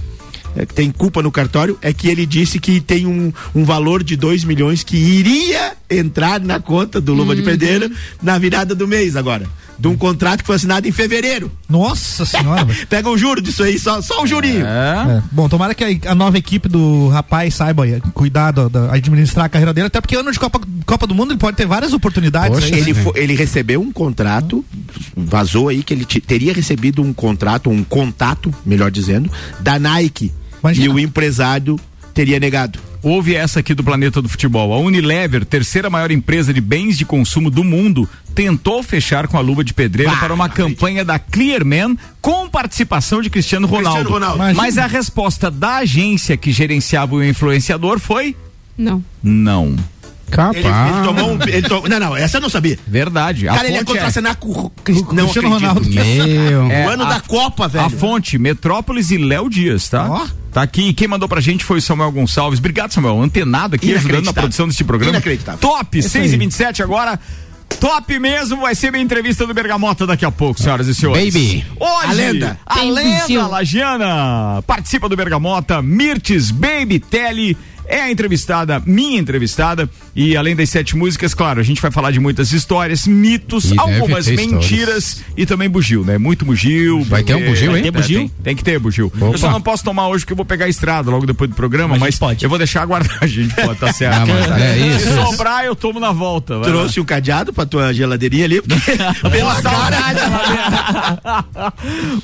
É, 0.56 0.66
que 0.66 0.74
tem 0.74 0.90
culpa 0.90 1.22
no 1.22 1.30
cartório 1.30 1.78
é 1.82 1.92
que 1.92 2.08
ele 2.08 2.26
disse 2.26 2.58
que 2.58 2.80
tem 2.80 3.06
um, 3.06 3.32
um 3.54 3.64
valor 3.64 4.02
de 4.02 4.16
2 4.16 4.44
milhões 4.44 4.82
que 4.82 4.96
iria 4.96 5.76
entrar 5.90 6.40
na 6.40 6.60
conta 6.60 7.00
do 7.00 7.14
Luva 7.14 7.34
de 7.34 7.42
Pedreiro 7.42 7.90
na 8.22 8.38
virada 8.38 8.74
do 8.74 8.86
mês 8.86 9.16
agora. 9.16 9.46
De 9.78 9.86
um 9.86 9.96
contrato 9.96 10.40
que 10.40 10.46
foi 10.46 10.56
assinado 10.56 10.88
em 10.88 10.92
fevereiro. 10.92 11.50
Nossa 11.68 12.24
senhora. 12.26 12.66
Pega 12.88 13.08
o 13.08 13.16
juro 13.16 13.40
disso 13.40 13.62
aí, 13.62 13.78
só, 13.78 14.02
só 14.02 14.22
o 14.22 14.26
jurinho. 14.26 14.66
É. 14.66 15.18
É, 15.18 15.22
Bom, 15.30 15.48
tomara 15.48 15.74
que 15.74 15.84
a, 15.84 16.10
a 16.12 16.14
nova 16.14 16.36
equipe 16.36 16.68
do 16.68 17.08
rapaz 17.08 17.54
saiba 17.54 17.86
eh, 17.88 18.00
cuidar, 18.12 18.50
do- 18.50 18.68
da- 18.68 18.92
administrar 18.92 19.46
a 19.46 19.48
carreira 19.48 19.72
dele, 19.72 19.86
até 19.86 20.00
porque 20.00 20.16
ano 20.16 20.32
de 20.32 20.38
Copa, 20.40 20.60
Copa 20.84 21.06
do 21.06 21.14
Mundo 21.14 21.30
ele 21.32 21.38
pode 21.38 21.56
ter 21.56 21.66
várias 21.66 21.92
oportunidades. 21.92 22.58
Poxa, 22.58 22.74
aí, 22.74 22.80
Ele, 22.80 22.92
né? 22.92 23.04
ele 23.14 23.34
recebeu 23.36 23.80
um 23.80 23.92
contrato, 23.92 24.64
vazou 25.16 25.68
aí 25.68 25.82
que 25.82 25.94
ele 25.94 26.04
te- 26.04 26.20
teria 26.20 26.52
recebido 26.52 27.00
um 27.02 27.12
contrato, 27.12 27.70
um 27.70 27.84
contato, 27.84 28.52
melhor 28.66 28.90
dizendo, 28.90 29.30
da 29.60 29.78
Nike. 29.78 30.32
Imagina. 30.60 30.86
E 30.86 30.88
o 30.88 30.98
empresário 30.98 31.78
teria 32.18 32.40
negado. 32.40 32.80
Houve 33.00 33.36
essa 33.36 33.60
aqui 33.60 33.72
do 33.72 33.84
Planeta 33.84 34.20
do 34.20 34.28
Futebol. 34.28 34.74
A 34.74 34.78
Unilever, 34.80 35.44
terceira 35.44 35.88
maior 35.88 36.10
empresa 36.10 36.52
de 36.52 36.60
bens 36.60 36.98
de 36.98 37.04
consumo 37.04 37.48
do 37.48 37.62
mundo, 37.62 38.08
tentou 38.34 38.82
fechar 38.82 39.28
com 39.28 39.36
a 39.36 39.40
luva 39.40 39.62
de 39.62 39.72
pedreiro 39.72 40.10
Bah, 40.10 40.18
para 40.18 40.34
uma 40.34 40.48
campanha 40.48 41.04
da 41.04 41.16
Clearman 41.16 41.96
com 42.20 42.48
participação 42.48 43.22
de 43.22 43.30
Cristiano 43.30 43.68
Ronaldo. 43.68 44.00
Cristiano 44.00 44.10
Ronaldo. 44.10 44.36
Imagina. 44.38 44.60
Mas 44.60 44.78
a 44.78 44.88
resposta 44.88 45.48
da 45.48 45.76
agência 45.76 46.36
que 46.36 46.50
gerenciava 46.50 47.14
o 47.14 47.22
influenciador 47.22 48.00
foi 48.00 48.34
Não. 48.76 49.04
não. 49.22 49.76
Capaz. 50.30 50.56
Ele, 50.56 50.66
ele 50.68 51.04
tomou 51.04 51.32
um. 51.32 51.38
Ele 51.42 51.62
to- 51.62 51.88
não, 51.88 52.00
não, 52.00 52.16
essa 52.16 52.36
eu 52.36 52.40
não 52.40 52.48
sabia. 52.48 52.78
Verdade. 52.86 53.48
A 53.48 53.54
Cara, 53.54 53.66
ele 53.68 53.74
ia 53.74 53.80
fonte 53.80 53.90
é- 53.90 53.94
contracenar 53.94 54.36
com 54.36 54.48
o 54.50 54.70
Cristiano 54.70 55.22
acredito. 55.30 55.48
Ronaldo. 55.48 55.88
Meu. 55.90 56.70
É, 56.70 56.86
O 56.86 56.90
ano 56.90 57.04
a- 57.04 57.08
da 57.08 57.20
Copa, 57.20 57.66
velho. 57.68 57.84
A 57.86 57.90
fonte, 57.90 58.38
Metrópolis 58.38 59.10
e 59.10 59.18
Léo 59.18 59.48
Dias, 59.50 59.88
tá? 59.88 60.06
Ó. 60.08 60.26
Tá 60.52 60.62
aqui. 60.62 60.88
E 60.88 60.92
quem 60.92 61.06
mandou 61.08 61.28
pra 61.28 61.40
gente 61.40 61.64
foi 61.64 61.78
o 61.78 61.82
Samuel 61.82 62.10
Gonçalves. 62.12 62.58
Obrigado, 62.58 62.92
Samuel. 62.92 63.20
Antenado 63.22 63.76
aqui, 63.76 63.94
ajudando 63.94 64.24
na 64.26 64.32
produção 64.32 64.66
desse 64.68 64.82
programa. 64.84 65.12
Inacreditável. 65.14 65.60
Top, 65.60 65.98
Isso 65.98 66.08
6 66.10 66.30
e 66.30 66.34
aí. 66.34 66.38
27 66.38 66.82
agora. 66.82 67.18
Top 67.80 68.18
mesmo, 68.18 68.62
vai 68.62 68.74
ser 68.74 68.90
minha 68.90 69.04
entrevista 69.04 69.46
do 69.46 69.52
Bergamota 69.52 70.06
daqui 70.06 70.24
a 70.24 70.30
pouco, 70.32 70.58
senhoras 70.58 70.88
e 70.88 70.94
senhores. 70.94 71.32
Baby. 71.32 71.64
Hoje, 71.78 72.06
A 72.08 72.12
lenda. 72.12 72.58
A 72.66 72.74
Tem 72.76 72.90
lenda. 72.90 73.46
Lagiana 73.46 74.62
participa 74.66 75.08
do 75.08 75.14
Bergamota, 75.16 75.80
Mirtes 75.82 76.50
Baby 76.50 76.98
Telly. 76.98 77.56
É 77.88 78.00
a 78.02 78.10
entrevistada, 78.10 78.82
minha 78.86 79.18
entrevistada. 79.18 79.88
E 80.14 80.36
além 80.36 80.54
das 80.56 80.68
sete 80.70 80.96
músicas, 80.96 81.32
claro, 81.32 81.60
a 81.60 81.62
gente 81.62 81.80
vai 81.80 81.90
falar 81.90 82.10
de 82.10 82.18
muitas 82.20 82.52
histórias, 82.52 83.06
mitos, 83.06 83.70
E 83.72 83.78
algumas 83.78 84.26
mentiras 84.26 85.22
e 85.36 85.46
também 85.46 85.68
bugio, 85.68 86.04
né? 86.04 86.18
Muito 86.18 86.44
bugio. 86.44 87.02
Vai 87.04 87.22
ter 87.22 87.34
um 87.34 87.44
bugio, 87.46 87.76
hein? 87.76 87.82
ter 87.84 87.90
Vai 87.92 88.02
bugio? 88.02 88.28
ter. 88.28 88.42
Tem 88.42 88.56
que 88.56 88.64
ter 88.64 88.78
bugio. 88.78 89.06
Opa. 89.06 89.26
Eu 89.26 89.38
só 89.38 89.50
não 89.50 89.60
posso 89.60 89.84
tomar 89.84 90.08
hoje 90.08 90.24
porque 90.24 90.32
eu 90.32 90.36
vou 90.36 90.44
pegar 90.44 90.66
a 90.66 90.68
estrada 90.68 91.10
logo 91.10 91.24
depois 91.26 91.48
do 91.48 91.54
programa, 91.56 91.90
Mas 91.90 92.00
mas, 92.00 92.18
pode. 92.18 92.44
eu 92.44 92.48
vou 92.48 92.58
deixar 92.58 92.84
guardar. 92.84 93.18
A 93.22 93.26
gente 93.26 93.54
pode, 93.54 93.78
tá 93.78 93.92
certo. 93.92 94.16
Ah, 94.22 94.26
mas 94.26 94.50
é 94.62 94.78
isso, 94.78 95.00
Se 95.00 95.08
isso. 95.08 95.24
sobrar, 95.30 95.64
eu 95.64 95.74
tomo 95.76 95.98
na 96.00 96.12
volta. 96.12 96.58
vai 96.58 96.68
lá. 96.68 96.74
Trouxe 96.74 97.00
um 97.00 97.04
cadeado 97.04 97.52
pra 97.52 97.64
tua 97.66 97.92
geladeirinha 97.94 98.44
ali, 98.44 98.60
porque 98.62 98.92
pela 99.30 99.60
cara. 99.62 99.98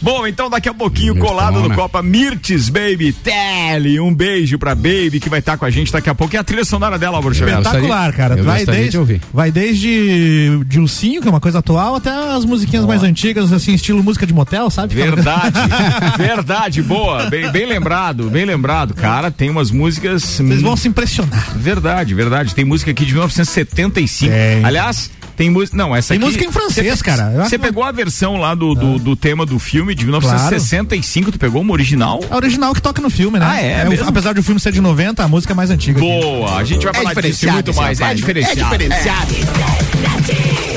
Bom, 0.01 0.27
então 0.27 0.49
daqui 0.51 0.69
a 0.69 0.75
pouquinho, 0.75 1.17
colado 1.17 1.61
no 1.61 1.75
Copa 1.75 2.03
Mirtes, 2.03 2.69
Baby 2.69 3.13
Tele. 3.13 4.01
Um 4.01 4.15
beijo 4.15 4.59
pra 4.59 4.75
Baby 4.75 5.21
que 5.21 5.29
vai 5.29 5.39
estar 5.39 5.54
com 5.59 5.65
a 5.65 5.71
gente 5.71 5.93
daqui 5.93 6.09
a 6.11 6.15
pouco. 6.15 6.35
E 6.35 6.39
a 6.39 6.45
trilha 6.45 6.65
sonora 6.65 6.99
dela, 6.99 7.17
Álvaro 7.17 7.35
Xavier. 7.35 7.57
gostaria- 7.59 7.81
Espetacular, 7.81 8.13
cara. 8.13 8.43
Vai 8.43 8.65
desde, 8.67 8.91
de 8.91 8.99
ouvir. 8.99 9.21
vai 9.33 9.51
desde 9.53 10.65
Dilcinho, 10.67 11.21
que 11.23 11.29
é 11.29 11.31
uma 11.31 11.41
coisa 11.41 11.59
atual, 11.59 11.97
até 11.97 12.11
as 12.11 12.45
musiquinhas 12.45 12.85
mais 12.87 13.03
antigas, 13.03 13.53
assim, 13.53 13.75
estilo 13.75 14.03
música 14.03 14.27
de 14.27 14.33
motel, 14.35 14.71
sabe? 14.71 14.95
Verdade, 14.95 15.59
verdade, 16.19 16.83
boa, 16.83 17.29
bem, 17.31 17.51
bem 17.51 17.67
lembrado, 17.67 18.29
bem 18.31 18.45
lembrado, 18.45 18.95
cara, 18.95 19.31
tem 19.31 19.51
umas 19.51 19.71
músicas. 19.71 20.23
Vocês 20.23 20.63
vão 20.63 20.77
se 20.77 20.89
impressionar. 20.89 21.53
Verdade, 21.57 22.15
verdade, 22.15 22.55
tem 22.55 22.65
música 22.65 22.91
aqui 22.91 23.05
de 23.05 23.13
1975. 23.13 24.33
Tem. 24.33 24.65
Aliás, 24.65 25.11
tem 25.37 25.51
música, 25.51 25.77
não, 25.77 25.95
essa 25.95 26.09
Tem 26.09 26.17
aqui. 26.19 26.27
música 26.27 26.45
em 26.45 26.53
francês, 26.53 26.99
Cê- 26.99 27.05
cara. 27.05 27.45
Você 27.45 27.59
pegou 27.59 27.83
a 27.83 27.91
versão 27.93 28.37
lá 28.37 28.55
do, 28.55 28.75
do, 28.75 28.99
do 28.99 29.17
tema 29.17 29.45
do 29.45 29.59
filme 29.59 29.95
de 29.95 30.05
1965, 30.05 31.33
tu 31.33 31.39
pegou 31.39 31.61
uma 31.63 31.73
original? 31.73 32.21
É 32.31 32.33
a 32.33 32.37
original 32.37 32.75
que 32.75 32.81
toca 32.83 33.01
no 33.03 33.11
filme, 33.11 33.39
né? 33.39 33.47
Ah, 33.49 33.61
é 33.61 33.85
o- 33.87 33.91
mesmo? 33.91 34.09
apesar 34.09 34.33
de 34.33 34.41
o 34.41 34.43
filme 34.43 34.61
ser 34.61 34.73
de 34.73 34.81
90, 34.81 35.23
a 35.25 35.29
música 35.29 35.53
é 35.53 35.57
mais 35.57 35.71
antiga. 35.71 35.99
aqui. 35.99 36.09
Boa, 36.09 36.57
a 36.59 36.65
gente 36.65 36.85
vai 36.85 36.95
falar 36.95 37.15
disso 37.21 37.49
muito 37.51 37.75
mais. 37.75 38.01
É 38.01 38.15
diferenciado. 38.15 38.61
É 38.61 38.65
diferenciado. 38.65 39.35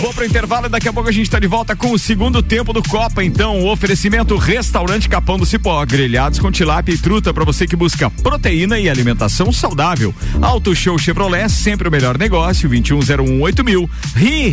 Vou 0.01 0.13
pro 0.13 0.25
intervalo 0.25 0.67
e 0.67 0.69
daqui 0.69 0.87
a 0.87 0.93
pouco 0.93 1.09
a 1.09 1.11
gente 1.11 1.29
tá 1.29 1.39
de 1.39 1.47
volta 1.47 1.75
com 1.75 1.91
o 1.91 1.97
segundo 1.99 2.43
tempo 2.43 2.71
do 2.71 2.83
Copa. 2.83 3.23
Então, 3.23 3.59
o 3.61 3.71
oferecimento 3.71 4.35
Restaurante 4.37 5.09
Capão 5.09 5.37
do 5.39 5.45
Cipó, 5.45 5.83
grelhados 5.85 6.37
com 6.39 6.51
tilápia 6.51 6.93
e 6.93 6.97
truta 6.97 7.33
para 7.33 7.43
você 7.43 7.65
que 7.65 7.75
busca 7.75 8.09
proteína 8.09 8.77
e 8.79 8.89
alimentação 8.89 9.51
saudável. 9.51 10.13
Auto 10.41 10.75
Show 10.75 10.97
Chevrolet, 10.99 11.49
sempre 11.49 11.87
o 11.87 11.91
melhor 11.91 12.17
negócio, 12.17 12.69
21018000. 12.69 13.63
mil. 13.63 13.89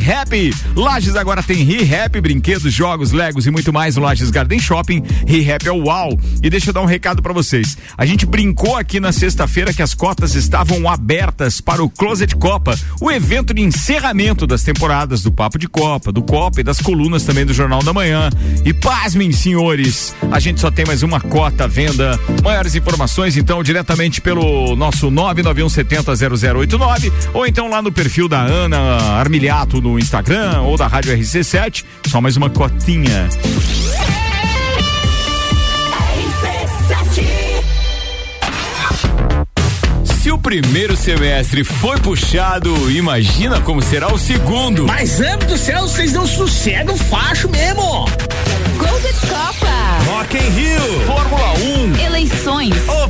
Happy, 0.00 0.54
Lages 0.76 1.16
agora 1.16 1.42
tem 1.42 1.62
Ri 1.62 1.94
Happy, 1.94 2.20
brinquedos, 2.20 2.72
jogos, 2.72 3.12
legos 3.12 3.46
e 3.46 3.50
muito 3.50 3.72
mais 3.72 3.96
no 3.96 4.02
Lages 4.02 4.30
Garden 4.30 4.58
Shopping. 4.58 5.02
Ri 5.26 5.50
Happy 5.50 5.68
é 5.68 5.72
o 5.72 5.84
uau. 5.84 6.18
E 6.42 6.50
deixa 6.50 6.70
eu 6.70 6.74
dar 6.74 6.82
um 6.82 6.86
recado 6.86 7.22
para 7.22 7.32
vocês. 7.32 7.76
A 7.96 8.04
gente 8.06 8.26
brincou 8.26 8.76
aqui 8.76 9.00
na 9.00 9.12
sexta-feira 9.12 9.72
que 9.72 9.82
as 9.82 9.94
cotas 9.94 10.34
estavam 10.34 10.88
abertas 10.88 11.60
para 11.60 11.82
o 11.82 11.90
Closet 11.90 12.34
Copa, 12.36 12.78
o 13.00 13.10
evento 13.10 13.54
de 13.54 13.62
encerramento 13.62 14.46
das 14.46 14.62
temporadas 14.62 15.22
do 15.22 15.32
Papo 15.32 15.58
de 15.58 15.68
Copa, 15.68 16.12
do 16.12 16.22
Copa 16.22 16.60
e 16.60 16.64
das 16.64 16.80
colunas 16.80 17.24
também 17.24 17.44
do 17.44 17.54
Jornal 17.54 17.82
da 17.82 17.92
Manhã. 17.92 18.30
E 18.64 18.72
pasmem, 18.72 19.32
senhores, 19.32 20.14
a 20.30 20.40
gente 20.40 20.60
só 20.60 20.70
tem 20.70 20.84
mais 20.84 21.02
uma 21.02 21.20
cota 21.20 21.64
à 21.64 21.66
venda. 21.66 22.18
Maiores 22.42 22.74
informações, 22.74 23.36
então, 23.36 23.62
diretamente 23.62 24.20
pelo 24.20 24.74
nosso 24.76 25.10
991700089 25.10 27.12
ou 27.32 27.46
então 27.46 27.68
lá 27.68 27.80
no 27.82 27.92
perfil 27.92 28.28
da 28.28 28.40
Ana 28.40 28.78
Armiliato 29.18 29.80
no 29.84 29.98
Instagram 29.98 30.62
ou 30.62 30.78
da 30.78 30.86
Rádio 30.86 31.14
RC7. 31.14 31.84
Só 32.08 32.20
mais 32.20 32.36
uma 32.36 32.48
cotinha. 32.48 33.28
Se 40.22 40.30
o 40.30 40.38
primeiro 40.38 40.96
semestre 40.96 41.62
foi 41.62 41.98
puxado, 41.98 42.90
imagina 42.90 43.60
como 43.60 43.82
será 43.82 44.12
o 44.12 44.18
segundo. 44.18 44.86
Mas, 44.86 45.20
amo 45.20 45.44
do 45.44 45.58
céu, 45.58 45.82
vocês 45.82 46.14
não 46.14 46.26
sossegam 46.26 46.96
facho 46.96 47.46
mesmo. 47.50 48.06
Golden 48.78 49.12
Copa. 49.28 49.74
Rock 50.06 50.38
in 50.38 50.48
Rio, 50.50 51.00
Fórmula 51.06 51.52
1, 52.00 52.06
Eleições. 52.06 52.74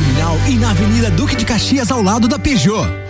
terminal 0.00 0.36
e 0.48 0.56
na 0.56 0.70
Avenida 0.70 1.10
Duque 1.10 1.36
de 1.36 1.44
Caxias, 1.44 1.90
ao 1.90 2.02
lado 2.02 2.26
da 2.26 2.38
Peugeot. 2.38 3.09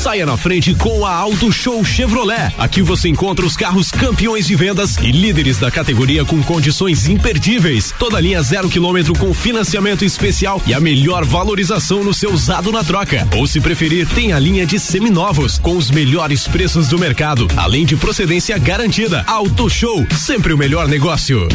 Saia 0.00 0.24
na 0.24 0.34
frente 0.34 0.74
com 0.74 1.04
a 1.04 1.14
Auto 1.14 1.52
Show 1.52 1.84
Chevrolet. 1.84 2.54
Aqui 2.56 2.80
você 2.80 3.10
encontra 3.10 3.44
os 3.44 3.54
carros 3.54 3.90
campeões 3.90 4.46
de 4.46 4.56
vendas 4.56 4.96
e 4.96 5.12
líderes 5.12 5.58
da 5.58 5.70
categoria 5.70 6.24
com 6.24 6.42
condições 6.42 7.06
imperdíveis. 7.06 7.92
Toda 7.98 8.18
linha 8.18 8.40
zero 8.40 8.70
quilômetro 8.70 9.12
com 9.18 9.34
financiamento 9.34 10.02
especial 10.02 10.62
e 10.66 10.72
a 10.72 10.80
melhor 10.80 11.22
valorização 11.26 12.02
no 12.02 12.14
seu 12.14 12.32
usado 12.32 12.72
na 12.72 12.82
troca. 12.82 13.28
Ou 13.36 13.46
se 13.46 13.60
preferir, 13.60 14.08
tem 14.08 14.32
a 14.32 14.38
linha 14.38 14.64
de 14.64 14.80
seminovos 14.80 15.58
com 15.58 15.76
os 15.76 15.90
melhores 15.90 16.48
preços 16.48 16.88
do 16.88 16.98
mercado, 16.98 17.46
além 17.54 17.84
de 17.84 17.94
procedência 17.94 18.56
garantida. 18.56 19.22
Auto 19.26 19.68
Show, 19.68 20.06
sempre 20.16 20.54
o 20.54 20.58
melhor 20.58 20.88
negócio. 20.88 21.46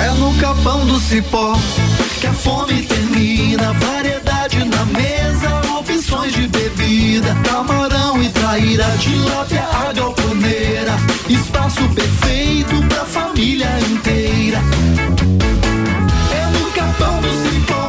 É 0.00 0.10
no 0.18 0.34
capão 0.38 0.86
do 0.86 0.98
cipó 1.00 1.54
que 2.18 2.26
a 2.26 2.32
fome 2.32 2.82
termina. 2.84 3.74
Variedade 3.74 4.64
na 4.64 4.86
mesa, 4.86 5.59
opções 6.10 6.32
de 6.32 6.48
bebida. 6.48 7.34
Camarão 7.44 8.20
e 8.20 8.28
traíra, 8.30 8.84
tilápia, 8.98 9.62
a 9.62 9.92
galponeira. 9.92 10.96
Espaço 11.28 11.88
perfeito 11.90 12.82
pra 12.88 13.04
família 13.04 13.68
inteira. 13.88 14.58
É 16.32 16.46
no 16.58 16.70
capão 16.72 17.20
do 17.20 17.28
cipó. 17.28 17.88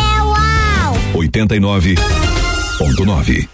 89.9. 1.31 3.47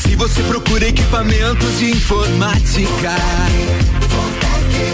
Se 0.00 0.16
você 0.16 0.42
procura 0.44 0.88
equipamentos 0.88 1.78
de 1.78 1.90
informática, 1.90 3.14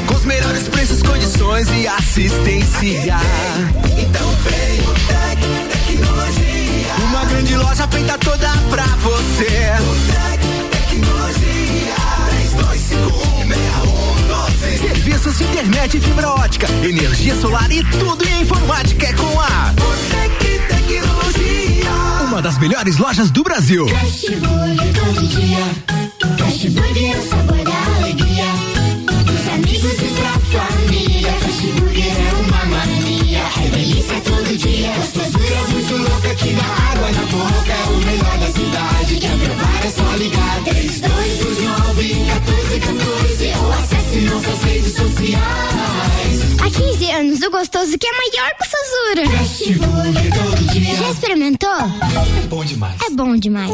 com 0.07 0.15
os 0.15 0.25
melhores 0.25 0.67
preços, 0.69 1.01
condições 1.03 1.69
e 1.71 1.87
assistência, 1.87 3.21
então 3.97 4.29
vem 4.43 4.81
o 4.81 4.93
Tec 5.07 5.39
Tecnologia. 5.87 6.95
Uma 7.05 7.25
grande 7.27 7.55
loja 7.55 7.87
feita 7.87 8.19
toda 8.19 8.49
pra 8.69 8.87
você. 8.87 9.71
Tecnologia. 10.71 11.95
32516112. 14.75 14.81
Serviços 14.81 15.39
de 15.39 15.45
internet 15.45 16.01
fibra 16.01 16.29
ótica, 16.31 16.67
energia 16.83 17.37
solar 17.37 17.71
e 17.71 17.85
tudo 17.85 18.27
em 18.27 18.41
informática 18.43 19.07
é 19.07 19.13
com 19.13 19.41
a 19.41 19.73
Botec 19.77 20.59
Tecnologia. 20.67 21.20
Uma 22.31 22.41
das 22.41 22.59
melhores 22.59 22.97
lojas 22.97 23.29
do 23.29 23.43
Brasil. 23.43 23.89
Todo 23.89 25.27
dia. 25.27 25.81
Boca. 37.31 37.73
É 37.73 37.85
o 37.89 37.97
melhor 38.05 38.39
da 38.39 38.47
cidade. 38.47 39.17
Quer 39.21 39.39
provar 39.39 39.87
é 39.87 39.91
só 39.91 40.17
ligar. 40.17 40.65
3229 40.65 42.15
1414 42.15 43.53
ou 43.59 43.73
acesse 43.73 44.21
nossas 44.21 44.63
redes 44.65 44.95
sociais. 44.95 46.61
Há 46.61 46.71
15 46.71 47.11
anos, 47.11 47.43
o 47.43 47.51
gostoso 47.51 47.99
que 47.99 48.07
é 48.07 48.13
maior 48.13 48.51
que 48.57 48.63
o 48.63 48.69
Sazura. 48.71 49.39
Fast 49.39 49.73
Burger 49.75 50.33
todo 50.35 50.73
dia. 50.73 50.95
Já 50.97 51.11
experimentou? 51.11 51.71
É 51.71 52.47
bom 52.49 52.65
demais. 52.65 53.01
É 53.03 53.11
bom 53.11 53.37
demais. 53.37 53.71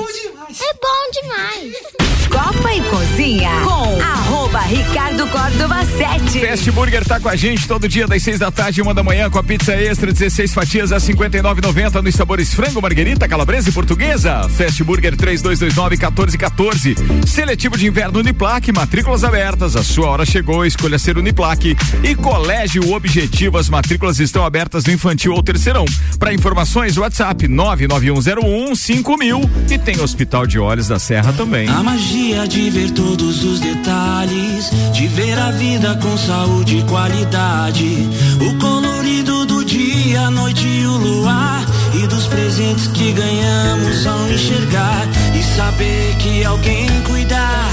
É 0.59 0.73
bom 0.75 1.21
demais. 1.21 2.07
Copa 2.31 2.75
e 2.75 2.81
Cozinha 2.83 3.51
com 3.63 4.01
arroba 4.03 4.61
Ricardo 4.61 5.27
Córdova 5.29 5.85
7. 5.85 6.41
Fast 6.41 6.71
Burger 6.71 7.05
tá 7.05 7.21
com 7.21 7.29
a 7.29 7.37
gente 7.37 7.69
todo 7.69 7.89
dia 7.89 8.07
das 8.07 8.23
seis 8.23 8.39
da 8.39 8.51
tarde 8.51 8.81
e 8.81 8.83
uma 8.83 8.93
da 8.93 9.03
manhã 9.03 9.31
com 9.31 9.39
a 9.39 9.43
pizza 9.43 9.75
extra 9.75 10.13
16 10.13 10.53
fatias 10.53 10.93
a 10.93 10.97
59,90 10.97 12.03
nos 12.03 12.15
sabores 12.15 12.53
frango, 12.53 12.81
marguerita, 12.81 13.29
calabresa 13.29 13.71
e 13.71 13.73
portuguesa. 13.73 14.49
Fast 14.49 14.83
Burger 14.83 15.17
3229 15.17 15.97
1414. 15.97 16.95
Seletivo 17.27 17.77
de 17.77 17.87
inverno 17.87 18.19
Uniplaque, 18.19 18.73
matrículas 18.73 19.25
abertas. 19.25 19.77
A 19.77 19.83
sua 19.83 20.09
hora 20.09 20.25
chegou, 20.25 20.65
escolha 20.65 20.99
ser 20.99 21.19
Uniplaque. 21.19 21.77
E 22.03 22.15
Colégio 22.15 22.93
Objetivo, 22.93 23.59
as 23.59 23.69
matrículas 23.69 24.21
estão 24.21 24.45
abertas 24.45 24.85
no 24.85 24.93
infantil 24.93 25.33
ou 25.33 25.43
terceirão. 25.43 25.85
Para 26.19 26.35
informações, 26.35 26.97
WhatsApp 26.97 27.47
99101 27.47 28.75
5000 28.75 29.51
e 29.71 29.79
tem 29.79 30.01
Hospital 30.01 30.46
de 30.47 30.59
Olhos 30.59 30.89
da 30.89 30.99
Serra 30.99 31.33
também. 31.33 31.69
A 31.69 31.83
magia 31.83 32.47
de 32.47 32.71
ver 32.71 32.91
todos 32.93 33.45
os 33.45 33.61
detalhes, 33.61 34.71
de 34.93 35.07
ver 35.09 35.39
a 35.39 35.51
vida 35.51 35.97
com 35.97 36.17
saúde 36.17 36.79
e 36.79 36.83
qualidade. 36.85 38.09
O 38.41 38.59
colorido 38.59 39.47
do 39.47 39.65
dia, 39.65 40.23
a 40.23 40.31
noite 40.31 40.67
e 40.67 40.87
o 40.87 40.97
luar. 40.97 41.65
E 41.95 42.07
dos 42.07 42.27
presentes 42.27 42.87
que 42.89 43.13
ganhamos 43.13 44.07
ao 44.07 44.31
enxergar. 44.31 45.07
E 45.35 45.43
saber 45.57 46.17
que 46.19 46.45
alguém 46.45 46.89
cuidar 47.03 47.73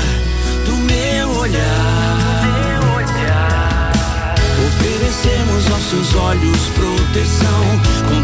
do 0.65 0.75
meu 0.77 1.39
olhar. 1.39 2.33
Oferecemos 4.67 5.71
aos 5.71 5.83
seus 5.89 6.15
olhos 6.15 6.57
proteção 6.75 7.81
com 8.09 8.23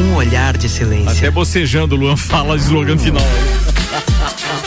Um 0.00 0.14
olhar 0.14 0.56
de 0.56 0.68
silêncio. 0.68 1.10
Até 1.10 1.30
bocejando, 1.30 1.94
o 1.94 1.98
Luan 1.98 2.16
fala 2.16 2.54
o 2.54 2.56
slogan 2.56 2.98
final. 2.98 3.22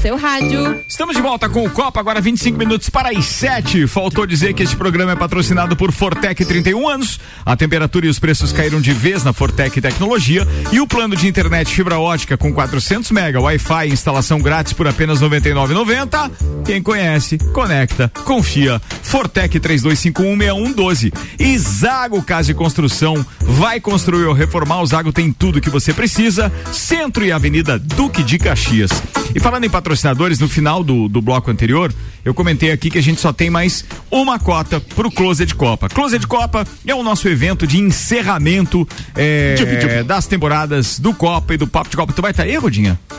seu 0.00 0.16
rádio. 0.16 0.80
Estamos 0.86 1.16
de 1.16 1.22
volta 1.22 1.48
com 1.48 1.64
o 1.64 1.70
Copa, 1.70 1.98
agora 1.98 2.20
25 2.20 2.56
minutos 2.56 2.88
para 2.88 3.10
as 3.10 3.24
7. 3.26 3.86
Faltou 3.88 4.26
dizer 4.26 4.54
que 4.54 4.62
este 4.62 4.76
programa 4.76 5.12
é 5.12 5.16
patrocinado 5.16 5.76
por 5.76 5.90
Fortec 5.90 6.44
31 6.44 6.88
anos. 6.88 7.18
A 7.44 7.56
temperatura 7.56 8.06
e 8.06 8.08
os 8.08 8.18
preços 8.18 8.52
caíram 8.52 8.80
de 8.80 8.92
vez 8.92 9.24
na 9.24 9.32
Fortec 9.32 9.80
Tecnologia 9.80 10.46
e 10.70 10.80
o 10.80 10.86
plano 10.86 11.16
de 11.16 11.26
internet 11.26 11.74
fibra 11.74 11.98
ótica 11.98 12.36
com 12.36 12.52
400 12.52 13.10
mega, 13.10 13.40
Wi-Fi 13.40 13.88
e 13.88 13.92
instalação 13.92 14.40
grátis 14.40 14.72
por 14.72 14.86
apenas 14.86 15.20
99,90. 15.20 16.30
Quem 16.64 16.80
conhece, 16.80 17.36
conecta, 17.52 18.10
confia. 18.24 18.80
Fortec 19.02 19.58
32516112. 19.58 21.12
E 21.40 21.58
Zago 21.58 22.22
Casa 22.22 22.52
e 22.52 22.54
Construção 22.54 23.26
vai 23.40 23.80
construir 23.80 24.26
ou 24.26 24.32
reformar. 24.32 24.80
O 24.80 24.86
Zago 24.86 25.12
tem 25.12 25.32
tudo 25.32 25.60
que 25.60 25.70
você 25.70 25.92
precisa. 25.92 26.52
Centro 26.72 27.24
e 27.24 27.32
Avenida 27.32 27.78
Duque 27.78 28.22
de 28.22 28.38
Caxias. 28.38 28.90
E 29.34 29.40
falando 29.40 29.64
em 29.64 29.70
patrocinadores, 29.88 30.38
no 30.38 30.48
final 30.48 30.84
do, 30.84 31.08
do 31.08 31.22
bloco 31.22 31.50
anterior, 31.50 31.92
eu 32.22 32.34
comentei 32.34 32.70
aqui 32.70 32.90
que 32.90 32.98
a 32.98 33.02
gente 33.02 33.20
só 33.20 33.32
tem 33.32 33.48
mais 33.48 33.86
uma 34.10 34.38
cota 34.38 34.78
pro 34.80 35.10
Closet 35.10 35.54
Copa. 35.54 35.88
Closet 35.88 36.26
Copa 36.26 36.66
é 36.86 36.94
o 36.94 37.02
nosso 37.02 37.26
evento 37.26 37.66
de 37.66 37.78
encerramento 37.78 38.86
é, 39.16 40.04
das 40.04 40.26
temporadas 40.26 40.98
do 40.98 41.14
Copa 41.14 41.54
e 41.54 41.56
do 41.56 41.66
Papo 41.66 41.88
de 41.88 41.96
Copa. 41.96 42.12
Tu 42.12 42.20
vai 42.20 42.32
estar 42.32 42.42
aí, 42.42 42.54
Rodinha? 42.56 43.00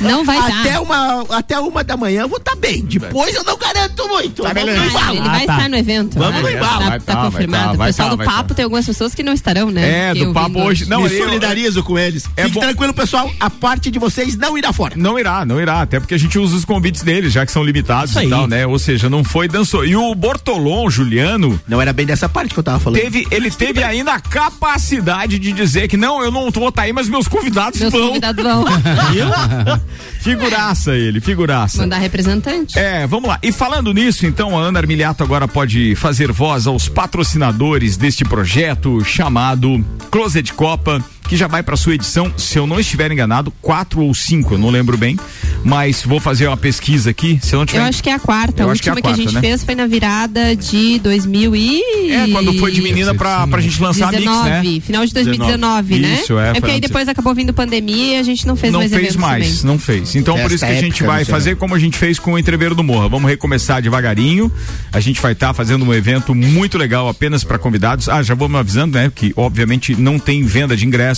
Não 0.00 0.24
vai 0.24 0.38
até 0.38 0.72
dar. 0.72 0.82
uma 0.82 1.24
Até 1.30 1.58
uma 1.58 1.82
da 1.82 1.96
manhã 1.96 2.22
eu 2.22 2.28
vou 2.28 2.38
estar 2.38 2.54
bem. 2.56 2.84
Depois 2.84 3.34
eu 3.34 3.44
não 3.44 3.56
garanto 3.56 4.06
muito. 4.08 4.42
Tá 4.42 4.52
Vamos 4.52 4.64
beleza. 4.64 4.98
Ele 5.10 5.20
vai 5.22 5.46
tá. 5.46 5.54
estar 5.56 5.70
no 5.70 5.76
evento. 5.76 6.18
Vamos 6.18 6.42
né? 6.42 6.42
no 6.42 6.50
embalo. 6.50 6.84
Tá, 6.84 6.90
tá 7.00 7.14
tá, 7.14 7.24
confirmado. 7.24 7.78
tá, 7.78 7.84
o 7.84 7.86
pessoal 7.86 8.10
tá, 8.10 8.16
do 8.16 8.24
papo 8.24 8.48
tá. 8.50 8.54
tem 8.54 8.64
algumas 8.64 8.84
pessoas 8.86 9.14
que 9.14 9.22
não 9.22 9.32
estarão, 9.32 9.70
né? 9.70 10.10
É, 10.10 10.14
do 10.14 10.32
papo 10.32 10.60
hoje. 10.60 10.86
Não, 10.86 11.02
Me 11.02 11.12
eu- 11.12 11.24
solidarizo 11.24 11.82
com 11.82 11.98
eles. 11.98 12.24
É 12.36 12.42
Fique 12.44 12.54
bom- 12.54 12.60
tranquilo, 12.60 12.92
pessoal. 12.92 13.30
A 13.40 13.48
parte 13.50 13.90
de 13.90 13.98
vocês 13.98 14.17
não 14.38 14.56
irá 14.58 14.72
fora. 14.72 14.94
Não 14.96 15.18
irá, 15.18 15.44
não 15.44 15.60
irá, 15.60 15.82
até 15.82 15.98
porque 16.00 16.14
a 16.14 16.18
gente 16.18 16.38
usa 16.38 16.56
os 16.56 16.64
convites 16.64 17.02
deles, 17.02 17.32
já 17.32 17.44
que 17.46 17.52
são 17.52 17.62
limitados 17.64 18.10
Isso 18.10 18.20
e 18.20 18.22
aí. 18.24 18.30
tal, 18.30 18.46
né? 18.46 18.66
Ou 18.66 18.78
seja, 18.78 19.08
não 19.08 19.22
foi, 19.24 19.48
dançou. 19.48 19.84
E 19.84 19.94
o 19.96 20.14
Bortolom, 20.14 20.88
Juliano, 20.90 21.60
Não 21.68 21.80
era 21.80 21.92
bem 21.92 22.06
dessa 22.06 22.28
parte 22.28 22.52
que 22.54 22.58
eu 22.60 22.64
tava 22.64 22.78
falando. 22.80 23.00
teve, 23.00 23.26
ele 23.30 23.50
teve 23.50 23.82
ainda 23.82 24.12
a 24.14 24.20
capacidade 24.20 25.38
de 25.38 25.52
dizer 25.52 25.88
que 25.88 25.96
não, 25.96 26.22
eu 26.22 26.30
não 26.30 26.50
vou 26.50 26.68
estar 26.68 26.82
aí, 26.82 26.92
mas 26.92 27.08
meus 27.08 27.28
convidados 27.28 27.80
Meus 27.80 27.92
vão. 27.92 28.08
convidados 28.08 28.42
vão 28.44 28.64
Figuraça 30.20 30.94
ele, 30.94 31.20
figuraça. 31.20 31.78
mandar 31.78 31.98
representante. 31.98 32.78
É, 32.78 33.06
vamos 33.06 33.28
lá. 33.28 33.38
E 33.42 33.52
falando 33.52 33.92
nisso, 33.92 34.26
então, 34.26 34.58
a 34.58 34.62
Ana 34.62 34.78
Armiliato 34.78 35.22
agora 35.22 35.46
pode 35.46 35.94
fazer 35.94 36.30
voz 36.32 36.66
aos 36.66 36.88
patrocinadores 36.88 37.96
deste 37.96 38.24
projeto 38.24 39.02
chamado 39.04 39.84
Closet 40.10 40.52
Copa, 40.52 41.02
que 41.28 41.36
já 41.36 41.46
vai 41.46 41.62
para 41.62 41.76
sua 41.76 41.94
edição, 41.94 42.32
se 42.36 42.58
eu 42.58 42.66
não 42.66 42.80
estiver 42.80 43.12
enganado, 43.12 43.52
quatro 43.60 44.00
ou 44.00 44.14
cinco, 44.14 44.54
eu 44.54 44.58
não 44.58 44.70
lembro 44.70 44.96
bem. 44.96 45.16
mas 45.64 46.02
vou 46.02 46.20
fazer 46.20 46.46
uma 46.46 46.56
pesquisa 46.56 47.10
aqui. 47.10 47.38
Se 47.42 47.54
eu 47.54 47.58
não 47.58 47.66
tiver. 47.66 47.80
Eu 47.80 47.84
acho 47.84 48.02
que 48.02 48.08
é 48.08 48.14
a 48.14 48.18
quarta. 48.18 48.62
Eu 48.62 48.68
a 48.68 48.72
acho 48.72 48.82
que 48.82 48.88
é 48.88 48.92
a 48.92 48.94
última 48.94 49.14
que 49.14 49.20
a, 49.20 49.24
quarta, 49.24 49.32
gente 49.32 49.34
né? 49.34 49.40
fez 49.40 49.64
foi 49.64 49.74
na 49.74 49.86
virada 49.86 50.56
de 50.56 50.98
2000 51.00 51.56
e... 51.56 51.82
É, 52.10 52.28
quando 52.28 52.52
foi 52.58 52.72
de 52.72 52.80
menina 52.80 53.14
pra, 53.14 53.46
pra 53.46 53.60
gente 53.60 53.80
lançar 53.80 54.08
a 54.08 54.12
Mix, 54.12 54.24
19, 54.24 54.48
né? 54.48 54.80
final 54.80 55.04
de 55.04 55.12
2019, 55.12 55.98
né? 55.98 56.14
Isso, 56.14 56.38
é. 56.38 56.50
É 56.50 56.54
porque 56.54 56.70
aí 56.70 56.80
depois 56.80 57.08
acabou 57.08 57.34
vindo 57.34 57.52
pandemia 57.52 58.16
e 58.16 58.18
a 58.18 58.22
gente 58.22 58.46
não 58.46 58.56
fez 58.56 58.72
não 58.72 58.80
mais 58.80 58.90
fez 58.90 59.02
eventos 59.02 59.16
mais, 59.16 59.46
também. 59.58 59.66
não 59.66 59.78
fez. 59.78 60.16
Então 60.16 60.38
por 60.38 60.50
isso 60.50 60.64
que 60.64 60.72
a 60.72 60.80
gente 60.80 61.02
vai 61.02 61.24
fazer 61.24 61.56
como 61.56 61.74
a 61.74 61.78
gente 61.78 61.98
fez 61.98 62.18
com 62.18 62.32
o 62.32 62.38
Entreveiro 62.38 62.74
do 62.74 62.82
Morra. 62.82 63.08
Vamos 63.08 63.28
recomeçar 63.28 63.82
devagarinho. 63.82 64.50
A 64.92 65.00
gente 65.00 65.20
vai 65.20 65.32
estar 65.32 65.52
fazendo 65.52 65.84
um 65.84 65.92
evento 65.92 66.34
muito 66.34 66.78
legal 66.78 67.08
apenas 67.08 67.44
para 67.44 67.58
convidados. 67.58 68.08
Ah, 68.08 68.22
já 68.22 68.34
vou 68.34 68.48
me 68.48 68.56
avisando, 68.56 68.96
né? 68.96 69.10
Que 69.14 69.32
obviamente 69.36 69.94
não 69.94 70.18
tem 70.18 70.42
venda 70.44 70.76
de 70.76 70.86
ingressos. 70.86 71.17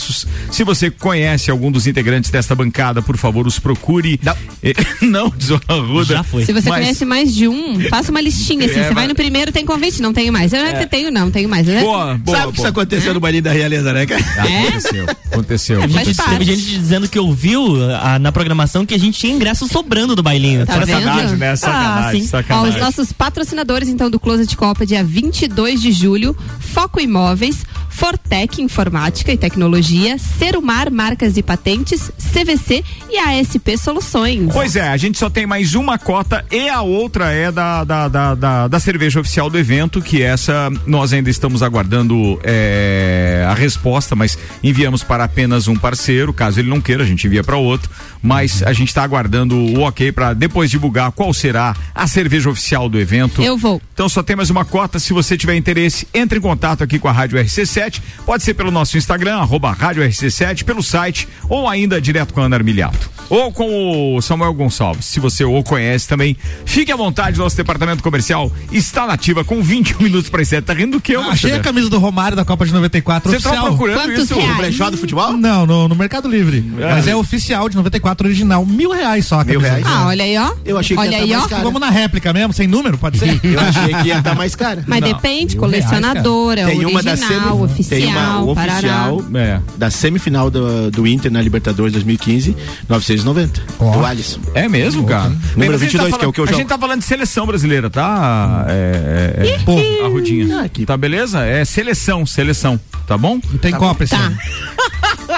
Se 0.51 0.65
você 0.65 0.91
conhece 0.91 1.51
algum 1.51 1.71
dos 1.71 1.87
integrantes 1.87 2.31
desta 2.31 2.55
bancada, 2.55 3.01
por 3.03 3.17
favor, 3.17 3.47
os 3.47 3.59
procure. 3.59 4.21
Não, 4.23 4.37
não 5.03 5.33
Zona 5.41 5.87
Ruda. 5.87 6.15
Já 6.15 6.23
foi. 6.23 6.45
Se 6.45 6.53
você 6.53 6.69
Mas- 6.69 6.81
conhece 6.81 7.05
mais 7.05 7.35
de 7.35 7.49
um, 7.49 7.81
faça 7.89 8.11
uma 8.11 8.21
listinha 8.21 8.67
assim. 8.67 8.81
É, 8.81 8.89
você 8.89 8.95
vai 8.95 9.07
no 9.09 9.15
primeiro, 9.15 9.51
tem 9.53 9.65
convite? 9.65 10.03
Não 10.03 10.13
tenho 10.13 10.33
mais. 10.33 10.53
Eu 10.53 10.63
não 10.63 10.87
tenho, 10.87 11.11
não, 11.11 11.31
tenho 11.31 11.49
mais. 11.49 11.67
Eu- 11.69 11.81
Boa, 11.81 12.15
boa, 12.19 12.37
Sabe 12.37 12.49
o 12.49 12.53
que 12.53 12.59
isso 12.59 12.69
aconteceu 12.69 13.15
no 13.15 13.21
Balinho 13.21 13.43
da 13.43 13.53
Realeza, 13.53 13.93
né, 13.93 14.07
cara? 14.07 14.21
Aconteceu, 14.21 15.07
aconteceu. 15.33 15.83
É, 15.83 15.89
Gente, 15.89 16.17
teve 16.17 16.45
gente 16.45 16.63
dizendo 16.79 17.09
que 17.09 17.19
ouviu 17.19 17.77
ah, 18.01 18.19
na 18.19 18.31
programação 18.33 18.85
que 18.85 18.95
a 18.95 18.99
gente 18.99 19.19
tinha 19.19 19.35
ingresso 19.35 19.67
sobrando 19.69 20.15
do 20.15 20.23
bailinho. 20.23 20.65
Tá? 20.67 20.75
Sacanagem, 20.75 21.37
né? 21.37 21.51
Ah, 21.51 21.57
Sacanagem. 21.57 22.23
Ó, 22.23 22.27
sacanagem. 22.27 22.71
os 22.75 22.81
nossos 22.81 23.13
patrocinadores, 23.13 23.89
então, 23.89 24.11
do 24.11 24.21
Closet 24.21 24.57
Copa, 24.57 24.85
dia 24.87 25.03
22 25.03 25.81
de 25.81 25.93
julho, 25.93 26.37
Foco 26.59 27.01
Imóveis, 27.01 27.65
Fortec 27.91 28.63
Informática 28.63 29.33
e 29.33 29.37
Tecnologia, 29.37 30.17
Serumar 30.19 30.91
Marcas 30.91 31.37
e 31.37 31.43
Patentes, 31.43 32.11
CVC 32.33 32.83
e 33.11 33.19
ASP 33.19 33.77
Soluções. 33.77 34.51
Pois 34.53 34.77
é, 34.77 34.89
a 34.89 34.97
gente 34.97 35.19
só 35.19 35.29
tem 35.29 35.45
mais 35.45 35.75
uma 35.75 35.99
cota 35.99 36.45
e 36.51 36.69
a 36.69 36.81
outra 36.81 37.33
é 37.33 37.53
da, 37.53 37.85
da, 37.85 38.09
da, 38.09 38.35
da, 38.35 38.69
da 38.69 38.81
cerveja 38.81 39.21
oficial 39.21 39.51
do 39.51 39.59
evento, 39.59 40.01
que 40.01 40.23
essa 40.23 40.71
nós 40.87 41.13
ainda 41.13 41.29
estamos 41.29 41.63
aguardando 41.63 42.41
é, 42.43 43.45
a 43.49 43.55
resposta, 43.55 44.17
mas 44.17 44.39
enviamos 44.63 45.03
para 45.03 45.25
apenas 45.25 45.69
um 45.69 45.77
parceiro, 45.77 46.33
caso 46.33 46.61
ele 46.61 46.69
não 46.69 46.81
queira, 46.81 47.03
a 47.03 47.07
gente 47.07 47.27
envia 47.27 47.43
para 47.43 47.57
outro, 47.57 47.91
mas 48.23 48.63
a 48.63 48.73
gente 48.73 48.89
está 48.89 49.03
aguardando 49.03 49.57
o 49.57 49.81
ok 49.81 50.13
para 50.13 50.33
depois 50.35 50.71
divulgar 50.71 51.11
qual 51.13 51.33
será 51.33 51.75
a 51.95 52.07
cerveja 52.07 52.51
oficial 52.51 52.89
do 52.89 52.99
evento. 52.99 53.43
Eu 53.43 53.57
vou. 53.57 53.81
Então 53.95 54.09
só 54.09 54.23
tem 54.23 54.37
mais 54.37 54.51
uma 54.51 54.65
cota. 54.65 54.99
Se 54.99 55.13
você 55.13 55.37
tiver 55.37 55.57
interesse, 55.57 56.07
entre 56.13 56.39
em 56.39 56.43
contato 56.43 56.83
aqui 56.85 56.99
com 56.99 57.09
a 57.09 57.13
Rádio 57.13 57.39
RC7. 57.39 58.01
Pode 58.25 58.43
ser 58.43 58.55
pelo 58.55 58.71
nosso 58.71 58.97
Instagram, 58.99 59.37
arroba 59.39 59.73
Rádio 59.73 60.03
RC7, 60.03 60.65
pelo 60.65 60.83
site, 60.83 61.29
ou 61.49 61.69
ainda 61.69 62.01
direto 62.01 62.33
com 62.35 62.41
a 62.41 62.45
Ana 62.45 62.57
Armiliato. 62.57 63.11
Ou 63.29 63.53
com 63.53 64.17
o 64.17 64.21
Samuel 64.21 64.53
Gonçalves. 64.55 65.05
Se 65.07 65.21
você 65.21 65.45
o 65.45 65.63
conhece 65.63 66.09
também, 66.09 66.37
fique 66.65 66.91
à 66.91 66.97
vontade, 66.97 67.39
nosso 67.39 67.57
departamento 67.57 68.03
comercial 68.03 68.51
está 68.73 69.07
nativa 69.07 69.45
com 69.45 69.63
21 69.63 70.03
minutos 70.03 70.29
para 70.29 70.43
as 70.43 70.49
7. 70.49 70.65
Tá 70.65 70.73
rindo 70.73 70.97
do 70.99 71.01
que 71.01 71.13
eu, 71.13 71.23
Achei 71.23 71.53
a 71.53 71.61
camisa 71.61 71.89
do 71.89 71.99
Romário 71.99 72.37
da 72.37 72.45
Copa 72.45 72.67
de 72.67 72.73
94 72.73 73.31
Você 73.31 73.37
oficial. 73.37 73.55
tava 73.55 73.69
procurando 73.69 74.01
Quantos 74.03 74.25
isso? 74.25 74.35
reais? 74.35 74.51
No 74.51 74.57
brechó 74.57 74.91
do 74.91 74.97
futebol? 74.99 75.33
Não, 75.35 75.65
no, 75.65 75.89
no 75.89 75.95
Mercado 75.95 76.29
Livre. 76.29 76.65
É. 76.79 76.91
Mas 76.91 77.07
é 77.07 77.15
oficial 77.15 77.69
de 77.69 77.77
94 77.77 78.10
original. 78.27 78.65
Mil 78.67 78.91
reais 78.91 79.27
só. 79.27 79.41
a 79.41 79.45
Mil 79.45 79.61
reais? 79.61 79.85
Ah, 79.87 80.07
olha 80.07 80.25
aí, 80.25 80.37
ó. 80.39 80.53
Eu 80.65 80.79
achei 80.79 80.97
que 80.97 81.01
olha 81.03 81.11
ia 81.13 81.19
tá 81.19 81.25
aí, 81.25 81.31
mais 81.31 81.45
ó. 81.45 81.49
caro. 81.49 81.63
Vamos 81.65 81.81
na 81.81 81.91
réplica 81.91 82.33
mesmo, 82.33 82.53
sem 82.53 82.67
número, 82.67 82.97
pode 82.99 83.19
ser? 83.19 83.41
Eu 83.43 83.61
achei 83.61 83.95
que 83.95 84.09
ia 84.09 84.19
estar 84.19 84.35
mais 84.35 84.55
cara. 84.55 84.85
Mas 84.87 85.01
Não, 85.01 85.09
depende, 85.09 85.57
mil 85.57 85.69
reais, 85.69 85.85
colecionador, 85.87 86.53
é 86.59 86.67
Tem 86.67 86.85
uma 86.85 87.03
da 87.03 87.11
original, 87.13 87.41
semi, 87.57 87.63
oficial, 87.65 88.01
tem 88.01 88.07
uma 88.09 88.55
parará. 88.55 89.13
oficial 89.13 89.25
É. 89.37 89.61
da 89.77 89.91
semifinal 89.91 90.51
do, 90.51 90.91
do 90.91 91.07
Inter 91.07 91.31
na 91.31 91.41
Libertadores 91.41 91.93
2015, 91.93 92.57
990. 92.89 93.63
Ó. 93.79 93.91
Do 93.97 94.05
Alisson. 94.07 94.41
É 94.55 94.69
mesmo, 94.69 95.05
cara. 95.05 95.29
Número 95.31 95.41
Bem, 95.57 95.69
mas 95.71 95.83
a 95.83 95.85
gente 95.85 95.93
22, 95.93 96.13
tá 96.13 96.19
que 96.19 96.25
é 96.25 96.29
o 96.29 96.33
que 96.33 96.41
eu 96.41 96.45
A 96.45 96.47
jogo. 96.49 96.59
gente 96.59 96.69
tá 96.69 96.79
falando 96.79 97.01
de 97.01 97.07
seleção 97.07 97.47
brasileira, 97.47 97.89
tá? 97.91 98.65
É, 98.69 99.37
é, 99.43 99.47
é, 99.55 99.59
Pô, 99.61 99.77
a 100.05 100.09
Rudinha. 100.09 100.63
Ah, 100.63 100.69
que- 100.69 100.85
Tá 100.87 100.97
beleza? 100.97 101.45
É 101.45 101.65
seleção, 101.65 102.25
seleção. 102.27 102.79
Tá 103.07 103.17
bom? 103.19 103.41
e 103.53 103.59
tem 103.59 103.73
Copa 103.73 104.05
esse 104.05 104.15
Tá. 104.17 104.23
ano. 104.23 104.37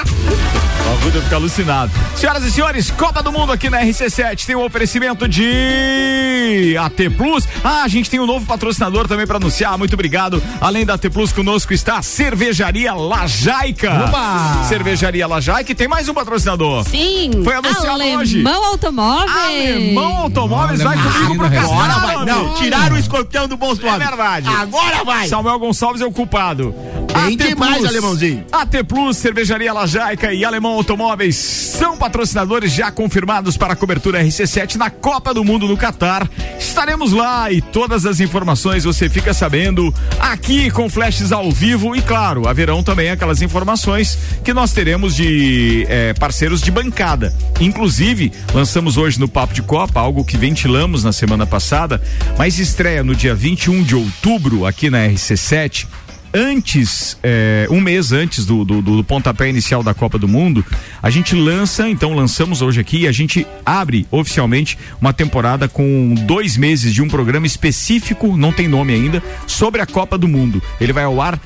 O 0.00 1.04
Ruda 1.04 1.20
fica 1.22 1.36
alucinado. 1.36 1.90
Senhoras 2.16 2.44
e 2.44 2.50
senhores, 2.50 2.90
Copa 2.90 3.22
do 3.22 3.30
Mundo 3.32 3.52
aqui 3.52 3.68
na 3.70 3.80
RC7 3.82 4.46
tem 4.46 4.56
um 4.56 4.64
oferecimento 4.64 5.28
de 5.28 6.76
AT 6.78 7.10
Plus. 7.16 7.46
Ah, 7.62 7.82
a 7.82 7.88
gente 7.88 8.08
tem 8.10 8.18
um 8.20 8.26
novo 8.26 8.44
patrocinador 8.46 9.06
também 9.06 9.26
para 9.26 9.36
anunciar. 9.36 9.76
Muito 9.78 9.94
obrigado. 9.94 10.42
Além 10.60 10.84
da 10.84 10.94
AT 10.94 11.08
Plus, 11.10 11.32
conosco 11.32 11.72
está 11.72 11.98
a 11.98 12.02
Cervejaria 12.02 12.92
Lajaica. 12.94 14.06
Opa! 14.06 14.64
Cervejaria 14.68 15.26
Lajaica 15.26 15.72
e 15.72 15.74
tem 15.74 15.88
mais 15.88 16.08
um 16.08 16.14
patrocinador. 16.14 16.84
Sim. 16.84 17.30
Foi 17.44 17.54
anunciado 17.54 17.88
Alemão 17.88 18.20
hoje. 18.20 18.44
Automóveis. 18.72 19.36
Alemão 19.36 20.16
Automóveis 20.18 20.82
vai 20.82 20.96
Alemão. 20.96 21.12
comigo 21.12 21.36
pro 21.36 21.50
casal. 21.50 21.80
Agora 21.80 21.98
vai. 22.00 22.24
Não, 22.24 22.54
tiraram 22.54 22.96
o 22.96 22.98
escorpião 22.98 23.46
do 23.48 23.56
bolso 23.56 23.80
do 23.80 23.88
É 23.88 23.98
verdade. 23.98 24.48
Agora 24.48 25.04
vai. 25.04 25.28
Samuel 25.28 25.58
Gonçalves 25.58 26.00
é 26.00 26.06
o 26.06 26.12
culpado. 26.12 26.74
Tem 27.22 27.52
AT 27.52 27.56
Plus, 27.56 27.84
alemãozinho. 27.84 28.44
AT 28.50 28.84
Plus, 28.88 29.16
Cervejaria 29.16 29.72
Lajaica 29.72 30.32
e 30.32 30.44
Alemão 30.44 30.72
Automóveis 30.72 31.36
são 31.36 31.96
patrocinadores 31.96 32.72
já 32.72 32.90
confirmados 32.90 33.56
para 33.56 33.74
a 33.74 33.76
cobertura 33.76 34.22
RC7 34.22 34.74
na 34.74 34.90
Copa 34.90 35.32
do 35.32 35.44
Mundo 35.44 35.68
no 35.68 35.76
Catar. 35.76 36.28
Estaremos 36.58 37.12
lá 37.12 37.50
e 37.50 37.60
todas 37.60 38.06
as 38.06 38.18
informações 38.18 38.84
você 38.84 39.08
fica 39.08 39.32
sabendo 39.32 39.94
aqui 40.18 40.70
com 40.70 40.88
flashes 40.88 41.30
ao 41.30 41.50
vivo 41.52 41.94
e 41.94 42.02
claro, 42.02 42.48
haverão 42.48 42.82
também 42.82 43.10
aquelas 43.10 43.40
informações 43.40 44.18
que 44.42 44.52
nós 44.52 44.72
teremos 44.72 45.14
de 45.14 45.86
eh, 45.88 46.14
parceiros 46.14 46.60
de 46.60 46.70
bancada. 46.70 47.32
Inclusive, 47.60 48.32
lançamos 48.52 48.96
hoje 48.96 49.20
no 49.20 49.28
Papo 49.28 49.54
de 49.54 49.62
Copa 49.62 50.00
algo 50.00 50.24
que 50.24 50.36
ventilamos 50.36 51.04
na 51.04 51.12
semana 51.12 51.46
passada, 51.46 52.02
mas 52.36 52.58
estreia 52.58 53.04
no 53.04 53.14
dia 53.14 53.34
21 53.34 53.82
de 53.82 53.94
outubro 53.94 54.66
aqui 54.66 54.90
na 54.90 55.06
RC7 55.06 55.86
antes, 56.32 57.16
é, 57.22 57.66
um 57.70 57.80
mês 57.80 58.12
antes 58.12 58.46
do, 58.46 58.64
do, 58.64 58.80
do 58.80 59.04
pontapé 59.04 59.48
inicial 59.48 59.82
da 59.82 59.94
Copa 59.94 60.18
do 60.18 60.28
Mundo, 60.28 60.64
a 61.02 61.10
gente 61.10 61.34
lança, 61.34 61.88
então 61.88 62.14
lançamos 62.14 62.62
hoje 62.62 62.80
aqui, 62.80 63.06
a 63.06 63.12
gente 63.12 63.46
abre 63.64 64.06
oficialmente 64.10 64.78
uma 65.00 65.12
temporada 65.12 65.68
com 65.68 66.14
dois 66.26 66.56
meses 66.56 66.94
de 66.94 67.02
um 67.02 67.08
programa 67.08 67.46
específico, 67.46 68.36
não 68.36 68.52
tem 68.52 68.68
nome 68.68 68.92
ainda, 68.92 69.22
sobre 69.46 69.80
a 69.80 69.86
Copa 69.86 70.16
do 70.16 70.28
Mundo. 70.28 70.62
Ele 70.80 70.92
vai 70.92 71.04
ao 71.04 71.20
ar 71.20 71.40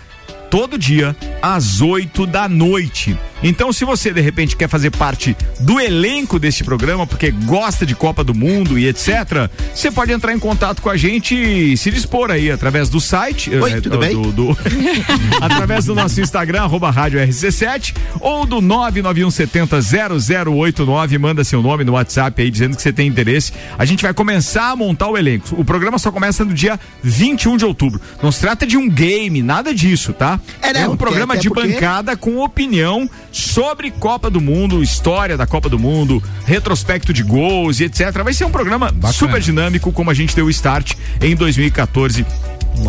todo 0.51 0.79
dia 0.79 1.15
às 1.43 1.81
8 1.81 2.27
da 2.27 2.49
noite. 2.49 3.17
Então, 3.43 3.71
se 3.71 3.85
você 3.85 4.11
de 4.13 4.21
repente 4.23 4.57
quer 4.57 4.67
fazer 4.69 4.91
parte 4.91 5.37
do 5.61 5.79
elenco 5.79 6.39
deste 6.39 6.65
programa, 6.65 7.07
porque 7.07 7.31
gosta 7.31 7.85
de 7.85 7.95
Copa 7.95 8.25
do 8.25 8.35
Mundo 8.35 8.79
e 8.79 8.89
etc., 8.89 9.51
você 9.75 9.91
pode 9.91 10.11
entrar 10.11 10.33
em 10.33 10.39
contato 10.39 10.81
com 10.81 10.89
a 10.89 10.97
gente 10.97 11.35
e 11.35 11.77
se 11.77 11.91
dispor 11.91 12.31
aí 12.31 12.51
através 12.51 12.89
do 12.89 12.99
site. 12.99 13.55
Oi, 13.55 13.73
eh, 13.73 13.81
tudo 13.81 13.91
do- 13.91 13.99
bem? 13.99 14.15
do- 14.15 14.33
do- 14.33 14.57
através 15.41 15.85
do 15.85 15.95
nosso 15.95 16.21
Instagram, 16.21 16.63
arroba 16.63 16.91
rádio 16.91 17.21
RC7, 17.21 17.95
ou 18.21 18.47
do 18.47 18.57
991700089, 18.63 21.19
manda 21.19 21.45
seu 21.45 21.63
nome 21.63 21.85
no 21.85 21.93
WhatsApp 21.93 22.41
aí 22.43 22.51
dizendo 22.51 22.75
que 22.77 22.83
você 22.83 22.93
tem 22.93 23.07
interesse. 23.07 23.53
A 23.79 23.85
gente 23.85 24.03
vai 24.03 24.15
começar 24.15 24.71
a 24.71 24.77
montar 24.77 25.09
o 25.09 25.17
elenco. 25.17 25.55
O 25.61 25.65
programa 25.65 25.99
só 25.99 26.11
começa 26.11 26.45
no 26.45 26.55
dia 26.55 26.81
21 27.03 27.57
de 27.59 27.65
outubro. 27.65 28.01
Não 28.23 28.33
se 28.33 28.41
trata 28.41 28.67
de 28.67 28.77
um 28.77 28.89
game, 28.89 29.43
nada 29.43 29.75
disso, 29.75 30.13
tá? 30.13 30.36
É, 30.63 30.73
não, 30.73 30.81
um 30.81 30.85
porque- 30.91 31.05
programa 31.05 31.35
até 31.35 31.43
de 31.43 31.49
porque- 31.49 31.69
bancada 31.69 32.17
com 32.17 32.39
opinião 32.39 33.09
sobre 33.33 33.91
Copa 33.91 34.29
do 34.31 34.41
Mundo, 34.41 34.83
história 34.83 35.37
da 35.37 35.47
Copa 35.47 35.69
do 35.69 35.79
Mundo, 35.79 36.23
retrospecto 36.45 37.13
de 37.13 37.23
gols 37.23 37.81
e 37.81 37.85
etc. 37.85 38.11
Vai 38.23 38.33
ser 38.33 38.45
um 38.45 38.51
programa 38.51 38.93
super 39.13 39.41
dinâmico, 39.41 39.93
como 39.93 40.11
a 40.11 40.15
gente 40.15 40.35
deu 40.35 40.47
o 40.47 40.51
start 40.51 40.95
em 41.21 41.35
2014 41.35 42.25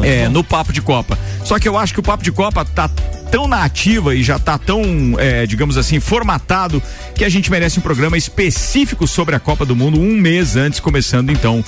é, 0.04 0.28
no 0.28 0.44
Papo 0.44 0.74
de 0.74 0.82
Copa. 0.82 1.18
Só 1.46 1.58
que 1.60 1.68
eu 1.68 1.78
acho 1.78 1.94
que 1.94 2.00
o 2.00 2.04
Papo 2.04 2.24
de 2.24 2.32
Copa 2.32 2.66
tá 2.66 2.90
tão 3.32 3.48
na 3.48 3.64
ativa 3.64 4.14
e 4.16 4.24
já 4.24 4.38
tá 4.40 4.58
tão, 4.58 4.82
é, 5.18 5.46
digamos 5.46 5.78
assim, 5.78 6.00
formatado 6.00 6.82
que 7.16 7.24
a 7.24 7.30
gente 7.30 7.50
merece 7.52 7.80
um 7.80 7.82
programa 7.82 8.18
específico 8.18 9.08
sobre 9.08 9.36
a 9.36 9.40
Copa 9.40 9.66
do 9.66 9.76
Mundo 9.76 10.00
um 10.00 10.16
mês 10.18 10.56
antes, 10.56 10.80
começando 10.80 11.32
então. 11.32 11.64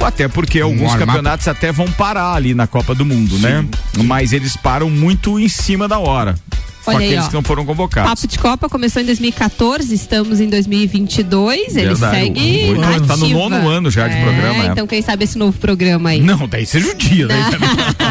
Até 0.00 0.26
porque 0.28 0.60
alguns 0.60 0.94
campeonatos 0.94 1.46
até 1.48 1.70
vão 1.72 1.90
parar 1.90 2.34
ali 2.34 2.54
na 2.54 2.66
Copa 2.66 2.94
do 2.94 3.04
Mundo, 3.04 3.38
né? 3.38 3.64
Mas 4.04 4.32
eles 4.32 4.56
param 4.56 4.88
muito 4.90 5.38
em 5.38 5.48
cima 5.48 5.86
da 5.86 5.98
hora. 5.98 6.34
Com 6.84 6.92
Olha 6.92 7.00
aí, 7.00 7.06
aqueles 7.08 7.24
ó. 7.26 7.28
que 7.28 7.34
não 7.34 7.42
foram 7.42 7.64
convocados. 7.66 8.08
Papo 8.10 8.26
de 8.26 8.38
Copa 8.38 8.66
começou 8.68 9.02
em 9.02 9.04
2014, 9.04 9.94
estamos 9.94 10.40
em 10.40 10.48
2022, 10.48 11.76
ele 11.76 11.88
Verdade, 11.88 12.16
segue 12.16 12.40
o- 12.72 12.78
o- 12.78 12.84
ativa. 12.84 13.06
tá 13.06 13.16
no 13.18 13.28
nono 13.28 13.68
ano 13.68 13.90
já 13.90 14.08
de 14.08 14.16
programa, 14.20 14.64
é. 14.64 14.66
Então 14.68 14.86
quem 14.86 15.02
sabe 15.02 15.24
esse 15.24 15.36
novo 15.36 15.58
programa 15.58 16.08
aí. 16.10 16.20
Não, 16.22 16.48
daí 16.48 16.64
seja 16.64 16.90
o 16.90 16.94
dia. 16.94 17.26
Daí 17.26 17.42
também. 17.50 17.68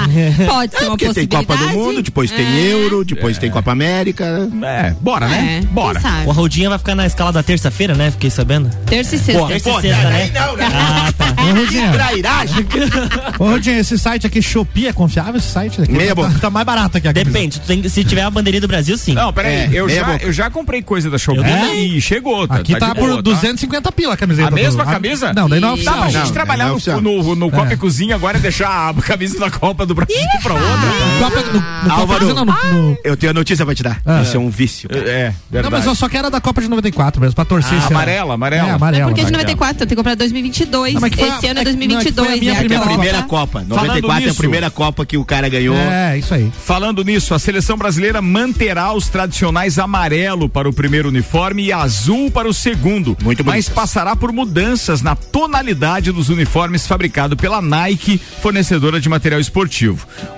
Pode 0.47 0.72
ser 0.78 0.84
É, 0.84 0.88
uma 0.88 0.89
porque 0.97 1.05
tem 1.14 1.28
possibilidade. 1.28 1.45
Copa 1.45 1.57
do 1.57 1.70
Mundo, 1.70 2.01
depois 2.01 2.32
tem 2.32 2.45
É. 2.45 2.74
Euro, 2.74 3.03
depois 3.05 3.38
tem 3.38 3.49
Copa 3.51 3.72
América. 3.72 4.47
É, 4.64 4.91
bora, 5.01 5.28
né? 5.28 5.62
É, 5.64 5.66
Bora. 5.68 5.99
O 6.26 6.32
Arroldinha 6.32 6.70
vai 6.70 6.78
ficar 6.78 6.95
na 6.95 7.05
escala 7.05 7.32
da 7.32 7.43
terça-feira, 7.43 7.93
né? 7.93 8.12
Fiquei 8.12 8.30
sabendo. 8.30 8.70
Terça 8.86 9.16
e 9.16 9.20
sexta. 9.20 9.47
Terça 9.47 9.70
e 9.70 9.82
sexta, 9.82 10.10
né? 10.10 10.32
não, 10.34 10.55
né? 10.57 10.68
Ah, 10.74 11.12
tá. 11.18 11.26
Ô. 11.39 11.93
Trairagem. 11.93 12.66
Ô, 13.39 13.45
Rudinha, 13.49 13.80
esse 13.80 13.97
site 13.97 14.28
aqui, 14.28 14.41
Shopee, 14.41 14.88
é 14.88 14.93
confiável 14.93 15.38
esse 15.38 15.47
site? 15.49 15.82
Aqui? 15.82 15.91
Meia 15.91 16.10
tá, 16.10 16.16
boca. 16.16 16.39
tá 16.39 16.49
mais 16.49 16.66
barato 16.66 16.97
aqui. 16.97 17.12
Depende, 17.14 17.60
tu 17.60 17.66
tem- 17.68 17.88
se 17.88 18.03
tiver 18.03 18.22
a 18.24 18.30
bandeirinha 18.30 18.62
do 18.62 18.68
Brasil, 18.68 18.97
sim. 18.97 19.14
Não, 19.14 19.32
peraí, 19.34 19.53
É, 19.53 19.70
eu, 19.72 19.88
já, 19.89 20.03
boca. 20.03 20.26
eu 20.26 20.32
já 20.34 20.49
comprei 20.49 20.82
coisa 20.82 21.10
da 21.10 21.18
Shopee 21.18 21.43
É? 21.43 21.76
e 21.76 22.01
chegou. 22.01 22.47
Tá, 22.47 22.55
Aqui 22.55 22.76
tá, 22.78 22.89
de 22.89 22.95
por 22.95 23.01
boa, 23.10 23.16
tá? 23.18 23.22
250 23.22 23.91
pila 23.91 24.14
a 24.14 24.18
camiseta. 24.18 24.47
A 24.47 24.51
mesma 24.51 24.86
camisa? 24.86 25.34
Não, 25.34 25.47
daí 25.49 25.60
não 25.60 25.70
é 25.70 25.72
Dá 25.72 25.74
oficial. 25.76 25.97
pra 25.99 26.07
gente 26.10 26.26
Não, 26.26 26.32
trabalhar 26.34 26.64
não 26.66 26.70
é 26.70 26.72
no, 26.72 26.76
oficial. 26.76 27.01
no, 27.01 27.36
no 27.36 27.51
Copa 27.51 27.72
É. 27.72 27.74
e 27.74 27.78
Cozinha 27.78 28.16
agora 28.16 28.38
e 28.38 28.41
deixar 28.41 28.89
a 28.89 28.93
camisa 29.01 29.39
da 29.39 29.49
Copa 29.51 29.86
do 29.86 29.95
Brasil 30.06 30.39
pra 30.43 30.54
outra. 30.54 30.70
Copa, 31.20 31.41
no, 31.47 31.54
no 31.54 31.62
Copa 31.62 31.93
Álvaro. 31.93 32.20
Brasil, 32.26 32.36
não, 32.36 32.45
no, 32.45 32.89
no- 32.91 32.97
Eu 33.04 33.18
tenho 33.18 33.32
a 33.32 33.34
notícia 33.34 33.66
pra 33.66 33.76
te 33.76 33.84
dar. 33.84 34.02
Ah. 34.06 34.22
Isso 34.22 34.36
é 34.36 34.39
um 34.39 34.50
vício. 34.50 34.89
cara. 34.89 35.02
É, 35.10 35.26
Não, 35.28 35.34
verdade. 35.52 35.76
mas 35.76 35.86
eu 35.86 35.95
só 35.95 36.08
quero 36.10 36.28
a 36.28 36.30
da 36.30 36.41
Copa 36.41 36.62
de 36.62 36.68
94 36.70 37.22
mesmo, 37.22 37.36
pra 37.36 37.45
torcer. 37.45 37.78
Ah, 37.82 37.88
amarela, 37.88 38.34
amarela. 38.34 38.68
É, 38.68 38.72
É 38.72 38.74
amarela. 38.74 39.06
porque 39.08 39.22
de 39.22 39.28
amarela. 39.28 39.43
94, 39.43 39.80
tem 39.80 39.88
que 39.88 39.95
comprar 39.95 40.16
2022. 40.16 40.93
Não, 40.95 41.06
Esse 41.08 41.22
a- 41.24 41.26
ano 41.28 41.30
é 41.30 41.30
é 41.30 41.39
que- 41.41 41.47
não, 41.54 41.62
é 41.62 41.64
2022. 41.64 42.39
minha 42.39 42.52
é 42.52 42.54
É 42.54 42.58
a 42.58 42.60
primeira 42.60 42.84
Copa. 42.84 42.93
primeira 42.93 43.22
Copa. 43.24 43.66
94 43.68 44.12
é 44.22 44.24
a 44.24 44.28
nisso. 44.28 44.38
primeira 44.38 44.70
Copa 44.72 45.06
que 45.06 45.18
o 45.18 45.26
cara 45.26 45.50
ganhou. 45.50 45.76
É, 45.76 46.18
isso 46.18 46.34
aí. 46.34 46.52
Falando 46.66 47.04
nisso, 47.04 47.34
a 47.34 47.39
seleção 47.39 47.78
brasileira 47.78 48.22
manterá 48.22 48.93
os 48.93 49.08
tradicionais 49.10 49.80
amarelo 49.80 50.47
para 50.50 50.68
o 50.70 50.74
primeiro 50.74 51.10
uniforme 51.10 51.66
e 51.66 51.74
azul 51.74 52.30
para 52.32 52.47
o 52.47 52.54
segundo. 52.54 53.18
Muito 53.24 53.43
Mas 53.45 53.68
passará 53.70 54.16
por 54.16 54.32
mudanças 54.32 55.02
na 55.02 55.16
tonalidade 55.16 56.12
dos 56.12 56.30
uniformes 56.30 56.86
fabricados 56.88 57.38
pela 57.39 57.62
Nike, 57.62 58.20
fornecedora 58.41 59.00
de 59.00 59.10
material 59.10 59.39
esportivo. 59.41 59.78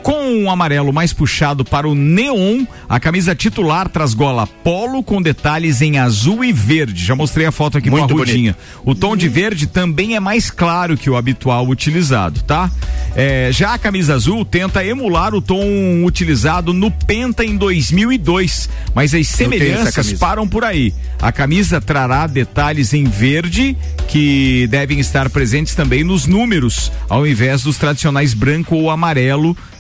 Com 0.03 0.43
um 0.43 0.51
amarelo 0.51 0.91
mais 0.93 1.13
puxado 1.13 1.63
para 1.63 1.87
o 1.87 1.95
neon, 1.95 2.65
a 2.87 2.99
camisa 2.99 3.35
titular 3.35 3.89
traz 3.89 4.13
gola 4.13 4.45
polo 4.45 5.03
com 5.03 5.21
detalhes 5.21 5.81
em 5.81 5.97
azul 5.97 6.43
e 6.43 6.51
verde. 6.51 7.03
Já 7.03 7.15
mostrei 7.15 7.45
a 7.45 7.51
foto 7.51 7.77
aqui 7.77 7.89
Muito 7.89 8.07
com 8.07 8.15
a 8.15 8.17
Rudinha. 8.17 8.55
O 8.85 8.93
tom 8.93 9.15
de 9.15 9.27
verde 9.27 9.67
também 9.67 10.15
é 10.15 10.19
mais 10.19 10.49
claro 10.49 10.97
que 10.97 11.09
o 11.09 11.15
habitual 11.15 11.67
utilizado, 11.67 12.41
tá? 12.43 12.69
É, 13.15 13.49
já 13.51 13.73
a 13.73 13.77
camisa 13.77 14.15
azul 14.15 14.45
tenta 14.45 14.85
emular 14.85 15.33
o 15.33 15.41
tom 15.41 16.03
utilizado 16.03 16.73
no 16.73 16.89
Penta 16.91 17.43
em 17.43 17.57
2002, 17.57 18.69
mas 18.95 19.13
as 19.13 19.27
semelhanças 19.27 20.13
param 20.13 20.47
por 20.47 20.63
aí. 20.63 20.93
A 21.21 21.31
camisa 21.31 21.81
trará 21.81 22.25
detalhes 22.27 22.93
em 22.93 23.03
verde 23.03 23.75
que 24.07 24.67
devem 24.67 24.99
estar 24.99 25.29
presentes 25.29 25.75
também 25.75 26.03
nos 26.03 26.25
números, 26.25 26.91
ao 27.07 27.25
invés 27.27 27.63
dos 27.63 27.77
tradicionais 27.77 28.33
branco 28.33 28.75
ou 28.75 28.89
amarelo 28.89 29.30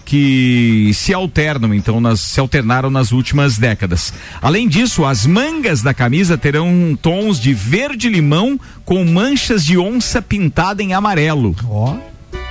que 0.05 0.91
se 0.93 1.13
alternam, 1.13 1.73
então 1.73 2.01
nas, 2.01 2.19
se 2.19 2.39
alternaram 2.39 2.89
nas 2.89 3.11
últimas 3.11 3.57
décadas. 3.57 4.13
Além 4.41 4.67
disso, 4.67 5.05
as 5.05 5.25
mangas 5.25 5.81
da 5.81 5.93
camisa 5.93 6.37
terão 6.37 6.97
tons 7.01 7.39
de 7.39 7.53
verde 7.53 8.09
limão 8.09 8.59
com 8.83 9.05
manchas 9.05 9.63
de 9.63 9.77
onça 9.77 10.21
pintada 10.21 10.83
em 10.83 10.93
amarelo. 10.93 11.55
Ó. 11.65 11.95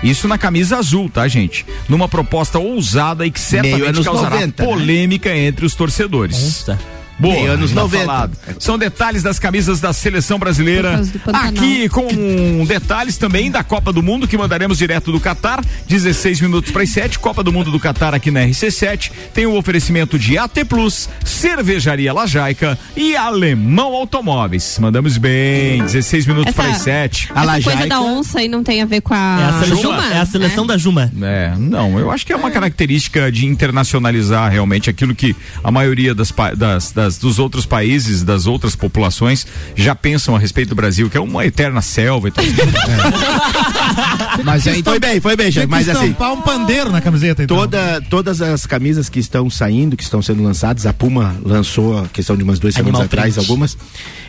Isso 0.03 0.27
na 0.27 0.39
camisa 0.39 0.79
azul, 0.79 1.11
tá, 1.11 1.29
gente? 1.29 1.67
Numa 1.89 2.09
proposta 2.09 2.59
ousada 2.59 3.27
e 3.27 3.31
que 3.31 3.41
certamente 3.41 4.03
causará 4.03 4.37
90, 4.37 4.63
né? 4.63 4.69
polêmica 4.69 5.37
entre 5.37 5.67
os 5.67 5.75
torcedores. 5.75 6.43
Nossa. 6.43 7.00
Boa, 7.21 7.35
Meio 7.35 7.53
anos 7.53 7.71
tá 7.73 7.81
90. 7.83 8.05
falado. 8.07 8.37
São 8.59 8.79
detalhes 8.79 9.23
das 9.23 9.39
camisas 9.39 9.79
da 9.79 9.93
seleção 9.93 10.39
brasileira. 10.39 11.03
Aqui 11.33 11.89
com 11.89 12.65
detalhes 12.67 13.17
também 13.19 13.51
da 13.51 13.63
Copa 13.63 13.93
do 13.93 14.03
Mundo 14.03 14.27
que 14.27 14.37
mandaremos 14.39 14.79
direto 14.79 15.13
do 15.13 15.21
Catar. 15.21 15.63
16 15.87 16.41
minutos 16.41 16.71
para 16.71 16.83
as 16.83 16.89
7. 16.91 17.19
Copa 17.19 17.43
do 17.45 17.53
Mundo 17.53 17.71
do 17.71 17.79
Catar 17.79 18.15
aqui 18.15 18.31
na 18.31 18.41
RC7. 18.41 19.13
Tem 19.35 19.45
o 19.47 19.55
oferecimento 19.57 20.19
de 20.19 20.39
AT 20.39 20.65
Plus, 20.65 21.09
Cervejaria 21.25 22.13
Lajaica 22.13 22.79
e 22.97 23.15
Alemão 23.17 23.93
Automóveis. 23.95 24.79
Mandamos 24.81 25.19
bem. 25.19 25.83
16 25.83 26.27
minutos 26.27 26.49
Essa- 26.55 26.63
para 26.63 26.73
as 26.73 26.79
7. 26.79 27.29
A 27.35 27.43
Essa 27.43 27.53
coisa 27.53 27.69
Lajaica- 27.71 27.89
da 27.89 28.01
onça 28.01 28.39
aí 28.39 28.49
não 28.49 28.63
tem 28.65 28.81
a 28.81 28.87
ver 28.87 29.01
com 29.03 29.15
É 29.15 29.19
a, 29.19 29.49
a 29.49 29.61
seleção, 29.65 29.83
Juma, 29.83 30.07
é 30.15 30.19
a 30.21 30.27
seleção 30.27 30.65
né? 30.65 30.69
da 30.69 30.79
Juma. 30.79 31.13
É, 31.23 31.53
não, 31.59 31.99
eu 31.99 32.11
acho 32.11 32.25
que 32.27 32.33
é 32.33 32.37
uma 32.37 32.51
característica 32.51 33.31
de 33.31 33.45
internacionalizar 33.47 34.51
realmente 34.51 34.89
aquilo 34.89 35.15
que 35.15 35.35
a 35.63 35.71
maioria 35.71 36.15
das, 36.15 36.31
pa- 36.31 36.55
das- 36.55 36.93
das- 37.11 37.19
dos 37.19 37.39
outros 37.39 37.67
países, 37.67 38.23
das 38.23 38.47
outras 38.47 38.77
populações 38.77 39.47
já 39.75 39.95
pensam 39.95 40.37
a 40.37 40.39
respeito 40.39 40.71
do 40.71 40.75
Brasil, 40.75 41.11
que 41.11 41.17
é 41.17 41.21
uma 41.21 41.45
eterna 41.45 41.83
selva 41.83 42.29
e 42.29 42.31
tal. 42.31 42.45
Mas 44.45 44.67
aí 44.67 44.83
foi 44.83 44.99
bem, 44.99 45.21
foi 45.21 45.37
bem, 45.37 45.51
que 45.51 45.67
Mas 45.67 45.89
assim, 45.89 46.07
estampar 46.07 46.33
um 46.33 46.41
pandeiro 46.43 46.91
na 46.91 47.01
camiseta, 47.01 47.43
então. 47.43 47.57
toda, 47.57 48.01
todas 48.09 48.41
as 48.41 48.67
camisas 48.67 49.09
que 49.09 49.19
estão 49.19 49.49
saindo, 49.51 49.97
que 49.97 50.03
estão 50.03 50.23
sendo 50.23 50.43
lançadas, 50.43 50.87
a 50.87 50.93
Puma 50.93 51.37
lançou 51.45 51.99
a 51.99 52.09
questão 52.09 52.37
de 52.37 52.43
umas 52.43 52.59
duas 52.59 52.75
Animal 52.77 52.93
semanas 53.03 53.07
atrás, 53.07 53.35
print. 53.35 53.45
algumas, 53.47 53.77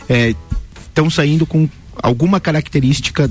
é, 0.09 0.35
estão 0.87 1.09
saindo 1.09 1.45
com 1.45 1.69
alguma 2.01 2.39
característica 2.39 3.29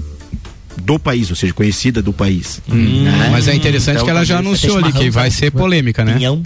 do 0.82 0.98
país, 0.98 1.28
ou 1.30 1.36
seja, 1.36 1.52
conhecida 1.52 2.00
do 2.00 2.12
país. 2.12 2.60
né? 2.68 3.28
Mas 3.30 3.48
é 3.48 3.54
interessante 3.54 3.96
Então, 3.96 4.04
que 4.06 4.10
ela 4.10 4.24
já 4.24 4.36
talvez- 4.36 4.48
anunciou 4.64 4.78
ali 4.78 4.92
que 4.92 5.10
vai 5.10 5.30
ser 5.30 5.50
polêmica, 5.50 6.04
né? 6.04 6.14
Pinhão. 6.14 6.42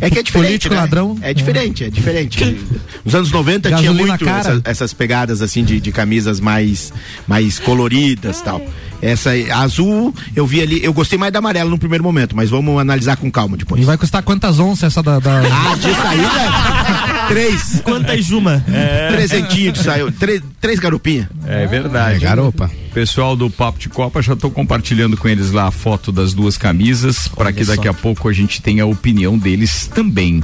É 0.00 0.10
que 0.10 0.18
é 0.18 0.22
diferente. 0.22 0.46
Político 0.48 0.74
né? 0.74 0.80
ladrão. 0.80 1.18
É 1.20 1.32
diferente, 1.34 1.84
é 1.84 1.90
diferente. 1.90 2.56
Nos 3.04 3.14
anos 3.14 3.30
90 3.30 3.68
tinha 3.68 3.80
Gasolina 3.82 4.06
muito 4.08 4.24
cara. 4.24 4.38
essa- 4.40 4.60
essas 4.64 4.92
pegadas 4.94 5.42
assim 5.42 5.64
de, 5.64 5.80
de 5.80 5.92
camisas 5.92 6.40
mais, 6.40 6.92
mais 7.26 7.58
coloridas 7.58 8.40
tal. 8.40 8.62
Essa 9.00 9.30
azul, 9.54 10.14
eu 10.36 10.46
vi 10.46 10.60
ali, 10.62 10.80
eu 10.84 10.92
gostei 10.92 11.18
mais 11.18 11.32
da 11.32 11.40
amarela 11.40 11.68
no 11.68 11.76
primeiro 11.76 12.04
momento, 12.04 12.36
mas 12.36 12.50
vamos 12.50 12.80
analisar 12.80 13.16
com 13.16 13.28
calma 13.32 13.56
depois. 13.56 13.82
E 13.82 13.84
vai 13.84 13.98
custar 13.98 14.22
quantas 14.22 14.60
onças 14.60 14.84
essa 14.92 15.02
da. 15.02 15.18
da... 15.18 15.40
Ah, 15.40 15.74
de 15.74 15.92
saída? 15.94 17.26
três. 17.28 17.80
Quantas 17.84 18.24
Juma? 18.24 18.64
Trezentinho 19.12 19.72
de 19.72 19.80
saiu. 19.80 20.12
Três, 20.12 20.40
três 20.60 20.78
garupinhas. 20.78 21.26
É 21.46 21.66
verdade. 21.66 22.16
É, 22.16 22.18
garopa. 22.20 22.70
Pessoal 22.94 23.34
do 23.34 23.48
Papo 23.50 23.78
de 23.78 23.88
Copa, 23.88 24.20
já 24.22 24.34
estou 24.34 24.50
compartilhando 24.50 25.16
com 25.16 25.26
eles 25.28 25.50
lá 25.50 25.66
a 25.66 25.70
foto 25.70 26.12
das 26.12 26.34
duas 26.34 26.56
camisas, 26.58 27.26
para 27.26 27.50
que 27.52 27.64
daqui 27.64 27.88
a 27.88 27.94
pouco 27.94 28.28
a 28.28 28.32
gente 28.32 28.60
tenha 28.60 28.82
a 28.82 28.86
opinião 28.86 29.31
deles 29.38 29.86
também. 29.94 30.42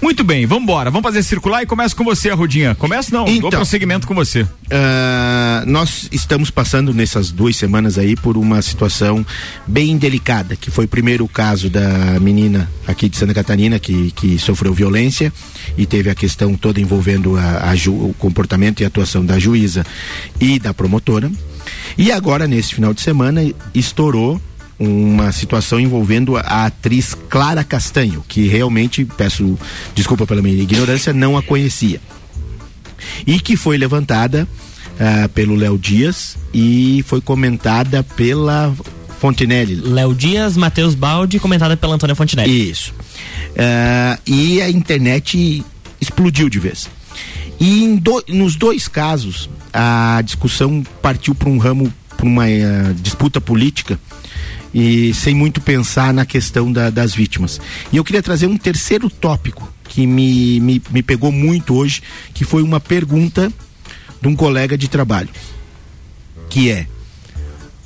Muito 0.00 0.22
bem, 0.24 0.46
vamos 0.46 0.64
embora. 0.64 0.90
Vamos 0.90 1.02
fazer 1.04 1.22
circular 1.22 1.62
e 1.62 1.66
começa 1.66 1.94
com 1.94 2.04
você, 2.04 2.30
Rudinha. 2.30 2.74
Começa 2.74 3.10
não, 3.16 3.24
dou 3.24 3.34
Então. 3.34 3.50
prosseguimento 3.50 4.06
com 4.06 4.14
você. 4.14 4.46
Ah, 4.70 5.64
nós 5.66 6.08
estamos 6.10 6.50
passando 6.50 6.92
nessas 6.94 7.30
duas 7.30 7.56
semanas 7.56 7.98
aí 7.98 8.16
por 8.16 8.36
uma 8.36 8.60
situação 8.62 9.24
bem 9.66 9.96
delicada, 9.96 10.56
que 10.56 10.70
foi 10.70 10.86
primeiro 10.86 11.24
o 11.24 11.28
caso 11.28 11.68
da 11.70 12.18
menina 12.20 12.70
aqui 12.86 13.08
de 13.08 13.16
Santa 13.16 13.34
Catarina 13.34 13.78
que, 13.78 14.10
que 14.12 14.38
sofreu 14.38 14.72
violência 14.72 15.32
e 15.76 15.86
teve 15.86 16.10
a 16.10 16.14
questão 16.14 16.54
toda 16.54 16.80
envolvendo 16.80 17.36
a, 17.36 17.70
a 17.70 17.76
ju- 17.76 17.92
o 17.92 18.14
comportamento 18.18 18.80
e 18.80 18.84
atuação 18.84 19.24
da 19.24 19.38
juíza 19.38 19.84
e 20.40 20.58
da 20.58 20.72
promotora. 20.74 21.30
E 21.96 22.10
agora, 22.10 22.46
nesse 22.48 22.74
final 22.74 22.92
de 22.94 23.00
semana, 23.02 23.42
estourou 23.74 24.40
uma 24.82 25.30
situação 25.32 25.78
envolvendo 25.78 26.36
a 26.36 26.66
atriz 26.66 27.14
Clara 27.28 27.62
Castanho, 27.64 28.24
que 28.26 28.46
realmente, 28.48 29.04
peço 29.04 29.58
desculpa 29.94 30.26
pela 30.26 30.42
minha 30.42 30.62
ignorância, 30.62 31.12
não 31.12 31.36
a 31.36 31.42
conhecia 31.42 32.00
e 33.26 33.40
que 33.40 33.56
foi 33.56 33.76
levantada 33.76 34.46
ah, 34.98 35.28
pelo 35.34 35.54
Léo 35.54 35.76
Dias 35.78 36.36
e 36.54 37.04
foi 37.06 37.20
comentada 37.20 38.02
pela 38.02 38.74
Fontinelli. 39.20 39.76
Léo 39.76 40.14
Dias, 40.14 40.56
Matheus 40.56 40.94
Baldi, 40.94 41.38
comentada 41.38 41.76
pela 41.76 41.94
Antônia 41.94 42.14
Fontinelli. 42.14 42.70
Isso. 42.70 42.92
Ah, 43.56 44.18
e 44.26 44.60
a 44.62 44.70
internet 44.70 45.64
explodiu 46.00 46.48
de 46.48 46.58
vez. 46.58 46.88
E 47.60 47.96
do- 48.00 48.24
nos 48.28 48.56
dois 48.56 48.88
casos, 48.88 49.48
a 49.72 50.20
discussão 50.24 50.82
partiu 51.00 51.34
para 51.34 51.48
um 51.48 51.58
ramo, 51.58 51.92
para 52.16 52.26
uma 52.26 52.48
eh, 52.48 52.92
disputa 53.00 53.40
política 53.40 53.98
e 54.74 55.12
sem 55.14 55.34
muito 55.34 55.60
pensar 55.60 56.12
na 56.14 56.24
questão 56.24 56.72
da- 56.72 56.90
das 56.90 57.14
vítimas. 57.14 57.60
E 57.92 57.96
eu 57.96 58.04
queria 58.04 58.22
trazer 58.22 58.46
um 58.46 58.56
terceiro 58.56 59.10
tópico 59.10 59.70
que 59.84 60.06
me, 60.06 60.58
me, 60.60 60.82
me 60.90 61.02
pegou 61.02 61.30
muito 61.30 61.74
hoje, 61.74 62.02
que 62.32 62.44
foi 62.44 62.62
uma 62.62 62.80
pergunta 62.80 63.52
de 64.20 64.28
um 64.28 64.34
colega 64.36 64.78
de 64.78 64.88
trabalho, 64.88 65.28
que 66.48 66.70
é, 66.70 66.86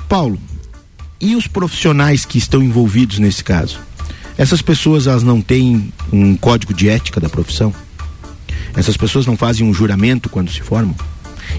Paulo, 0.09 0.39
e 1.21 1.35
os 1.35 1.47
profissionais 1.47 2.25
que 2.25 2.39
estão 2.39 2.63
envolvidos 2.63 3.19
nesse 3.19 3.43
caso? 3.43 3.81
Essas 4.39 4.61
pessoas 4.61 5.07
elas 5.07 5.23
não 5.23 5.41
têm 5.41 5.93
um 6.13 6.37
código 6.37 6.75
de 6.75 6.89
ética 6.89 7.19
da 7.21 7.29
profissão? 7.29 7.75
Essas 8.77 8.97
pessoas 8.97 9.25
não 9.27 9.37
fazem 9.37 9.67
um 9.67 9.73
juramento 9.73 10.29
quando 10.29 10.53
se 10.53 10.61
formam? 10.61 10.95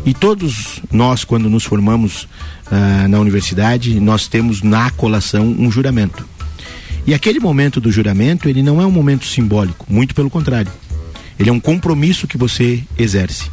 E 0.05 0.13
todos 0.13 0.80
nós, 0.91 1.23
quando 1.23 1.49
nos 1.49 1.63
formamos 1.63 2.28
ah, 2.72 3.07
na 3.07 3.20
universidade, 3.20 3.99
nós 3.99 4.28
temos 4.28 4.61
na 4.61 4.89
colação 4.91 5.45
um 5.47 5.70
juramento. 5.72 6.26
E 7.05 7.13
aquele 7.13 7.39
momento 7.39 7.80
do 7.80 7.91
juramento, 7.91 8.49
ele 8.49 8.61
não 8.61 8.82
é 8.82 8.86
um 8.86 8.91
momento 8.91 9.26
simbólico, 9.26 9.86
muito 9.89 10.13
pelo 10.13 10.30
contrário. 10.30 10.72
Ele 11.39 11.49
é 11.49 11.53
um 11.53 11.59
compromisso 11.59 12.28
que 12.28 12.38
você 12.38 12.84
exerce. 12.97 13.49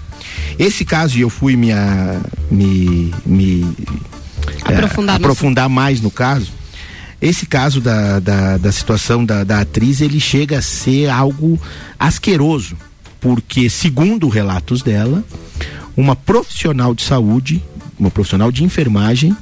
Esse 0.59 0.85
caso, 0.85 1.17
e 1.17 1.21
eu 1.21 1.31
fui 1.31 1.55
me, 1.57 1.71
a- 1.71 2.21
me, 2.51 3.13
me 3.25 3.63
eh, 4.67 4.75
Aprofundar 4.75 5.19
no 5.21 5.25
aprofundar 5.27 5.69
mais 5.69 6.01
no 6.01 6.11
caso, 6.11 6.51
esse 7.21 7.47
caso 7.47 7.81
da, 7.81 8.19
da, 8.19 8.57
da 8.59 8.73
situação 8.73 9.25
da, 9.25 9.45
da 9.45 9.61
atriz, 9.61 10.01
ele 10.01 10.19
chega 10.19 10.59
a 10.59 10.63
ser 10.63 11.09
algo 11.09 11.61
asqueroso, 11.99 12.77
porque, 13.21 13.71
segundo 13.71 14.29
relatos 14.29 14.83
dela, 14.83 15.25
uma 15.97 16.17
profissional 16.17 16.95
de 16.95 17.03
saúde, 17.03 17.63
uma 17.99 18.11
profissional 18.11 18.51
de 18.53 18.65
enfermagem, 18.65 19.37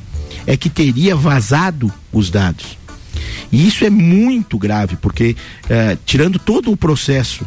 é 0.46 0.56
que 0.56 0.68
teria 0.70 1.14
vazado 1.14 1.92
os 2.12 2.30
dados. 2.30 2.76
E 3.50 3.66
isso 3.68 3.84
é 3.84 3.90
muito 3.90 4.58
grave, 4.58 4.96
porque 4.96 5.36
eh, 5.68 5.96
tirando 6.06 6.38
todo 6.38 6.70
o 6.72 6.76
processo, 6.76 7.44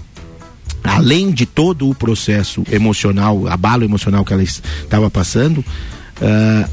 além 0.83 1.31
de 1.31 1.45
todo 1.45 1.89
o 1.89 1.95
processo 1.95 2.63
emocional, 2.71 3.47
abalo 3.47 3.83
emocional 3.83 4.23
que 4.23 4.31
ela 4.33 4.43
es- 4.43 4.61
estava 4.83 5.09
passando, 5.09 5.65
ah, 6.21 6.69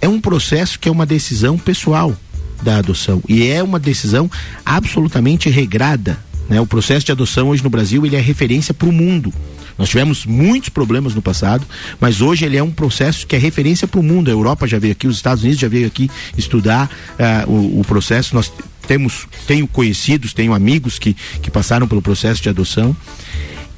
é 0.00 0.08
um 0.08 0.20
processo 0.20 0.78
que 0.78 0.88
é 0.88 0.92
uma 0.92 1.04
decisão 1.06 1.58
pessoal 1.58 2.16
da 2.62 2.78
adoção 2.78 3.22
e 3.28 3.46
é 3.46 3.62
uma 3.62 3.78
decisão 3.78 4.30
absolutamente 4.64 5.50
regrada. 5.50 6.18
Né? 6.48 6.60
O 6.60 6.66
processo 6.66 7.04
de 7.06 7.12
adoção 7.12 7.50
hoje 7.50 7.62
no 7.62 7.68
Brasil 7.70 8.04
ele 8.06 8.16
é 8.16 8.20
referência 8.20 8.72
para 8.72 8.88
o 8.88 8.92
mundo. 8.92 9.32
Nós 9.78 9.88
tivemos 9.88 10.26
muitos 10.26 10.68
problemas 10.68 11.14
no 11.14 11.22
passado, 11.22 11.66
mas 12.00 12.20
hoje 12.20 12.44
ele 12.44 12.56
é 12.56 12.62
um 12.62 12.70
processo 12.70 13.26
que 13.26 13.36
é 13.36 13.38
referência 13.38 13.88
para 13.88 14.00
o 14.00 14.02
mundo. 14.02 14.28
A 14.28 14.32
Europa 14.32 14.66
já 14.66 14.78
veio 14.78 14.92
aqui, 14.92 15.06
os 15.06 15.16
Estados 15.16 15.42
Unidos 15.42 15.60
já 15.60 15.68
veio 15.68 15.86
aqui 15.86 16.10
estudar 16.36 16.90
ah, 17.18 17.44
o, 17.46 17.80
o 17.80 17.84
processo. 17.84 18.34
Nós 18.34 18.52
temos, 18.86 19.26
tenho 19.46 19.66
conhecidos, 19.66 20.32
tenho 20.32 20.52
amigos 20.54 20.98
que, 20.98 21.14
que 21.40 21.50
passaram 21.50 21.86
pelo 21.88 22.02
processo 22.02 22.42
de 22.42 22.48
adoção. 22.48 22.96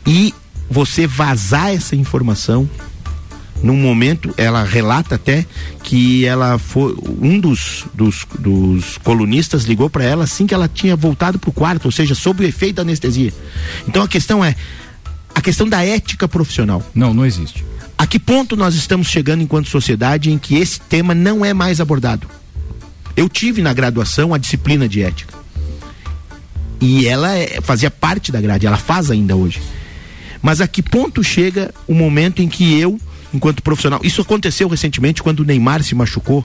E 0.06 0.34
você 0.70 1.06
vazar 1.06 1.70
essa 1.70 1.94
informação 1.94 2.68
num 3.62 3.76
momento, 3.76 4.34
ela 4.36 4.62
relata 4.62 5.14
até 5.14 5.46
que 5.82 6.26
ela 6.26 6.58
foi 6.58 6.94
um 7.20 7.40
dos, 7.40 7.86
dos, 7.94 8.26
dos 8.38 8.98
colunistas 8.98 9.64
ligou 9.64 9.88
para 9.88 10.04
ela 10.04 10.24
assim 10.24 10.46
que 10.46 10.52
ela 10.52 10.68
tinha 10.68 10.94
voltado 10.94 11.38
para 11.38 11.48
o 11.48 11.52
quarto, 11.52 11.86
ou 11.86 11.92
seja, 11.92 12.14
sob 12.14 12.44
o 12.44 12.46
efeito 12.46 12.76
da 12.76 12.82
anestesia. 12.82 13.32
Então 13.88 14.02
a 14.02 14.08
questão 14.08 14.44
é 14.44 14.54
questão 15.44 15.68
da 15.68 15.84
ética 15.84 16.26
profissional. 16.26 16.82
Não, 16.94 17.12
não 17.14 17.24
existe. 17.24 17.64
A 17.96 18.06
que 18.06 18.18
ponto 18.18 18.56
nós 18.56 18.74
estamos 18.74 19.06
chegando 19.08 19.42
enquanto 19.42 19.68
sociedade 19.68 20.30
em 20.32 20.38
que 20.38 20.56
esse 20.56 20.80
tema 20.80 21.14
não 21.14 21.44
é 21.44 21.54
mais 21.54 21.80
abordado? 21.80 22.26
Eu 23.16 23.28
tive 23.28 23.62
na 23.62 23.72
graduação 23.72 24.34
a 24.34 24.38
disciplina 24.38 24.88
de 24.88 25.02
ética. 25.02 25.32
E 26.80 27.06
ela 27.06 27.36
é- 27.36 27.60
fazia 27.62 27.90
parte 27.90 28.32
da 28.32 28.40
grade, 28.40 28.66
ela 28.66 28.76
faz 28.76 29.10
ainda 29.10 29.36
hoje. 29.36 29.62
Mas 30.42 30.60
a 30.60 30.66
que 30.66 30.82
ponto 30.82 31.22
chega 31.22 31.72
o 31.86 31.94
momento 31.94 32.42
em 32.42 32.48
que 32.48 32.78
eu, 32.78 32.98
enquanto 33.32 33.62
profissional, 33.62 34.00
isso 34.02 34.20
aconteceu 34.20 34.68
recentemente 34.68 35.22
quando 35.22 35.40
o 35.40 35.44
Neymar 35.44 35.82
se 35.82 35.94
machucou 35.94 36.44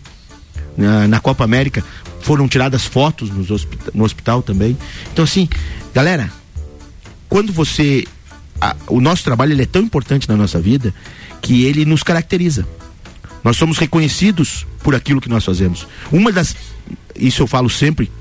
na, 0.78 1.08
na 1.08 1.20
Copa 1.20 1.43
América, 1.43 1.84
foram 2.22 2.47
tiradas 2.47 2.86
fotos 2.86 3.30
nos 3.30 3.68
no 3.93 4.04
hospital 4.04 4.41
também. 4.43 4.78
Então 5.12 5.26
assim, 5.26 5.50
galera, 5.93 6.32
quando 7.28 7.52
você 7.52 8.06
a- 8.62 8.76
o 8.88 8.99
nosso 9.01 9.24
trabalho 9.24 9.53
ele 9.53 9.64
é 9.64 9.66
tão 9.66 9.82
importante 9.82 10.28
na 10.28 10.36
nossa 10.38 10.60
vida 10.60 10.93
que 11.41 11.64
ele 11.66 11.86
nos 11.86 12.03
caracteriza. 12.03 12.68
Nós 13.43 13.55
somos 13.57 13.78
reconhecidos 13.78 14.66
por 14.84 14.93
aquilo 14.95 15.22
que 15.22 15.30
nós 15.30 15.45
fazemos. 15.45 15.88
Uma 16.12 16.32
das, 16.32 16.55
isso 17.16 17.41
eu 17.41 17.47
falo 17.47 17.70
sempre, 17.70 18.12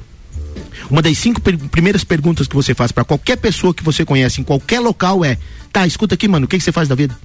uma 0.88 1.02
das 1.02 1.18
cinco 1.18 1.40
per- 1.40 1.58
primeiras 1.68 2.04
perguntas 2.04 2.46
que 2.46 2.54
você 2.54 2.74
faz 2.74 2.92
para 2.92 3.04
qualquer 3.04 3.36
pessoa 3.36 3.74
que 3.74 3.82
você 3.82 4.04
conhece 4.04 4.40
em 4.40 4.44
qualquer 4.44 4.80
local 4.80 5.24
é: 5.24 5.36
tá, 5.72 5.86
escuta 5.86 6.14
aqui, 6.14 6.28
mano, 6.28 6.44
o 6.46 6.48
que, 6.48 6.56
que 6.58 6.64
você 6.64 6.72
faz 6.72 6.88
da 6.88 6.94
vida? 6.94 7.18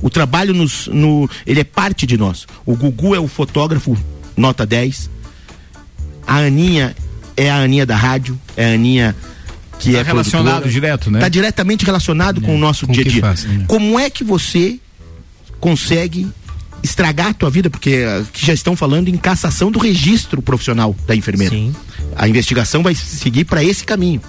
O 0.00 0.10
trabalho 0.10 0.52
nos, 0.52 0.88
no, 0.88 1.30
ele 1.46 1.60
é 1.60 1.64
parte 1.64 2.04
de 2.06 2.16
nós. 2.18 2.46
O 2.66 2.74
Gugu 2.74 3.14
é 3.14 3.20
o 3.20 3.28
fotógrafo 3.28 3.96
nota 4.36 4.66
10. 4.66 5.08
A 6.26 6.38
Aninha 6.38 6.96
é 7.36 7.48
a 7.50 7.58
Aninha 7.62 7.86
da 7.86 7.96
rádio, 7.96 8.38
é 8.56 8.72
a 8.72 8.74
Aninha 8.74 9.14
que 9.82 9.92
Tá 9.92 9.98
é 9.98 10.02
relacionado 10.02 10.62
produtora. 10.62 10.72
direto, 10.72 11.10
né? 11.10 11.20
Tá 11.20 11.28
diretamente 11.28 11.84
relacionado 11.84 12.40
com 12.40 12.54
o 12.54 12.58
nosso 12.58 12.86
com 12.86 12.92
dia 12.92 13.02
a 13.04 13.08
dia. 13.08 13.20
faz, 13.20 13.44
né? 13.44 13.64
Como 13.66 13.98
é 13.98 14.08
que 14.08 14.22
você 14.24 14.78
consegue 15.60 16.28
estragar 16.82 17.28
a 17.28 17.34
tua 17.34 17.50
vida? 17.50 17.70
Porque 17.70 18.04
ah, 18.06 18.24
que 18.32 18.44
já 18.46 18.52
estão 18.52 18.74
falando 18.76 19.08
em 19.08 19.16
cassação 19.16 19.70
do 19.70 19.78
registro 19.78 20.40
profissional 20.42 20.94
da 21.06 21.14
enfermeira. 21.14 21.54
A 22.16 22.28
investigação 22.28 22.82
vai 22.82 22.94
seguir 22.94 23.44
para 23.44 23.62
esse 23.62 23.84
caminho. 23.84 24.20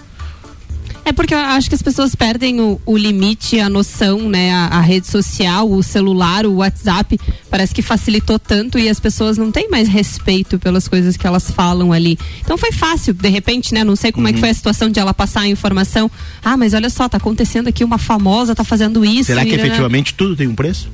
É 1.05 1.11
porque 1.11 1.33
eu 1.33 1.39
acho 1.39 1.67
que 1.67 1.75
as 1.75 1.81
pessoas 1.81 2.15
perdem 2.15 2.61
o, 2.61 2.79
o 2.85 2.97
limite, 2.97 3.59
a 3.59 3.69
noção, 3.69 4.29
né? 4.29 4.53
A, 4.53 4.67
a 4.67 4.81
rede 4.81 5.07
social, 5.07 5.69
o 5.69 5.83
celular, 5.83 6.45
o 6.45 6.55
WhatsApp, 6.55 7.19
parece 7.49 7.73
que 7.73 7.81
facilitou 7.81 8.39
tanto 8.39 8.79
e 8.79 8.87
as 8.87 8.99
pessoas 8.99 9.37
não 9.37 9.51
têm 9.51 9.69
mais 9.69 9.87
respeito 9.89 10.57
pelas 10.57 10.87
coisas 10.87 11.17
que 11.17 11.27
elas 11.27 11.51
falam 11.51 11.91
ali. 11.91 12.17
Então 12.41 12.57
foi 12.57 12.71
fácil, 12.71 13.13
de 13.13 13.29
repente, 13.29 13.73
né? 13.73 13.83
Não 13.83 13.95
sei 13.95 14.11
como 14.11 14.27
é 14.27 14.33
que 14.33 14.39
foi 14.39 14.49
a 14.49 14.53
situação 14.53 14.89
de 14.89 14.99
ela 14.99 15.13
passar 15.13 15.41
a 15.41 15.47
informação. 15.47 16.09
Ah, 16.43 16.55
mas 16.55 16.73
olha 16.73 16.89
só, 16.89 17.09
tá 17.09 17.17
acontecendo 17.17 17.67
aqui 17.67 17.83
uma 17.83 17.97
famosa, 17.97 18.55
tá 18.55 18.63
fazendo 18.63 19.03
isso. 19.03 19.25
Será 19.25 19.43
que 19.43 19.53
e, 19.53 19.57
né, 19.57 19.63
efetivamente 19.63 20.13
tudo 20.13 20.35
tem 20.35 20.47
um 20.47 20.55
preço? 20.55 20.89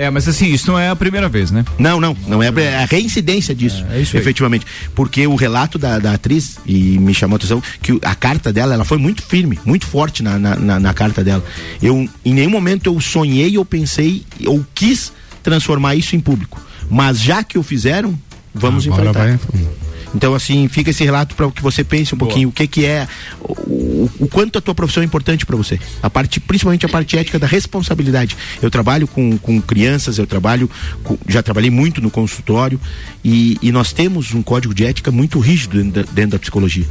É, 0.00 0.08
mas 0.08 0.26
assim, 0.26 0.46
isso 0.46 0.70
não 0.70 0.78
é 0.78 0.88
a 0.88 0.96
primeira 0.96 1.28
vez, 1.28 1.50
né? 1.50 1.62
Não, 1.78 2.00
não, 2.00 2.16
não 2.26 2.42
é 2.42 2.48
a 2.48 2.86
reincidência 2.86 3.54
disso, 3.54 3.84
É, 3.90 3.98
é 3.98 4.00
isso 4.00 4.16
aí. 4.16 4.22
efetivamente. 4.22 4.64
Porque 4.94 5.26
o 5.26 5.34
relato 5.34 5.78
da, 5.78 5.98
da 5.98 6.14
atriz, 6.14 6.56
e 6.64 6.98
me 6.98 7.12
chamou 7.12 7.34
a 7.34 7.36
atenção, 7.36 7.62
que 7.82 7.98
a 8.02 8.14
carta 8.14 8.50
dela, 8.52 8.72
ela 8.72 8.84
foi 8.84 8.96
muito 8.96 9.22
firme, 9.22 9.58
muito 9.64 9.86
forte 9.86 10.22
na, 10.22 10.38
na, 10.38 10.56
na- 10.56 10.80
na 10.80 10.94
carta 10.94 11.22
dela. 11.22 11.44
Eu, 11.82 12.08
em 12.24 12.32
nenhum 12.32 12.48
momento 12.50 12.86
eu 12.86 12.98
sonhei 13.00 13.58
ou 13.58 13.64
pensei 13.64 14.24
ou 14.46 14.64
quis 14.74 15.12
transformar 15.42 15.94
isso 15.96 16.16
em 16.16 16.20
público. 16.20 16.58
Mas 16.90 17.20
já 17.20 17.44
que 17.44 17.58
o 17.58 17.62
fizeram, 17.62 18.18
vamos 18.54 18.86
Agora 18.86 19.10
enfrentar. 19.10 19.26
vai- 19.52 19.66
Então, 20.14 20.34
assim, 20.34 20.66
fica 20.68 20.90
esse 20.90 21.04
relato 21.04 21.34
para 21.34 21.50
que 21.50 21.62
você 21.62 21.84
pense 21.84 22.14
um 22.14 22.18
pouquinho 22.18 22.48
o 22.48 22.52
que 22.52 22.66
que 22.66 22.84
é, 22.84 23.06
o, 23.40 23.52
o- 23.52 24.10
o 24.20 24.28
quanto 24.28 24.58
a 24.58 24.60
tua 24.60 24.74
profissão 24.74 25.02
é 25.02 25.06
importante 25.06 25.46
para 25.46 25.56
você. 25.56 25.78
A 26.02 26.10
parte, 26.10 26.40
principalmente 26.40 26.84
a 26.84 26.88
parte 26.88 27.16
ética 27.16 27.38
da 27.38 27.46
responsabilidade. 27.46 28.36
Eu 28.60 28.70
trabalho 28.70 29.06
com, 29.06 29.38
com 29.38 29.60
crianças, 29.60 30.18
eu 30.18 30.26
trabalho, 30.26 30.68
com- 31.04 31.16
já 31.28 31.42
trabalhei 31.42 31.70
muito 31.70 32.00
no 32.00 32.10
consultório 32.10 32.80
e, 33.24 33.56
e 33.62 33.70
nós 33.70 33.92
temos 33.92 34.34
um 34.34 34.42
código 34.42 34.74
de 34.74 34.84
ética 34.84 35.10
muito 35.12 35.38
rígido 35.38 35.76
dentro 35.82 36.02
da, 36.04 36.12
dentro 36.12 36.30
da 36.32 36.38
psicologia. 36.38 36.86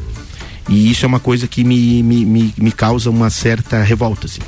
E 0.70 0.90
isso 0.92 1.04
é 1.04 1.08
uma 1.08 1.20
coisa 1.20 1.48
que 1.48 1.64
me, 1.64 2.02
me, 2.04 2.24
me, 2.26 2.54
me 2.58 2.72
causa 2.72 3.10
uma 3.10 3.30
certa 3.30 3.82
revolta, 3.84 4.28
assim. 4.28 4.42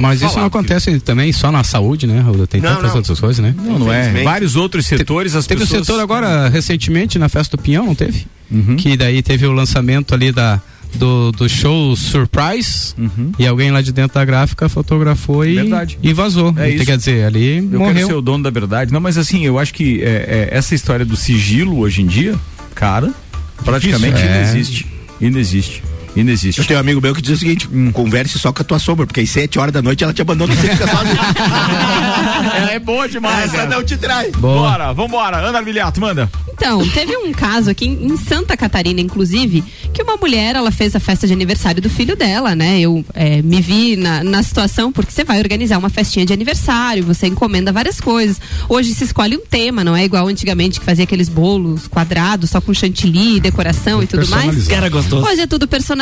Mas 0.00 0.22
isso 0.22 0.36
não 0.38 0.46
acontece 0.46 1.00
também 1.00 1.32
só 1.32 1.50
na 1.50 1.64
saúde, 1.64 2.06
né, 2.06 2.20
Raul? 2.20 2.46
Tem 2.46 2.60
Não, 2.60 2.74
tantas 2.76 2.90
não. 2.90 2.96
outras 2.98 3.18
coisas, 3.18 3.42
né? 3.44 3.54
Não, 3.56 3.78
não 3.80 3.92
é. 3.92 4.22
Vários 4.22 4.54
outros 4.56 4.86
setores, 4.86 5.34
as 5.34 5.46
Teve 5.46 5.62
pessoas... 5.62 5.82
o 5.82 5.84
setor 5.84 6.00
agora, 6.00 6.48
recentemente, 6.48 7.18
na 7.18 7.28
Festa 7.28 7.56
do 7.56 7.62
Pinhão, 7.62 7.86
não 7.86 7.94
teve? 7.94 8.26
Uhum. 8.50 8.76
Que 8.76 8.96
daí 8.96 9.22
teve 9.22 9.44
o 9.46 9.52
lançamento 9.52 10.14
ali 10.14 10.30
da, 10.30 10.60
do, 10.94 11.32
do 11.32 11.48
show 11.48 11.96
Surprise 11.96 12.94
e 13.38 13.46
alguém 13.46 13.70
lá 13.72 13.80
de 13.82 13.92
dentro 13.92 14.14
da 14.14 14.24
gráfica 14.24 14.68
fotografou 14.68 15.44
e, 15.44 15.56
Uhum. 15.56 15.62
Verdade. 15.62 15.98
e 16.02 16.12
vazou. 16.12 16.48
É 16.50 16.50
Então, 16.50 16.66
isso. 16.68 16.84
Quer 16.84 16.96
dizer, 16.98 17.24
ali 17.24 17.56
Eu 17.58 17.68
quero 17.70 17.78
morreu. 17.80 18.06
ser 18.06 18.14
o 18.14 18.20
dono 18.22 18.44
da 18.44 18.50
verdade. 18.50 18.92
Não, 18.92 19.00
mas 19.00 19.18
assim, 19.18 19.44
eu 19.44 19.58
acho 19.58 19.72
que 19.74 20.00
é, 20.02 20.48
é, 20.52 20.56
essa 20.56 20.74
história 20.74 21.04
do 21.04 21.16
sigilo 21.16 21.78
hoje 21.78 22.02
em 22.02 22.06
dia, 22.06 22.34
cara, 22.74 23.12
praticamente 23.64 24.20
é. 24.20 24.26
inexiste. 24.26 24.86
Inexiste. 25.20 25.82
Inexiste. 26.14 26.60
Eu 26.60 26.66
tenho 26.66 26.78
um 26.78 26.80
amigo 26.80 27.00
meu 27.00 27.14
que 27.14 27.22
diz 27.22 27.36
o 27.36 27.38
seguinte: 27.38 27.68
converse 27.92 28.38
só 28.38 28.52
com 28.52 28.62
a 28.62 28.64
tua 28.64 28.78
sombra, 28.78 29.06
porque 29.06 29.20
às 29.20 29.30
sete 29.30 29.58
horas 29.58 29.72
da 29.72 29.80
noite 29.80 30.04
ela 30.04 30.12
te 30.12 30.20
abandona 30.20 30.52
e 30.52 30.56
você 30.56 30.68
fica 30.68 30.86
sozinho. 30.86 31.16
Ela 32.54 32.72
é 32.72 32.78
boa 32.78 33.08
demais. 33.08 33.52
Essa 33.52 33.66
não 33.66 33.82
te 33.82 33.96
trai. 33.96 34.30
Bora, 34.32 34.92
vambora. 34.92 35.38
Ana 35.38 35.58
Armiliato, 35.58 36.00
manda. 36.00 36.30
Então, 36.52 36.86
teve 36.90 37.16
um 37.16 37.32
caso 37.32 37.70
aqui 37.70 37.86
em 37.86 38.16
Santa 38.16 38.56
Catarina, 38.56 39.00
inclusive, 39.00 39.64
que 39.92 40.02
uma 40.02 40.16
mulher, 40.16 40.54
ela 40.54 40.70
fez 40.70 40.94
a 40.94 41.00
festa 41.00 41.26
de 41.26 41.32
aniversário 41.32 41.80
do 41.80 41.88
filho 41.90 42.14
dela, 42.14 42.54
né? 42.54 42.80
Eu 42.80 43.04
é, 43.14 43.42
me 43.42 43.60
vi 43.60 43.96
na, 43.96 44.22
na 44.22 44.42
situação, 44.42 44.92
porque 44.92 45.10
você 45.10 45.24
vai 45.24 45.38
organizar 45.38 45.78
uma 45.78 45.88
festinha 45.88 46.26
de 46.26 46.32
aniversário, 46.32 47.04
você 47.04 47.26
encomenda 47.26 47.72
várias 47.72 48.00
coisas. 48.00 48.40
Hoje 48.68 48.94
se 48.94 49.04
escolhe 49.04 49.36
um 49.36 49.44
tema, 49.44 49.82
não 49.82 49.96
é 49.96 50.04
igual 50.04 50.26
antigamente 50.28 50.78
que 50.78 50.86
fazia 50.86 51.04
aqueles 51.04 51.28
bolos 51.28 51.88
quadrados, 51.88 52.50
só 52.50 52.60
com 52.60 52.72
chantilly, 52.72 53.40
decoração 53.40 54.02
e 54.02 54.06
tudo 54.06 54.28
mais. 54.28 54.68
Era 54.68 54.88
gostoso. 54.88 55.26
Hoje 55.26 55.40
é 55.40 55.46
tudo 55.46 55.66
personalizado, 55.66 56.01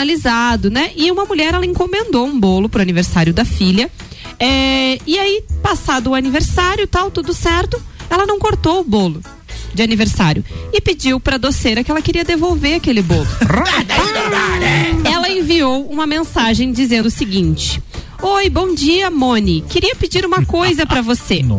né? 0.71 0.93
E 0.97 1.11
uma 1.11 1.25
mulher, 1.25 1.55
ela 1.55 1.67
encomendou 1.67 2.27
um 2.27 2.39
bolo 2.39 2.69
pro 2.69 2.83
aniversário 2.83 3.33
da 3.33 3.45
filha. 3.45 3.91
É, 4.39 4.99
e 5.07 5.19
aí, 5.19 5.45
passado 5.63 6.11
o 6.11 6.15
aniversário 6.15 6.87
tal, 6.87 7.11
tudo 7.11 7.35
certo, 7.35 7.81
ela 8.09 8.27
não 8.27 8.39
cortou 8.39 8.81
o 8.81 8.85
bolo 8.85 9.21
de 9.75 9.83
aniversário 9.83 10.45
e 10.73 10.81
pediu 10.81 11.21
pra 11.21 11.37
doceira 11.37 11.85
que 11.85 11.91
ela 11.91 12.03
queria 12.03 12.25
devolver 12.25 12.77
aquele 12.77 13.03
bolo. 13.03 13.27
ela 15.05 15.31
enviou 15.31 15.87
uma 15.87 16.07
mensagem 16.07 16.73
dizendo 16.73 17.07
o 17.07 17.11
seguinte: 17.11 17.83
Oi, 18.23 18.51
bom 18.51 18.75
dia, 18.75 19.11
Moni. 19.11 19.65
Queria 19.69 19.95
pedir 19.97 20.27
uma 20.27 20.45
coisa 20.45 20.85
pra 20.85 21.01
você. 21.01 21.43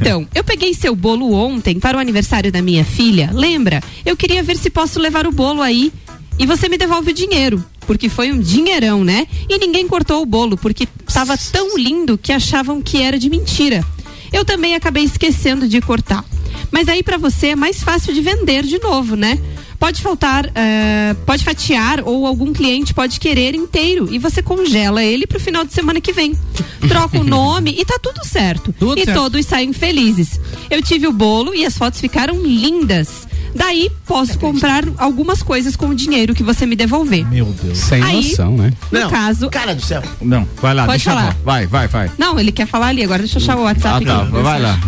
Então, 0.00 0.28
eu 0.32 0.44
peguei 0.44 0.74
seu 0.74 0.94
bolo 0.94 1.32
ontem 1.32 1.80
para 1.80 1.98
o 1.98 2.00
aniversário 2.00 2.52
da 2.52 2.62
minha 2.62 2.84
filha. 2.84 3.30
Lembra? 3.32 3.82
Eu 4.06 4.16
queria 4.16 4.44
ver 4.44 4.56
se 4.56 4.70
posso 4.70 5.00
levar 5.00 5.26
o 5.26 5.32
bolo 5.32 5.60
aí 5.60 5.92
e 6.38 6.46
você 6.46 6.68
me 6.68 6.78
devolve 6.78 7.10
o 7.10 7.14
dinheiro, 7.14 7.64
porque 7.80 8.08
foi 8.08 8.32
um 8.32 8.38
dinheirão, 8.38 9.04
né? 9.04 9.26
E 9.48 9.58
ninguém 9.58 9.88
cortou 9.88 10.22
o 10.22 10.26
bolo 10.26 10.56
porque 10.56 10.86
estava 11.06 11.36
tão 11.36 11.76
lindo 11.76 12.16
que 12.16 12.32
achavam 12.32 12.80
que 12.80 13.02
era 13.02 13.18
de 13.18 13.28
mentira. 13.28 13.84
Eu 14.32 14.44
também 14.44 14.74
acabei 14.74 15.04
esquecendo 15.04 15.66
de 15.66 15.80
cortar. 15.80 16.24
Mas 16.70 16.88
aí 16.88 17.02
pra 17.02 17.16
você 17.16 17.48
é 17.48 17.56
mais 17.56 17.82
fácil 17.82 18.12
de 18.12 18.20
vender 18.20 18.64
de 18.64 18.78
novo, 18.78 19.16
né? 19.16 19.38
Pode 19.78 20.02
faltar, 20.02 20.50
eh, 20.54 21.14
pode 21.24 21.44
fatiar 21.44 22.02
ou 22.04 22.26
algum 22.26 22.52
cliente 22.52 22.92
pode 22.92 23.20
querer 23.20 23.54
inteiro 23.54 24.12
e 24.12 24.18
você 24.18 24.42
congela 24.42 25.04
ele 25.04 25.24
pro 25.24 25.38
final 25.38 25.64
de 25.64 25.72
semana 25.72 26.00
que 26.00 26.12
vem. 26.12 26.36
Troca 26.88 27.18
o 27.20 27.24
nome 27.24 27.76
e 27.78 27.84
tá 27.84 27.96
tudo 28.02 28.24
certo. 28.24 28.74
Tudo 28.76 29.00
e 29.00 29.04
certo. 29.04 29.16
todos 29.16 29.46
saem 29.46 29.72
felizes. 29.72 30.40
Eu 30.68 30.82
tive 30.82 31.06
o 31.06 31.12
bolo 31.12 31.54
e 31.54 31.64
as 31.64 31.78
fotos 31.78 32.00
ficaram 32.00 32.42
lindas. 32.42 33.27
Daí 33.58 33.90
posso 34.06 34.38
comprar 34.38 34.84
algumas 34.96 35.42
coisas 35.42 35.74
com 35.76 35.88
o 35.88 35.94
dinheiro 35.94 36.34
que 36.34 36.42
você 36.44 36.64
me 36.64 36.76
devolver. 36.76 37.26
Meu 37.28 37.46
Deus. 37.46 37.76
Sem 37.76 38.02
Aí, 38.02 38.28
noção, 38.30 38.56
né? 38.56 38.72
No 38.90 39.00
Não, 39.00 39.10
caso. 39.10 39.50
Cara 39.50 39.74
do 39.74 39.82
céu. 39.84 40.02
Não, 40.22 40.48
vai 40.62 40.72
lá, 40.74 40.86
Pode 40.86 40.98
deixa 41.04 41.10
falar. 41.10 41.32
eu 41.36 41.44
Vai, 41.44 41.66
vai, 41.66 41.88
vai. 41.88 42.10
Não, 42.16 42.38
ele 42.38 42.52
quer 42.52 42.66
falar 42.66 42.86
ali, 42.88 43.02
agora 43.02 43.18
deixa 43.18 43.38
eu 43.38 43.42
achar 43.42 43.56
o 43.56 43.62
WhatsApp 43.64 44.04
Ah, 44.04 44.06
tá, 44.16 44.22
aqui. 44.22 44.30
vai 44.42 44.60
lá. 44.62 44.78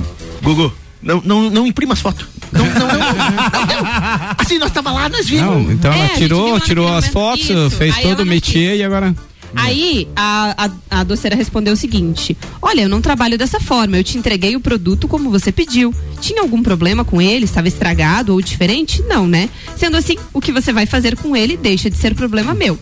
Gugu, 0.43 0.73
não, 1.03 1.21
não, 1.25 1.51
não 1.51 1.67
imprima 1.67 1.93
as 1.95 2.01
fotos. 2.01 2.27
Não, 2.53 2.65
não, 2.65 2.73
não, 2.73 2.89
não, 2.89 2.99
não. 2.99 4.35
Assim, 4.39 4.59
nós 4.59 4.71
tava 4.73 4.91
lá, 4.93 5.09
nós 5.09 5.29
vimos. 5.29 5.45
Não, 5.45 5.73
então 5.73 5.93
É, 5.93 5.99
ela 5.99 6.07
gente 6.09 6.19
tirou, 6.19 6.61
tirou 6.61 6.97
as 6.97 7.09
fotos, 7.09 7.49
Isso, 7.51 7.71
fez 7.71 7.97
aí 7.97 8.03
todo 8.03 8.21
o 8.21 8.27
métier 8.27 8.77
e 8.77 8.83
agora. 8.85 9.15
Aí 9.55 10.09
a, 10.15 10.67
a, 10.91 11.01
a 11.01 11.05
doceira 11.05 11.37
respondeu 11.37 11.75
o 11.75 11.77
seguinte: 11.77 12.37
Olha, 12.61 12.83
eu 12.83 12.89
não 12.89 13.01
trabalho 13.01 13.37
dessa 13.37 13.61
forma, 13.61 13.97
eu 13.97 14.05
te 14.05 14.19
entreguei 14.19 14.57
o 14.57 14.61
produto 14.61 15.09
como 15.09 15.31
você 15.31 15.51
pediu. 15.51 15.95
Tinha 16.21 16.43
algum 16.43 16.63
problema 16.63 17.05
com 17.05 17.21
ele? 17.21 17.45
Estava 17.45 17.69
estragado 17.69 18.33
ou 18.33 18.41
diferente? 18.41 19.03
Não, 19.03 19.27
né? 19.27 19.49
Sendo 19.77 19.97
assim, 19.97 20.17
o 20.33 20.41
que 20.41 20.53
você 20.53 20.73
vai 20.73 20.87
fazer 20.87 21.17
com 21.17 21.37
ele 21.37 21.57
deixa 21.57 21.91
de 21.91 21.97
ser 21.97 22.15
problema 22.15 22.55
meu. 22.55 22.79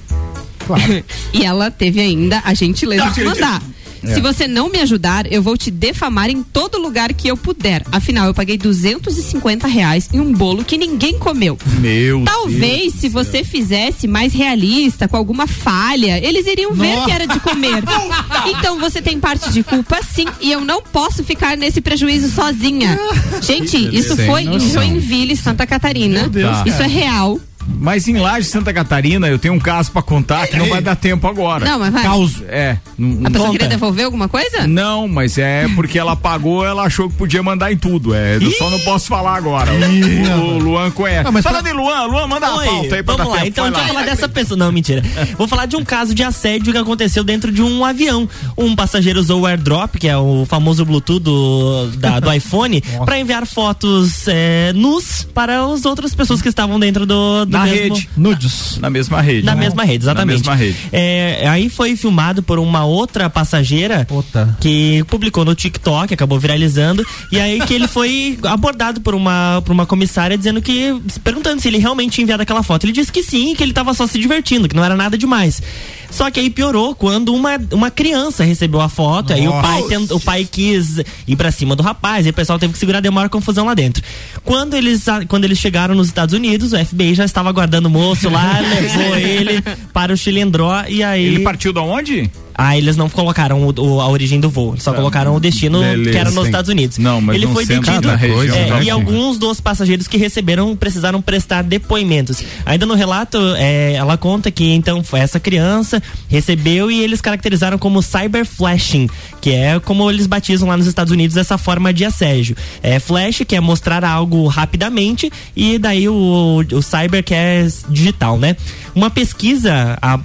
Claro. 0.66 1.04
e 1.32 1.44
ela 1.44 1.70
teve 1.70 2.00
ainda 2.00 2.42
a 2.44 2.52
gentileza 2.52 3.10
de 3.10 3.24
mandar. 3.24 3.62
É. 4.02 4.14
Se 4.14 4.20
você 4.20 4.46
não 4.46 4.70
me 4.70 4.78
ajudar, 4.80 5.30
eu 5.30 5.42
vou 5.42 5.56
te 5.56 5.70
defamar 5.70 6.30
em 6.30 6.42
todo 6.42 6.78
lugar 6.78 7.12
que 7.12 7.28
eu 7.28 7.36
puder. 7.36 7.82
Afinal, 7.90 8.26
eu 8.26 8.34
paguei 8.34 8.56
250 8.56 9.66
reais 9.66 10.08
em 10.12 10.20
um 10.20 10.32
bolo 10.32 10.64
que 10.64 10.78
ninguém 10.78 11.18
comeu. 11.18 11.58
Meu 11.80 12.24
Talvez, 12.24 12.94
se 12.94 13.08
você 13.08 13.44
fizesse 13.44 14.06
mais 14.06 14.32
realista, 14.32 15.08
com 15.08 15.16
alguma 15.16 15.46
falha, 15.46 16.18
eles 16.24 16.46
iriam 16.46 16.72
ver 16.72 16.94
Nossa. 16.94 17.06
que 17.06 17.12
era 17.12 17.26
de 17.26 17.40
comer. 17.40 17.82
então 18.46 18.78
você 18.78 19.00
tem 19.02 19.18
parte 19.18 19.50
de 19.52 19.62
culpa, 19.62 20.00
sim, 20.02 20.26
e 20.40 20.52
eu 20.52 20.60
não 20.60 20.82
posso 20.82 21.24
ficar 21.24 21.56
nesse 21.56 21.80
prejuízo 21.80 22.30
sozinha. 22.30 22.98
Gente, 23.42 23.76
isso 23.96 24.16
foi 24.16 24.42
em. 24.42 24.58
Joinville, 24.58 25.36
Santa 25.36 25.66
Catarina. 25.66 26.20
Meu 26.22 26.30
Deus, 26.30 26.56
isso 26.66 26.78
cara. 26.78 26.84
é 26.84 26.88
real. 26.88 27.40
Mas 27.80 28.08
em 28.08 28.16
Laje, 28.18 28.46
Santa 28.48 28.72
Catarina, 28.72 29.28
eu 29.28 29.38
tenho 29.38 29.54
um 29.54 29.58
caso 29.58 29.90
pra 29.92 30.02
contar 30.02 30.46
que 30.46 30.56
não 30.56 30.66
vai 30.68 30.80
dar 30.80 30.96
tempo 30.96 31.26
agora. 31.26 31.64
Não, 31.64 31.78
mas 31.78 31.92
vai. 31.92 32.02
Caos. 32.02 32.42
É. 32.48 32.78
Não, 32.98 33.26
A 33.26 33.30
pessoa 33.30 33.46
não- 33.46 33.52
queria 33.52 33.68
devolver 33.68 34.04
alguma 34.04 34.28
coisa? 34.28 34.66
Não, 34.66 35.06
mas 35.06 35.38
é 35.38 35.66
porque 35.76 35.98
ela 35.98 36.16
pagou, 36.16 36.64
ela 36.66 36.82
achou 36.84 37.08
que 37.08 37.14
podia 37.16 37.42
mandar 37.42 37.70
em 37.72 37.76
tudo. 37.76 38.14
É, 38.14 38.36
eu 38.36 38.50
só 38.52 38.68
não 38.70 38.78
posso 38.80 39.06
falar 39.06 39.36
agora. 39.36 39.70
O, 39.72 40.40
o 40.54 40.58
Luan 40.58 40.90
conhece. 40.90 41.24
Não, 41.24 41.32
mas 41.32 41.44
Fala 41.44 41.62
pra- 41.62 41.70
de 41.70 41.76
Luan, 41.76 42.06
Luan, 42.06 42.26
manda 42.26 42.46
a 42.46 42.56
Oi, 42.56 42.66
pauta 42.66 42.94
aí 42.96 43.02
pra 43.02 43.14
vamos 43.16 43.18
dar 43.18 43.24
lá, 43.30 43.36
tempo. 43.44 43.46
então 43.48 43.70
deixa 43.70 43.80
eu 43.80 43.88
falar 43.94 44.04
dessa 44.06 44.28
pessoa. 44.28 44.58
Não, 44.58 44.72
mentira. 44.72 45.02
Vou 45.36 45.46
falar 45.46 45.66
de 45.66 45.76
um 45.76 45.84
caso 45.84 46.14
de 46.14 46.22
assédio 46.22 46.72
que 46.72 46.78
aconteceu 46.78 47.22
dentro 47.22 47.52
de 47.52 47.62
um 47.62 47.84
avião. 47.84 48.28
Um 48.56 48.74
passageiro 48.74 49.20
usou 49.20 49.42
o 49.42 49.46
airdrop, 49.46 49.96
que 49.96 50.08
é 50.08 50.16
o 50.16 50.44
famoso 50.48 50.84
Bluetooth 50.84 51.20
do, 51.20 51.86
da- 51.98 52.18
do 52.20 52.32
iPhone, 52.32 52.80
para 53.04 53.18
enviar 53.18 53.46
fotos 53.46 54.26
é, 54.26 54.72
nus 54.74 55.26
para 55.34 55.64
as 55.64 55.84
outras 55.84 56.14
pessoas 56.14 56.40
que 56.42 56.48
estavam 56.48 56.80
dentro 56.80 57.04
do, 57.06 57.44
do 57.44 57.57
Na 57.58 57.64
mesmo, 57.64 57.94
rede. 57.94 58.10
Nudes. 58.16 58.78
Na 58.78 58.90
mesma 58.90 59.20
rede. 59.20 59.46
Na 59.46 59.54
né? 59.54 59.60
mesma 59.62 59.84
rede, 59.84 60.04
exatamente. 60.04 60.44
Na 60.44 60.52
mesma 60.52 60.54
rede. 60.54 60.76
É, 60.92 61.46
aí 61.48 61.68
foi 61.68 61.96
filmado 61.96 62.42
por 62.42 62.58
uma 62.58 62.84
outra 62.84 63.28
passageira 63.28 64.06
Outra. 64.10 64.56
que 64.60 65.04
publicou 65.08 65.44
no 65.44 65.54
TikTok, 65.54 66.12
acabou 66.12 66.38
viralizando, 66.38 67.04
e 67.32 67.38
aí 67.40 67.60
que 67.60 67.74
ele 67.74 67.88
foi 67.88 68.38
abordado 68.44 69.00
por 69.00 69.14
uma, 69.14 69.62
por 69.64 69.72
uma 69.72 69.86
comissária 69.86 70.36
dizendo 70.36 70.60
que, 70.62 70.94
perguntando 71.22 71.60
se 71.60 71.68
ele 71.68 71.78
realmente 71.78 72.12
tinha 72.12 72.22
enviado 72.22 72.42
aquela 72.42 72.62
foto. 72.62 72.84
Ele 72.84 72.92
disse 72.92 73.12
que 73.12 73.22
sim, 73.22 73.54
que 73.54 73.62
ele 73.62 73.72
tava 73.72 73.94
só 73.94 74.06
se 74.06 74.18
divertindo, 74.18 74.68
que 74.68 74.76
não 74.76 74.84
era 74.84 74.96
nada 74.96 75.16
demais. 75.16 75.62
Só 76.10 76.30
que 76.30 76.40
aí 76.40 76.48
piorou 76.50 76.94
quando 76.94 77.34
uma, 77.34 77.60
uma 77.72 77.90
criança 77.90 78.42
recebeu 78.44 78.80
a 78.80 78.88
foto, 78.88 79.32
aí 79.32 79.46
o 79.46 79.52
pai, 79.62 79.82
tent- 79.88 80.10
o 80.10 80.20
pai 80.20 80.48
quis 80.50 80.98
ir 81.26 81.36
pra 81.36 81.50
cima 81.50 81.76
do 81.76 81.82
rapaz, 81.82 82.24
aí 82.26 82.30
o 82.30 82.34
pessoal 82.34 82.58
teve 82.58 82.72
que 82.72 82.78
segurar, 82.78 83.00
deu 83.00 83.12
maior 83.12 83.28
confusão 83.28 83.66
lá 83.66 83.74
dentro. 83.74 84.02
Quando 84.44 84.74
eles, 84.74 85.04
quando 85.28 85.44
eles 85.44 85.58
chegaram 85.58 85.94
nos 85.94 86.06
Estados 86.08 86.34
Unidos, 86.34 86.72
o 86.72 86.78
FBI 86.84 87.14
já 87.14 87.24
estava 87.24 87.48
aguardando 87.48 87.88
o 87.88 87.90
moço 87.90 88.28
lá, 88.30 88.58
levou 88.60 89.16
ele 89.16 89.62
para 89.92 90.12
o 90.12 90.16
Chilindró 90.16 90.82
e 90.88 91.02
aí. 91.02 91.24
Ele 91.26 91.40
partiu 91.40 91.72
da 91.72 91.82
onde? 91.82 92.30
Ah, 92.60 92.76
eles 92.76 92.96
não 92.96 93.08
colocaram 93.08 93.62
o- 93.62 93.80
o- 93.80 94.00
a 94.00 94.08
origem 94.08 94.40
do 94.40 94.50
voo, 94.50 94.74
só 94.78 94.92
colocaram 94.92 95.32
o 95.36 95.38
destino 95.38 95.78
Beleza, 95.80 96.10
que 96.10 96.16
era 96.16 96.30
nos 96.32 96.40
sim. 96.42 96.46
Estados 96.46 96.68
Unidos. 96.68 96.98
Não, 96.98 97.20
mas 97.20 97.36
ele 97.36 97.46
não 97.46 97.54
foi 97.54 97.64
detido 97.64 98.08
região, 98.16 98.56
é, 98.56 98.64
tá 98.66 98.82
e 98.82 98.90
alguns 98.90 99.38
dos 99.38 99.60
passageiros 99.60 100.08
que 100.08 100.16
receberam 100.16 100.74
precisaram 100.74 101.22
prestar 101.22 101.62
depoimentos. 101.62 102.42
Ainda 102.66 102.84
no 102.84 102.94
relato, 102.94 103.38
é, 103.56 103.92
ela 103.92 104.16
conta 104.18 104.50
que 104.50 104.72
então 104.72 105.04
foi 105.04 105.20
essa 105.20 105.38
criança 105.38 106.02
recebeu 106.28 106.90
e 106.90 107.00
eles 107.00 107.20
caracterizaram 107.20 107.78
como 107.78 108.02
cyber 108.02 108.44
flashing, 108.44 109.08
que 109.40 109.50
é 109.50 109.78
como 109.80 110.10
eles 110.10 110.26
batizam 110.26 110.68
lá 110.68 110.76
nos 110.76 110.86
Estados 110.86 111.12
Unidos 111.12 111.36
essa 111.36 111.56
forma 111.58 111.92
de 111.92 112.04
assédio. 112.04 112.56
É 112.82 112.98
flash 112.98 113.42
que 113.46 113.54
é 113.56 113.60
mostrar 113.60 114.04
algo 114.04 114.46
rapidamente 114.46 115.30
e 115.56 115.78
daí 115.78 116.08
o, 116.08 116.64
o 116.72 116.82
cyber 116.82 117.22
que 117.22 117.34
é 117.34 117.66
digital, 117.88 118.38
né? 118.38 118.56
Uma 118.94 119.10
pesquisa 119.10 119.96
a- 120.02 120.18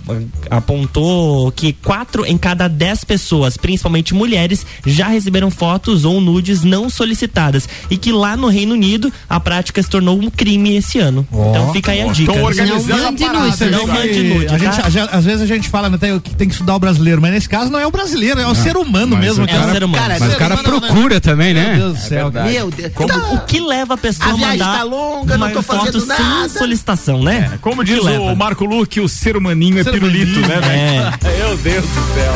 apontou 0.49 1.51
que 1.51 1.73
quatro 1.73 2.25
em 2.25 2.37
cada 2.37 2.67
dez 2.67 3.03
pessoas, 3.03 3.57
principalmente 3.57 4.13
mulheres, 4.13 4.65
já 4.85 5.07
receberam 5.07 5.51
fotos 5.51 6.05
ou 6.05 6.19
nudes 6.21 6.63
não 6.63 6.89
solicitadas 6.89 7.67
e 7.89 7.97
que 7.97 8.11
lá 8.11 8.35
no 8.37 8.47
Reino 8.47 8.73
Unido 8.73 9.11
a 9.29 9.39
prática 9.39 9.81
se 9.83 9.89
tornou 9.89 10.17
um 10.19 10.29
crime 10.29 10.75
esse 10.75 10.99
ano. 10.99 11.27
então 11.31 11.73
fica 11.73 11.91
aí 11.91 12.01
a 12.01 12.07
dica. 12.11 12.31
Tão 12.33 12.43
organizando 12.43 12.87
Não 12.87 13.07
a 13.07 13.11
mande 13.11 13.23
né, 13.65 13.69
Não 13.71 13.87
mande 13.87 14.23
nude, 14.23 14.45
a 14.53 14.57
gente, 14.57 14.75
tá? 14.77 14.87
a 14.87 14.89
gente- 14.89 15.09
às 15.11 15.25
vezes 15.25 15.41
a 15.41 15.45
gente 15.45 15.69
fala 15.69 15.89
né, 15.89 15.97
tem- 15.97 16.19
que 16.19 16.35
tem 16.35 16.47
que 16.47 16.53
estudar 16.53 16.75
o 16.75 16.79
brasileiro, 16.79 17.21
mas 17.21 17.31
nesse 17.31 17.49
caso 17.49 17.69
não 17.71 17.79
é 17.79 17.85
o 17.85 17.91
brasileiro, 17.91 18.39
é 18.39 18.47
o 18.47 18.55
ser 18.55 18.77
humano 18.77 19.02
mas 19.11 19.19
mesmo. 19.19 19.45
o 19.45 19.49
É 19.49 19.59
um 19.59 19.71
ser 19.71 19.83
humano. 19.83 20.03
Cara, 20.03 20.17
Mas 20.19 20.33
o 20.33 20.37
cara 20.37 20.53
humano, 20.55 20.71
né? 20.79 20.79
procura 20.87 21.21
também, 21.21 21.53
Meu 21.53 21.63
né? 21.63 21.75
Deus 21.77 21.93
do 21.93 21.99
céu. 21.99 22.31
cara. 22.31 22.49
Meu 22.49 22.71
Deus. 22.71 22.91
Como- 22.93 23.33
o 23.35 23.39
que 23.41 23.59
leva 23.59 23.93
a 23.93 23.97
pessoa 23.97 24.33
A 24.33 24.37
mandar 24.37 24.77
tá 24.77 24.83
longa, 24.83 25.37
não 25.37 25.47
uma 25.47 25.53
tô 25.53 25.61
fazendo 25.61 25.99
foto 26.01 26.05
nada. 26.07 26.49
sem 26.49 26.59
solicitação, 26.59 27.21
né? 27.23 27.51
É, 27.53 27.57
Como 27.57 27.83
que 27.83 27.93
diz 27.93 28.03
leva? 28.03 28.23
o 28.23 28.35
Marco 28.35 28.65
Luque, 28.65 28.99
o 28.99 29.07
ser 29.09 29.35
humaninho 29.37 29.79
é 29.79 29.83
Ser 29.83 29.91
pirulito, 29.91 30.39
né, 30.41 30.59
velho? 30.59 31.37
Meu 31.47 31.57
Deus 31.57 31.85
do 31.85 32.13
céu. 32.13 32.33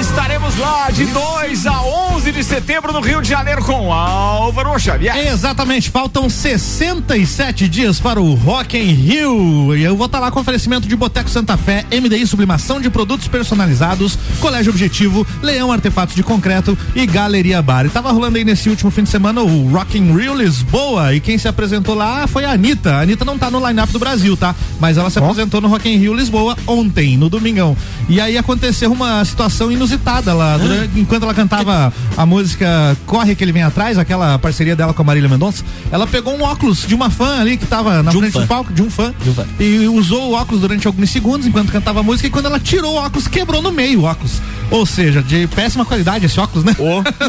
Estaremos 0.00 0.56
lá 0.58 0.90
de 0.90 1.06
2 1.06 1.66
a 1.66 1.82
11 1.82 2.13
de 2.32 2.42
setembro 2.42 2.92
no 2.92 3.00
Rio 3.00 3.20
de 3.22 3.28
Janeiro 3.28 3.62
com 3.64 3.92
Álvaro 3.92 4.78
Xavier. 4.78 5.16
Exatamente, 5.28 5.90
faltam 5.90 6.28
67 6.28 7.68
dias 7.68 8.00
para 8.00 8.20
o 8.20 8.34
Rock 8.34 8.76
in 8.76 8.92
Rio. 8.92 9.76
E 9.76 9.82
eu 9.82 9.96
vou 9.96 10.06
estar 10.06 10.18
lá 10.20 10.30
com 10.30 10.40
oferecimento 10.40 10.88
de 10.88 10.96
Boteco 10.96 11.28
Santa 11.30 11.56
Fé, 11.56 11.84
MDI 11.92 12.26
Sublimação 12.26 12.80
de 12.80 12.88
Produtos 12.90 13.28
Personalizados, 13.28 14.18
Colégio 14.40 14.70
Objetivo, 14.70 15.26
Leão 15.42 15.70
Artefatos 15.72 16.14
de 16.14 16.22
Concreto 16.22 16.76
e 16.94 17.06
Galeria 17.06 17.60
Bar. 17.62 17.86
E 17.86 17.88
tava 17.90 18.10
rolando 18.12 18.38
aí 18.38 18.44
nesse 18.44 18.68
último 18.68 18.90
fim 18.90 19.02
de 19.04 19.10
semana 19.10 19.42
o 19.42 19.68
Rock 19.70 19.98
in 19.98 20.16
Rio 20.16 20.34
Lisboa. 20.34 21.14
E 21.14 21.20
quem 21.20 21.36
se 21.38 21.46
apresentou 21.48 21.94
lá 21.94 22.26
foi 22.26 22.44
a 22.44 22.52
Anitta. 22.52 22.94
A 22.96 23.00
Anitta 23.02 23.24
não 23.24 23.38
tá 23.38 23.50
no 23.50 23.64
line-up 23.66 23.92
do 23.92 23.98
Brasil, 23.98 24.36
tá? 24.36 24.54
Mas 24.80 24.96
ela 24.98 25.10
se 25.10 25.18
apresentou 25.18 25.60
no 25.60 25.68
Rock 25.68 25.88
in 25.88 25.96
Rio 25.98 26.14
Lisboa 26.14 26.56
ontem, 26.66 27.16
no 27.16 27.28
domingão. 27.28 27.76
E 28.08 28.20
aí 28.20 28.36
aconteceu 28.38 28.90
uma 28.92 29.24
situação 29.24 29.70
inusitada 29.70 30.32
lá. 30.34 30.56
durante- 30.56 30.98
enquanto 31.00 31.24
ela 31.24 31.34
cantava 31.34 31.92
a 32.16 32.24
música 32.26 32.96
Corre 33.06 33.34
que 33.34 33.42
ele 33.44 33.52
vem 33.52 33.62
atrás, 33.62 33.98
aquela 33.98 34.38
parceria 34.38 34.74
dela 34.76 34.92
com 34.94 35.02
a 35.02 35.04
Marília 35.04 35.28
Mendonça, 35.28 35.64
ela 35.90 36.06
pegou 36.06 36.34
um 36.36 36.42
óculos 36.42 36.86
de 36.86 36.94
uma 36.94 37.10
fã 37.10 37.40
ali 37.40 37.56
que 37.56 37.66
tava 37.66 38.02
na 38.02 38.10
De 38.10 38.16
um 38.16 38.20
frente 38.20 38.32
fã. 38.34 38.40
do 38.42 38.46
palco, 38.46 38.72
de 38.72 38.82
um 38.82 38.90
fã, 38.90 39.12
De 39.22 39.30
um 39.30 39.34
fã. 39.34 39.44
e 39.60 39.86
usou 39.88 40.30
o 40.30 40.34
óculos 40.34 40.60
durante 40.60 40.86
alguns 40.86 41.10
segundos 41.10 41.46
enquanto 41.46 41.70
cantava 41.72 42.00
a 42.00 42.02
música 42.02 42.26
e 42.26 42.30
quando 42.30 42.46
ela 42.46 42.58
tirou 42.60 42.94
o 42.94 42.96
óculos, 42.96 43.26
quebrou 43.28 43.60
no 43.62 43.72
meio 43.72 44.00
o 44.00 44.04
óculos. 44.04 44.40
Ou 44.70 44.86
seja, 44.86 45.22
de 45.22 45.46
péssima 45.48 45.84
qualidade 45.84 46.24
esse 46.24 46.40
óculos, 46.40 46.64
né? 46.64 46.74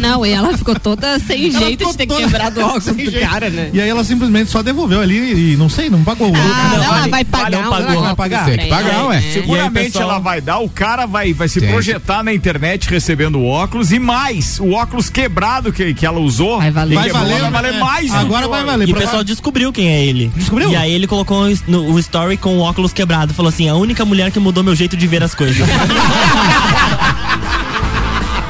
Não, 0.01 0.25
e 0.25 0.31
ela 0.31 0.57
ficou 0.57 0.73
toda 0.79 1.19
sem 1.19 1.49
Ela 1.49 1.59
jeito 1.59 1.85
de 1.91 1.97
ter 1.97 2.07
toda 2.07 2.21
quebrado 2.23 2.59
o 2.61 2.63
óculos 2.65 2.85
do 2.85 2.95
jeito. 3.11 3.19
cara, 3.29 3.49
né? 3.49 3.69
E 3.73 3.81
aí 3.81 3.89
ela 3.89 4.03
simplesmente 4.03 4.49
só 4.49 4.63
devolveu 4.63 5.01
ali 5.01 5.53
e 5.53 5.57
não 5.57 5.67
sei, 5.69 5.89
não 5.89 6.03
pagou 6.03 6.27
Ah, 6.27 6.39
óculos. 6.39 6.77
não, 6.87 6.95
ela 6.95 7.07
vai 7.09 7.25
pagar. 7.25 7.67
um 7.67 7.69
pagou? 7.69 8.01
Vai 8.01 8.15
pagar? 8.15 8.45
Tem 8.45 8.57
que 8.57 8.67
pagar, 8.67 9.05
ué. 9.07 9.15
né? 9.19 9.31
Seguramente 9.33 9.91
pessoal? 9.91 10.09
ela 10.11 10.19
vai 10.19 10.39
dar, 10.41 10.59
o 10.59 10.69
cara 10.69 11.05
vai, 11.05 11.33
vai 11.33 11.47
se 11.49 11.59
Tem. 11.59 11.69
projetar 11.69 12.23
na 12.23 12.33
internet 12.33 12.89
recebendo 12.89 13.37
o 13.39 13.45
óculos 13.45 13.91
e 13.91 13.99
mais, 13.99 14.59
o 14.59 14.71
óculos 14.75 15.09
quebrado 15.09 15.73
que, 15.73 15.93
que 15.93 16.05
ela 16.05 16.19
usou. 16.19 16.57
Vai 16.57 16.71
valer. 16.71 16.95
Vai 16.95 17.09
valer, 17.09 17.41
vai 17.41 17.51
valer 17.51 17.73
né? 17.73 17.79
mais. 17.79 18.11
do 18.11 18.17
Agora 18.17 18.47
vai 18.47 18.63
valer. 18.63 18.87
E 18.87 18.91
o 18.91 18.95
pessoal 18.95 19.23
descobriu 19.23 19.71
quem 19.73 19.89
é 19.89 20.05
ele. 20.05 20.31
Descobriu? 20.35 20.69
E 20.69 20.75
aí 20.75 20.93
ele 20.93 21.07
colocou 21.07 21.45
no, 21.67 21.93
o 21.93 21.99
story 21.99 22.37
com 22.37 22.57
o 22.57 22.61
óculos 22.61 22.93
quebrado. 22.93 23.33
Falou 23.33 23.49
assim: 23.49 23.67
a 23.67 23.75
única 23.75 24.05
mulher 24.05 24.31
que 24.31 24.39
mudou 24.39 24.63
meu 24.63 24.75
jeito 24.75 24.95
de 24.95 25.07
ver 25.07 25.23
as 25.23 25.33
coisas. 25.33 25.67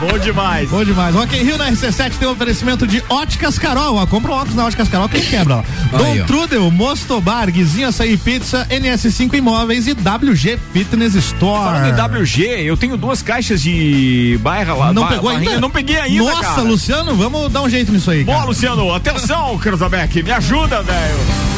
Bom 0.09 0.17
demais. 0.19 0.69
Bom 0.69 0.83
demais. 0.83 1.15
Rock 1.15 1.35
in 1.35 1.43
Rio 1.43 1.57
na 1.57 1.71
RC7 1.71 2.13
tem 2.19 2.27
um 2.27 2.31
oferecimento 2.31 2.85
de 2.85 3.03
Óticas 3.09 3.57
Carol. 3.57 3.95
Ó, 3.95 4.05
compra 4.05 4.31
um 4.31 4.35
óculos 4.35 4.55
na 4.55 4.65
Óticas 4.65 4.87
Carol 4.87 5.09
que 5.09 5.19
quebra. 5.21 5.57
Ó. 5.93 5.97
Dom 5.97 6.05
Aí, 6.05 6.21
ó. 6.21 6.25
Trudel, 6.25 6.69
Mostobar, 6.71 7.51
Guizinho 7.51 7.87
Açaí 7.87 8.15
Pizza, 8.17 8.65
NS5 8.69 9.33
Imóveis 9.33 9.87
e 9.87 9.93
WG 9.93 10.59
Fitness 10.71 11.15
Store. 11.15 11.63
Falando 11.65 11.87
em 12.15 12.19
WG, 12.21 12.43
eu 12.65 12.77
tenho 12.77 12.97
duas 12.97 13.21
caixas 13.21 13.61
de 13.61 14.39
bairra 14.41 14.73
lá. 14.73 14.93
Não 14.93 15.01
ba- 15.03 15.09
pegou 15.09 15.31
barrinha, 15.31 15.49
ainda? 15.51 15.61
Não 15.61 15.69
peguei 15.69 15.97
ainda, 15.99 16.23
Nossa, 16.23 16.41
cara. 16.41 16.61
Luciano, 16.61 17.15
vamos 17.15 17.51
dar 17.51 17.61
um 17.63 17.69
jeito 17.69 17.91
nisso 17.91 18.11
aí. 18.11 18.23
Boa. 18.23 18.43
Luciano. 18.45 18.93
Atenção, 18.93 19.57
Cruzabeck. 19.57 20.21
Me 20.21 20.31
ajuda, 20.31 20.81
velho. 20.83 21.54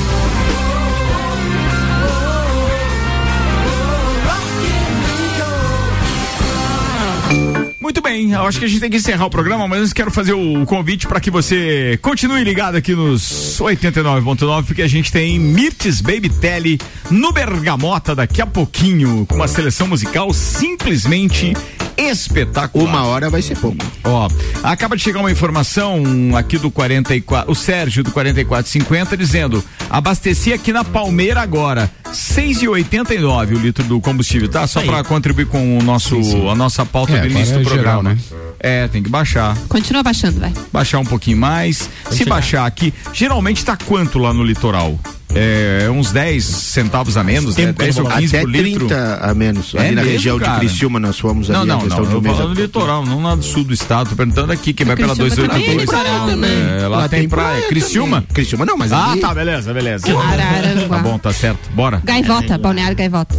Bem, 8.08 8.32
eu 8.32 8.44
acho 8.44 8.58
que 8.58 8.64
a 8.64 8.68
gente 8.70 8.80
tem 8.80 8.90
que 8.90 8.96
encerrar 8.96 9.26
o 9.26 9.30
programa, 9.30 9.68
mas 9.68 9.82
antes 9.82 9.92
quero 9.92 10.10
fazer 10.10 10.32
o 10.32 10.66
convite 10.66 11.06
para 11.06 11.20
que 11.20 11.30
você 11.30 12.00
continue 12.02 12.42
ligado 12.42 12.76
aqui 12.76 12.96
nos 12.96 13.60
89.9, 13.60 14.64
porque 14.64 14.82
a 14.82 14.88
gente 14.88 15.12
tem 15.12 15.38
Mirtes 15.38 16.00
Baby 16.00 16.30
Telly 16.30 16.80
no 17.12 17.34
Bergamota 17.34 18.16
daqui 18.16 18.42
a 18.42 18.46
pouquinho, 18.46 19.26
com 19.26 19.36
uma 19.36 19.48
seleção 19.48 19.88
musical 19.88 20.34
simplesmente 20.34 21.54
espetacular. 21.98 22.86
Uma 22.90 23.04
hora 23.06 23.30
vai 23.30 23.42
ser 23.42 23.58
pouco. 23.58 23.78
Ó, 24.04 24.30
acaba 24.64 24.96
de 24.96 25.02
chegar 25.04 25.20
uma 25.20 25.32
informação 25.32 26.04
aqui 26.38 26.58
do 26.58 26.70
44, 26.72 27.52
o 27.52 27.56
Sérgio 27.56 28.04
do 28.04 28.12
4450 28.12 29.18
dizendo: 29.18 29.64
abasteci 29.90 30.54
aqui 30.54 30.72
na 30.72 30.84
Palmeira 30.84 31.42
agora, 31.42 31.90
6,89 32.12 33.56
o 33.56 33.60
litro 33.60 33.84
do 33.84 34.00
combustível, 34.00 34.48
tá? 34.50 34.66
Só 34.68 34.82
para 34.82 35.04
contribuir 35.04 35.48
com 35.48 35.78
o 35.78 35.84
nosso 35.84 36.16
a 36.50 36.56
nossa 36.56 36.86
pauta 36.86 37.14
É, 37.14 37.22
do 37.22 37.28
início 37.28 37.56
do 37.56 37.62
é 37.62 37.64
geral, 37.64 38.02
programa. 38.02 38.10
né? 38.14 38.18
É, 38.60 38.88
tem 38.88 39.04
que 39.04 39.10
baixar. 39.10 39.56
Continua 39.68 40.02
baixando, 40.04 40.40
vai. 40.40 40.54
Baixar 40.72 41.00
um 41.00 41.06
pouquinho 41.06 41.38
mais. 41.38 41.90
Se 42.12 42.26
baixar 42.26 42.66
aqui, 42.66 42.94
geralmente 43.14 43.64
tá 43.64 43.78
quanto 43.78 44.18
lá 44.18 44.34
no 44.34 44.44
litoral? 44.44 45.00
É, 45.36 45.88
uns 45.92 46.12
10 46.12 46.44
centavos 46.44 47.18
a 47.18 47.24
menos, 47.24 47.56
né? 47.56 47.66
Tempo 47.68 47.76
que 47.78 47.82
eu 47.82 47.86
10 47.86 47.96
não 47.98 48.04
ou 48.06 48.10
vou 48.10 48.16
lá. 48.16 48.22
15 48.22 48.36
Até 48.36 48.46
por 48.46 48.52
litro. 48.52 48.88
30 48.88 49.16
a 49.22 49.34
menos. 49.36 49.76
É 49.76 49.80
ali 49.80 49.90
na 49.96 50.02
mesmo, 50.02 50.12
região 50.14 50.40
cara? 50.40 50.54
de 50.54 50.60
Criciúma 50.60 51.00
nós 51.00 51.20
fomos 51.20 51.50
Não, 51.50 51.60
ali 51.60 51.68
não, 51.70 51.78
a 51.78 51.82
questão 51.82 52.00
não. 52.00 52.06
de 52.08 52.12
Eu 52.14 52.18
um 52.18 52.22
tô 52.22 52.28
mês 52.28 52.38
falando 52.38 52.48
do 52.56 52.64
atrás. 52.64 52.68
litoral, 52.68 53.06
não 53.06 53.24
lá 53.24 53.36
do 53.36 53.44
sul 53.44 53.64
do 53.64 53.74
estado. 53.74 54.10
Tô 54.10 54.16
perguntando 54.16 54.52
aqui 54.54 54.74
que 54.74 54.86
vai 54.86 54.96
pela 54.96 55.16
Criciúma 55.16 55.50
também 55.50 55.64
é 55.64 55.76
282. 55.76 55.82
litoral, 55.82 56.38
né? 56.38 56.80
É, 56.84 56.88
lá, 56.88 57.10
tem, 57.10 57.28
praia. 57.30 57.68
Criciúma? 57.68 58.22
também. 58.22 58.34
Criciúma 58.34 58.66
não, 58.66 58.78
mas 58.78 58.92
Ah, 58.92 59.12
ali- 59.12 59.22
tá, 59.22 59.34
beleza, 59.34 59.74
beleza. 59.74 60.08
Araranguá. 60.18 60.98
Tá 60.98 61.04
bom, 61.04 61.20
tá 61.20 61.34
certo. 61.34 61.70
Bora. 61.74 62.02
Gaivota, 62.04 62.58
Balneário 62.58 62.96
Gaivota. 62.98 63.36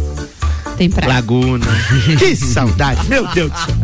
Tem 0.77 0.89
praia. 0.89 1.11
Laguna. 1.15 1.65
que 2.19 2.35
saudade, 2.35 3.05
meu 3.09 3.27
Deus 3.27 3.51
do 3.51 3.57
céu. 3.57 3.75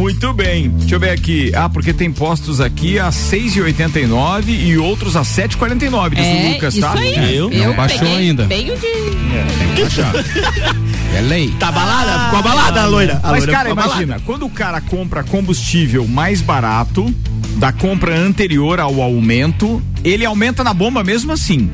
Muito 0.00 0.32
bem. 0.32 0.70
Deixa 0.70 0.94
eu 0.94 0.98
ver 1.00 1.10
aqui. 1.10 1.52
Ah, 1.54 1.68
porque 1.68 1.92
tem 1.92 2.10
postos 2.10 2.58
aqui 2.58 2.98
a 2.98 3.10
6,89 3.10 4.48
e 4.48 4.78
outros 4.78 5.14
a 5.14 5.20
7,49, 5.20 6.14
diz 6.14 6.24
o 6.24 6.28
É, 6.30 6.52
Lucas, 6.54 6.74
isso 6.74 6.80
tá? 6.80 6.98
aí. 6.98 7.36
Eu? 7.36 7.50
Eu 7.52 7.68
Não 7.68 7.76
baixou 7.76 7.98
peguei 7.98 8.16
ainda. 8.16 8.44
De... 8.44 8.48
Tem 8.48 8.64
que 8.66 9.82
baixar. 9.82 10.12
É 11.12 11.20
lei. 11.22 11.52
Tá 11.58 11.72
balada? 11.72 12.24
Ficou 12.26 12.38
abalada 12.38 12.82
a 12.82 12.86
loira. 12.86 13.20
A 13.22 13.32
Mas, 13.32 13.38
loira 13.44 13.52
cara, 13.52 13.70
imagina, 13.70 14.20
quando 14.24 14.46
o 14.46 14.50
cara 14.50 14.80
compra 14.80 15.24
combustível 15.24 16.06
mais 16.06 16.40
barato 16.40 17.12
da 17.56 17.72
compra 17.72 18.16
anterior 18.16 18.78
ao 18.78 19.02
aumento, 19.02 19.82
ele 20.04 20.24
aumenta 20.24 20.62
na 20.62 20.72
bomba 20.72 21.02
mesmo 21.02 21.32
assim. 21.32 21.68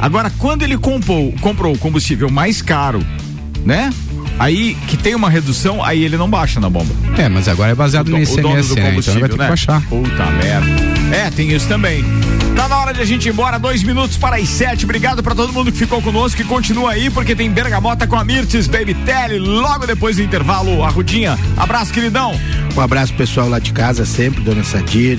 Agora, 0.00 0.28
quando 0.38 0.64
ele 0.64 0.76
comprou, 0.76 1.32
comprou 1.40 1.72
o 1.72 1.78
combustível 1.78 2.28
mais 2.28 2.60
caro, 2.62 3.00
né? 3.64 3.92
Aí 4.40 4.74
que 4.88 4.96
tem 4.96 5.14
uma 5.14 5.28
redução, 5.28 5.84
aí 5.84 6.02
ele 6.02 6.16
não 6.16 6.28
baixa 6.28 6.58
na 6.58 6.70
bomba. 6.70 6.92
É, 7.18 7.28
mas 7.28 7.46
agora 7.46 7.72
é 7.72 7.74
baseado 7.74 8.08
O 8.08 8.10
no 8.12 8.24
do- 8.24 8.32
o 8.32 8.36
dono 8.36 8.48
ICMS, 8.58 8.68
do 8.70 8.74
né? 8.74 8.94
Então 8.98 9.14
vai 9.14 9.22
ter 9.28 9.28
que 9.34 9.38
né? 9.38 9.48
baixar. 9.48 9.82
Puta 9.86 10.24
merda. 10.30 11.14
É, 11.14 11.30
tem 11.30 11.52
isso 11.52 11.68
também. 11.68 12.02
Tá 12.56 12.66
na 12.68 12.78
hora 12.78 12.94
de 12.94 13.00
a 13.02 13.04
gente 13.04 13.26
ir 13.26 13.32
embora, 13.32 13.58
dois 13.58 13.82
minutos 13.82 14.16
para 14.16 14.36
as 14.36 14.48
sete. 14.48 14.84
Obrigado 14.84 15.22
pra 15.22 15.34
todo 15.34 15.52
mundo 15.52 15.70
que 15.70 15.76
ficou 15.78 16.00
conosco 16.00 16.40
e 16.40 16.44
continua 16.44 16.92
aí, 16.92 17.10
porque 17.10 17.36
tem 17.36 17.50
Bergamota 17.50 18.06
com 18.06 18.16
a 18.16 18.24
Mirtes 18.24 18.66
Baby 18.66 18.94
Telly 18.94 19.38
logo 19.38 19.86
depois 19.86 20.16
do 20.16 20.22
intervalo. 20.22 20.82
Arrudinha, 20.82 21.38
abraço, 21.56 21.92
queridão. 21.92 22.32
Um 22.74 22.80
abraço 22.80 23.12
pro 23.12 23.26
pessoal 23.26 23.46
lá 23.48 23.58
de 23.58 23.72
casa 23.74 24.06
sempre, 24.06 24.42
Dona 24.42 24.64
Sadir, 24.64 25.18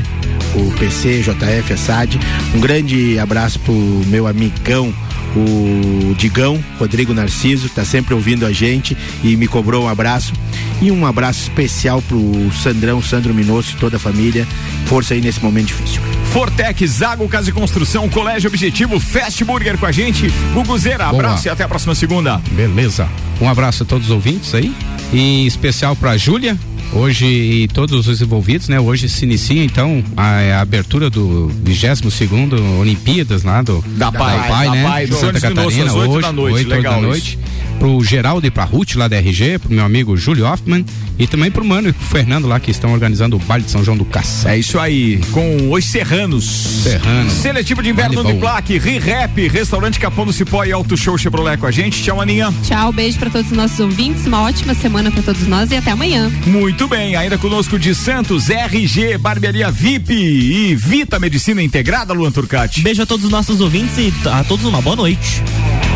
o 0.56 0.72
PC, 0.80 1.22
JF, 1.22 1.74
a 1.74 1.78
SAD. 1.78 2.20
Um 2.56 2.60
grande 2.60 3.20
abraço 3.20 3.60
pro 3.60 3.74
meu 4.08 4.26
amigão, 4.28 4.94
o 5.36 6.14
Digão, 6.16 6.64
Rodrigo 6.80 7.14
Narciso, 7.14 7.70
que 7.70 7.76
tá 7.76 7.86
sempre 7.86 8.14
ouvindo 8.14 8.46
a 8.46 8.52
gente 8.52 8.96
e 9.24 9.36
me 9.36 9.48
cobrou 9.48 9.86
um 9.86 9.88
abraço. 9.88 10.34
E 10.82 10.92
um 10.92 11.06
abraço 11.06 11.44
especial 11.44 12.02
pro 12.02 12.52
Sandrão, 12.52 13.02
Sandro 13.02 13.34
Minosso 13.34 13.74
e 13.74 13.80
toda 13.80 13.98
a 13.98 14.00
família. 14.00 14.48
Força 14.86 15.14
aí 15.14 15.22
nesse 15.22 15.42
momento 15.42 15.68
difícil. 15.68 16.02
Fortec, 16.32 16.86
Zago 16.88 17.28
Casa 17.28 17.50
e 17.50 17.54
Construção, 17.54 18.10
Colégio 18.10 18.50
Objetivo, 18.50 19.00
Fast 19.00 19.44
Burger 19.44 19.78
com 19.78 19.86
a 19.86 19.92
gente. 19.92 20.32
Guguzeira, 20.54 21.06
Boa. 21.10 21.10
abraço 21.10 21.48
e 21.48 21.50
até 21.50 21.64
a 21.64 21.68
próxima 21.68 21.94
segunda. 21.94 22.42
Beleza. 22.52 23.08
Um 23.40 23.50
abraço 23.50 23.84
a 23.84 23.86
todos 23.86 24.08
os 24.08 24.12
ouvintes 24.12 24.54
aí. 24.56 24.74
E 25.14 25.20
em 25.20 25.46
especial 25.46 25.96
pra 25.96 26.18
Júlia. 26.18 26.58
Hoje 26.94 27.26
e 27.26 27.68
todos 27.70 28.08
os 28.08 28.22
envolvidos, 28.22 28.68
né? 28.68 28.80
Hoje 28.80 29.08
se 29.08 29.24
inicia 29.24 29.64
então 29.64 30.04
a, 30.18 30.40
a 30.58 30.62
abertura 30.62 31.10
do 31.10 31.48
22 31.64 32.14
segundo 32.14 32.62
Olimpíadas 32.80 33.44
lá 33.44 33.62
do 33.62 33.84
Da 33.96 34.12
Pai, 34.12 34.48
Pai, 34.48 34.66
da 34.68 34.72
né? 34.74 34.84
Pai, 34.84 35.08
do 35.08 35.16
Santa 35.16 35.40
Catarina 35.40 35.94
hoje, 35.94 36.22
da 36.22 36.32
noite, 36.34 36.54
oito 36.56 36.72
horas 36.72 36.84
legal 36.84 37.02
da 37.02 37.08
noite. 37.08 37.40
Pro 37.80 38.04
Geraldo 38.04 38.46
e 38.46 38.52
pra 38.52 38.64
Ruth 38.64 38.96
lá 38.96 39.08
da 39.08 39.18
RG, 39.18 39.58
pro 39.60 39.74
meu 39.74 39.84
amigo 39.84 40.16
Júlio 40.16 40.46
Hoffman 40.46 40.86
e 41.18 41.26
também 41.26 41.50
pro 41.50 41.64
Mano 41.64 41.90
e 41.90 41.94
pro 41.94 42.04
Fernando 42.04 42.48
lá 42.48 42.60
que 42.60 42.72
estão 42.72 42.92
organizando 42.94 43.36
o 43.36 43.40
baile 43.40 43.64
de 43.66 43.72
São 43.72 43.84
João 43.84 43.98
do 43.98 44.06
Caça. 44.06 44.52
É 44.52 44.58
isso 44.58 44.80
aí, 44.80 45.20
com 45.32 45.72
os 45.72 45.86
Serranos. 45.86 46.44
Serrano. 46.44 47.30
Seletivo 47.30 47.82
de 47.82 47.90
inverno 47.90 48.16
Vale 48.16 48.28
bom. 48.28 48.32
Uniplaque, 48.34 48.78
Re-Rap, 48.78 49.48
Restaurante 49.48 50.00
Capão 50.00 50.26
do 50.26 50.34
Cipó 50.34 50.64
e 50.64 50.72
Auto 50.72 50.98
Show 50.98 51.18
Chevrolet 51.18 51.58
com 51.58 51.66
a 51.66 51.72
gente. 51.72 52.04
Tchau, 52.04 52.22
Aninha. 52.22 52.54
Tchau, 52.64 52.92
beijo 52.92 53.18
pra 53.18 53.30
todos 53.30 53.50
os 53.50 53.58
nossos 53.58 53.80
ouvintes. 53.80 54.26
Uma 54.26 54.42
ótima 54.42 54.74
semana 54.74 55.10
pra 55.10 55.24
todos 55.24 55.48
nós 55.48 55.72
e 55.72 55.76
até 55.76 55.92
amanhã. 55.92 56.32
Muito 56.46 56.81
bem, 56.88 57.16
ainda 57.16 57.38
conosco 57.38 57.78
de 57.78 57.94
Santos, 57.94 58.50
RG, 58.50 59.18
Barbearia 59.18 59.70
VIP 59.70 60.14
e 60.14 60.76
Vita 60.76 61.20
Medicina 61.20 61.62
Integrada, 61.62 62.14
Luan 62.14 62.32
Turcati. 62.32 62.82
Beijo 62.82 63.04
a 63.04 63.06
todos 63.06 63.26
os 63.26 63.32
nossos 63.32 63.62
ouvintes 63.62 63.98
e 63.98 64.14
a 64.28 64.44
todos 64.44 64.66
uma 64.66 64.82
boa 64.82 64.96
noite. 64.96 65.44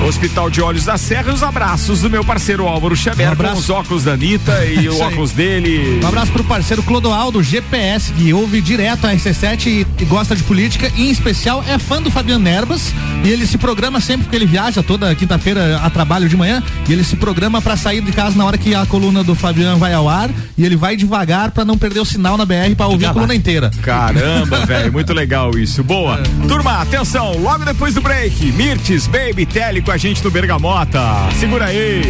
Hospital 0.03 0.49
de 0.49 0.61
Olhos 0.61 0.85
da 0.85 0.97
Serra 0.97 1.31
e 1.31 1.33
os 1.33 1.43
abraços 1.43 2.01
do 2.01 2.09
meu 2.09 2.23
parceiro 2.23 2.67
Álvaro 2.67 2.95
Xavier 2.95 3.33
Um 3.33 3.35
com 3.35 3.53
os 3.53 3.69
óculos 3.69 4.03
da 4.03 4.13
Anitta 4.13 4.65
e 4.65 4.87
o 4.89 4.99
óculos 4.99 5.31
dele. 5.31 5.99
Um 6.03 6.07
abraço 6.07 6.31
pro 6.31 6.43
parceiro 6.43 6.83
Clodoaldo, 6.83 7.41
GPS, 7.41 8.11
que 8.13 8.33
ouve 8.33 8.61
direto 8.61 9.05
a 9.05 9.13
RC7 9.13 9.67
e, 9.67 9.87
e 9.99 10.05
gosta 10.05 10.35
de 10.35 10.43
política, 10.43 10.91
e 10.95 11.07
em 11.07 11.11
especial 11.11 11.63
é 11.67 11.79
fã 11.79 12.01
do 12.01 12.11
Fabiano 12.11 12.43
Nerbas, 12.43 12.93
e 13.23 13.29
ele 13.29 13.47
se 13.47 13.57
programa 13.57 13.99
sempre 13.99 14.25
porque 14.25 14.35
ele 14.35 14.45
viaja 14.45 14.83
toda 14.83 15.13
quinta-feira 15.15 15.77
a 15.77 15.89
trabalho 15.89 16.29
de 16.29 16.37
manhã, 16.37 16.61
e 16.87 16.93
ele 16.93 17.03
se 17.03 17.15
programa 17.15 17.61
pra 17.61 17.75
sair 17.75 18.01
de 18.01 18.11
casa 18.11 18.37
na 18.37 18.45
hora 18.45 18.57
que 18.57 18.75
a 18.75 18.85
coluna 18.85 19.23
do 19.23 19.33
Fabiano 19.33 19.77
vai 19.77 19.93
ao 19.93 20.07
ar, 20.07 20.29
e 20.57 20.63
ele 20.65 20.75
vai 20.75 20.95
devagar 20.95 21.51
pra 21.51 21.65
não 21.65 21.77
perder 21.77 21.99
o 21.99 22.05
sinal 22.05 22.37
na 22.37 22.45
BR 22.45 22.75
pra 22.77 22.87
ouvir 22.87 23.07
a 23.07 23.13
coluna 23.13 23.33
inteira. 23.33 23.71
Caramba, 23.81 24.65
velho, 24.65 24.91
muito 24.91 25.13
legal 25.13 25.57
isso. 25.57 25.83
Boa. 25.83 26.15
É. 26.45 26.47
Turma, 26.47 26.81
atenção, 26.81 27.37
logo 27.37 27.65
depois 27.65 27.93
do 27.93 28.01
break, 28.01 28.51
Mirtes, 28.51 29.07
Baby, 29.07 29.45
Tele 29.45 29.81
com 29.85 29.91
a 29.91 29.97
gente 29.97 30.23
no 30.23 30.31
Bergamota. 30.31 30.99
Segura 31.39 31.65
aí. 31.65 32.01